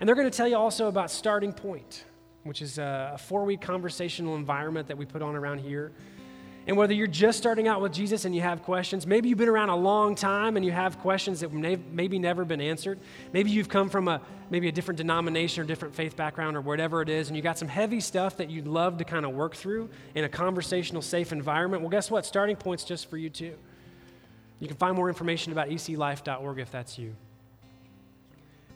And 0.00 0.08
they're 0.08 0.16
going 0.16 0.30
to 0.30 0.36
tell 0.36 0.48
you 0.48 0.56
also 0.56 0.88
about 0.88 1.10
Starting 1.10 1.52
Point, 1.52 2.04
which 2.42 2.60
is 2.60 2.78
a 2.78 3.16
four 3.18 3.44
week 3.44 3.60
conversational 3.60 4.36
environment 4.36 4.88
that 4.88 4.96
we 4.96 5.04
put 5.06 5.22
on 5.22 5.36
around 5.36 5.58
here 5.58 5.92
and 6.66 6.76
whether 6.76 6.94
you're 6.94 7.06
just 7.06 7.36
starting 7.36 7.68
out 7.68 7.82
with 7.82 7.92
Jesus 7.92 8.24
and 8.24 8.34
you 8.34 8.40
have 8.40 8.62
questions, 8.62 9.06
maybe 9.06 9.28
you've 9.28 9.38
been 9.38 9.48
around 9.50 9.68
a 9.68 9.76
long 9.76 10.14
time 10.14 10.56
and 10.56 10.64
you 10.64 10.72
have 10.72 10.98
questions 10.98 11.40
that 11.40 11.52
may, 11.52 11.76
maybe 11.92 12.18
never 12.18 12.44
been 12.44 12.60
answered. 12.60 12.98
Maybe 13.32 13.50
you've 13.50 13.68
come 13.68 13.90
from 13.90 14.08
a 14.08 14.20
maybe 14.50 14.68
a 14.68 14.72
different 14.72 14.96
denomination 14.96 15.62
or 15.62 15.66
different 15.66 15.94
faith 15.94 16.16
background 16.16 16.56
or 16.56 16.60
whatever 16.60 17.02
it 17.02 17.08
is, 17.08 17.28
and 17.28 17.36
you 17.36 17.42
got 17.42 17.58
some 17.58 17.68
heavy 17.68 18.00
stuff 18.00 18.36
that 18.38 18.50
you'd 18.50 18.66
love 18.66 18.98
to 18.98 19.04
kind 19.04 19.26
of 19.26 19.32
work 19.32 19.54
through 19.54 19.90
in 20.14 20.24
a 20.24 20.28
conversational, 20.28 21.02
safe 21.02 21.32
environment. 21.32 21.82
Well, 21.82 21.90
guess 21.90 22.10
what? 22.10 22.24
Starting 22.24 22.56
Point's 22.56 22.84
just 22.84 23.10
for 23.10 23.16
you 23.16 23.30
too. 23.30 23.56
You 24.60 24.68
can 24.68 24.76
find 24.76 24.96
more 24.96 25.08
information 25.08 25.52
about 25.52 25.68
eclife.org 25.68 26.58
if 26.58 26.70
that's 26.70 26.98
you. 26.98 27.14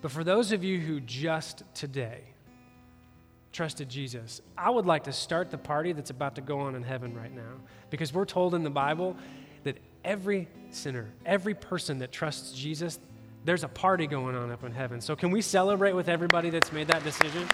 But 0.03 0.11
for 0.11 0.24
those 0.24 0.53
of 0.53 0.62
you 0.62 0.78
who 0.78 1.01
just 1.01 1.62
today 1.74 2.22
trusted 3.53 3.88
Jesus, 3.88 4.40
I 4.57 4.70
would 4.70 4.86
like 4.86 5.05
to 5.05 5.12
start 5.12 5.51
the 5.51 5.59
party 5.59 5.92
that's 5.92 6.11
about 6.11 6.34
to 6.36 6.40
go 6.40 6.61
on 6.61 6.74
in 6.74 6.82
heaven 6.82 7.16
right 7.16 7.34
now. 7.34 7.55
Because 7.90 8.12
we're 8.12 8.24
told 8.24 8.55
in 8.55 8.62
the 8.62 8.70
Bible 8.70 9.16
that 9.64 9.78
every 10.05 10.49
sinner, 10.70 11.11
every 11.24 11.55
person 11.55 11.99
that 11.99 12.12
trusts 12.12 12.53
Jesus, 12.53 12.99
there's 13.44 13.64
a 13.64 13.68
party 13.68 14.07
going 14.07 14.36
on 14.36 14.51
up 14.51 14.64
in 14.64 14.72
heaven. 14.72 15.01
So, 15.01 15.16
can 15.16 15.30
we 15.30 15.40
celebrate 15.40 15.92
with 15.92 16.09
everybody 16.09 16.51
that's 16.51 16.72
made 16.72 16.88
that 16.88 17.05
decision? 17.05 17.49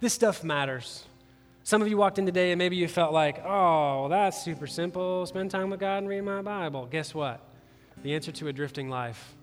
This 0.00 0.12
stuff 0.12 0.42
matters. 0.42 1.04
Some 1.62 1.80
of 1.80 1.86
you 1.86 1.96
walked 1.96 2.18
in 2.18 2.26
today 2.26 2.50
and 2.50 2.58
maybe 2.58 2.74
you 2.74 2.88
felt 2.88 3.12
like, 3.12 3.40
oh, 3.44 4.08
that's 4.08 4.42
super 4.42 4.66
simple. 4.66 5.24
Spend 5.26 5.52
time 5.52 5.70
with 5.70 5.78
God 5.78 5.98
and 5.98 6.08
read 6.08 6.22
my 6.22 6.42
Bible. 6.42 6.86
Guess 6.86 7.14
what? 7.14 7.51
The 8.02 8.14
answer 8.14 8.32
to 8.32 8.48
a 8.48 8.52
drifting 8.52 8.88
life 8.88 9.34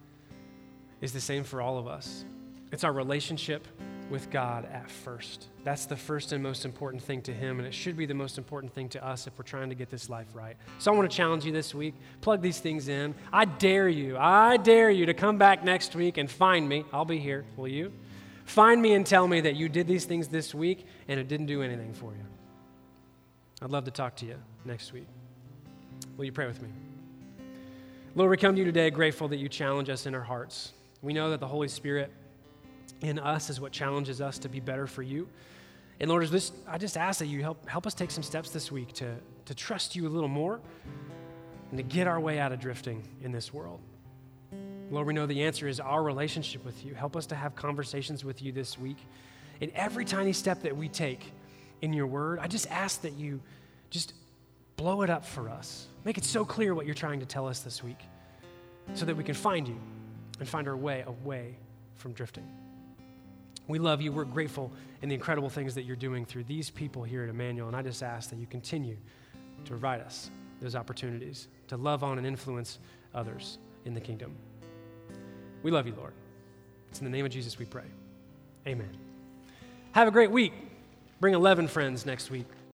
is 1.01 1.13
the 1.13 1.21
same 1.21 1.43
for 1.43 1.61
all 1.61 1.77
of 1.77 1.87
us. 1.87 2.25
It's 2.71 2.83
our 2.83 2.91
relationship 2.91 3.67
with 4.09 4.29
God 4.29 4.65
at 4.65 4.89
first. 4.89 5.47
That's 5.63 5.85
the 5.85 5.95
first 5.95 6.31
and 6.31 6.41
most 6.41 6.65
important 6.65 7.01
thing 7.01 7.21
to 7.23 7.33
Him, 7.33 7.59
and 7.59 7.67
it 7.67 7.73
should 7.73 7.95
be 7.95 8.05
the 8.05 8.13
most 8.13 8.37
important 8.37 8.73
thing 8.73 8.89
to 8.89 9.05
us 9.05 9.27
if 9.27 9.37
we're 9.37 9.43
trying 9.43 9.69
to 9.69 9.75
get 9.75 9.89
this 9.89 10.09
life 10.09 10.27
right. 10.33 10.57
So 10.79 10.91
I 10.91 10.95
want 10.95 11.09
to 11.09 11.15
challenge 11.15 11.45
you 11.45 11.51
this 11.51 11.73
week. 11.73 11.93
Plug 12.21 12.41
these 12.41 12.59
things 12.59 12.87
in. 12.87 13.15
I 13.31 13.45
dare 13.45 13.87
you, 13.87 14.17
I 14.17 14.57
dare 14.57 14.89
you 14.89 15.05
to 15.05 15.13
come 15.13 15.37
back 15.37 15.63
next 15.63 15.95
week 15.95 16.17
and 16.17 16.29
find 16.29 16.67
me. 16.67 16.85
I'll 16.91 17.05
be 17.05 17.19
here. 17.19 17.45
Will 17.55 17.67
you? 17.67 17.93
Find 18.45 18.81
me 18.81 18.93
and 18.93 19.05
tell 19.05 19.27
me 19.27 19.41
that 19.41 19.55
you 19.55 19.69
did 19.69 19.87
these 19.87 20.05
things 20.05 20.27
this 20.27 20.55
week 20.55 20.87
and 21.07 21.19
it 21.19 21.27
didn't 21.27 21.45
do 21.45 21.61
anything 21.61 21.93
for 21.93 22.11
you. 22.13 22.25
I'd 23.61 23.69
love 23.69 23.85
to 23.85 23.91
talk 23.91 24.15
to 24.17 24.25
you 24.25 24.37
next 24.65 24.91
week. 24.91 25.07
Will 26.17 26.25
you 26.25 26.31
pray 26.31 26.47
with 26.47 26.61
me? 26.61 26.69
Lord, 28.15 28.31
we 28.31 28.37
come 28.37 28.55
to 28.55 28.59
you 28.59 28.65
today 28.65 28.89
grateful 28.89 29.27
that 29.27 29.37
you 29.37 29.47
challenge 29.47 29.87
us 29.87 30.07
in 30.07 30.15
our 30.15 30.23
hearts. 30.23 30.73
We 31.03 31.13
know 31.13 31.29
that 31.29 31.39
the 31.39 31.47
Holy 31.47 31.67
Spirit 31.67 32.11
in 33.01 33.19
us 33.19 33.51
is 33.51 33.61
what 33.61 33.71
challenges 33.71 34.19
us 34.19 34.39
to 34.39 34.49
be 34.49 34.59
better 34.59 34.87
for 34.87 35.03
you. 35.03 35.29
And 35.99 36.09
Lord, 36.09 36.27
this, 36.29 36.51
I 36.67 36.79
just 36.79 36.97
ask 36.97 37.19
that 37.19 37.27
you 37.27 37.43
help, 37.43 37.69
help 37.69 37.85
us 37.85 37.93
take 37.93 38.09
some 38.09 38.23
steps 38.23 38.49
this 38.49 38.71
week 38.71 38.93
to, 38.93 39.15
to 39.45 39.53
trust 39.53 39.95
you 39.95 40.07
a 40.07 40.09
little 40.09 40.29
more 40.29 40.59
and 41.69 41.77
to 41.77 41.83
get 41.83 42.07
our 42.07 42.19
way 42.19 42.39
out 42.39 42.51
of 42.51 42.59
drifting 42.59 43.07
in 43.21 43.31
this 43.31 43.53
world. 43.53 43.79
Lord, 44.89 45.05
we 45.05 45.13
know 45.13 45.27
the 45.27 45.43
answer 45.43 45.67
is 45.67 45.79
our 45.79 46.01
relationship 46.01 46.65
with 46.65 46.83
you. 46.83 46.95
Help 46.95 47.15
us 47.15 47.27
to 47.27 47.35
have 47.35 47.55
conversations 47.55 48.25
with 48.25 48.41
you 48.41 48.51
this 48.51 48.75
week. 48.75 48.97
In 49.61 49.71
every 49.75 50.03
tiny 50.03 50.33
step 50.33 50.63
that 50.63 50.75
we 50.75 50.89
take 50.89 51.31
in 51.83 51.93
your 51.93 52.07
word, 52.07 52.39
I 52.39 52.47
just 52.47 52.65
ask 52.71 53.01
that 53.01 53.13
you 53.13 53.39
just 53.91 54.13
blow 54.77 55.03
it 55.03 55.11
up 55.11 55.25
for 55.25 55.47
us. 55.47 55.88
Make 56.05 56.17
it 56.17 56.23
so 56.23 56.45
clear 56.45 56.73
what 56.73 56.85
you're 56.85 56.95
trying 56.95 57.19
to 57.19 57.25
tell 57.25 57.47
us 57.47 57.59
this 57.59 57.83
week 57.83 57.99
so 58.93 59.05
that 59.05 59.15
we 59.15 59.23
can 59.23 59.35
find 59.35 59.67
you 59.67 59.79
and 60.39 60.47
find 60.47 60.67
our 60.67 60.77
way 60.77 61.03
away 61.05 61.55
from 61.95 62.13
drifting. 62.13 62.47
We 63.67 63.77
love 63.77 64.01
you. 64.01 64.11
We're 64.11 64.25
grateful 64.25 64.71
in 65.01 65.09
the 65.09 65.15
incredible 65.15 65.49
things 65.49 65.75
that 65.75 65.83
you're 65.83 65.95
doing 65.95 66.25
through 66.25 66.45
these 66.45 66.69
people 66.69 67.03
here 67.03 67.23
at 67.23 67.29
Emmanuel. 67.29 67.67
And 67.67 67.75
I 67.75 67.81
just 67.81 68.01
ask 68.01 68.29
that 68.31 68.37
you 68.37 68.47
continue 68.47 68.97
to 69.63 69.69
provide 69.69 70.01
us 70.01 70.31
those 70.61 70.75
opportunities 70.75 71.47
to 71.67 71.77
love 71.77 72.03
on 72.03 72.17
and 72.17 72.25
influence 72.25 72.79
others 73.13 73.59
in 73.85 73.93
the 73.93 74.01
kingdom. 74.01 74.35
We 75.61 75.71
love 75.71 75.85
you, 75.85 75.93
Lord. 75.95 76.13
It's 76.89 76.99
in 76.99 77.05
the 77.05 77.11
name 77.11 77.25
of 77.25 77.31
Jesus 77.31 77.59
we 77.59 77.65
pray. 77.65 77.83
Amen. 78.67 78.89
Have 79.91 80.07
a 80.07 80.11
great 80.11 80.31
week. 80.31 80.53
Bring 81.19 81.33
11 81.33 81.67
friends 81.67 82.05
next 82.05 82.31
week. 82.31 82.47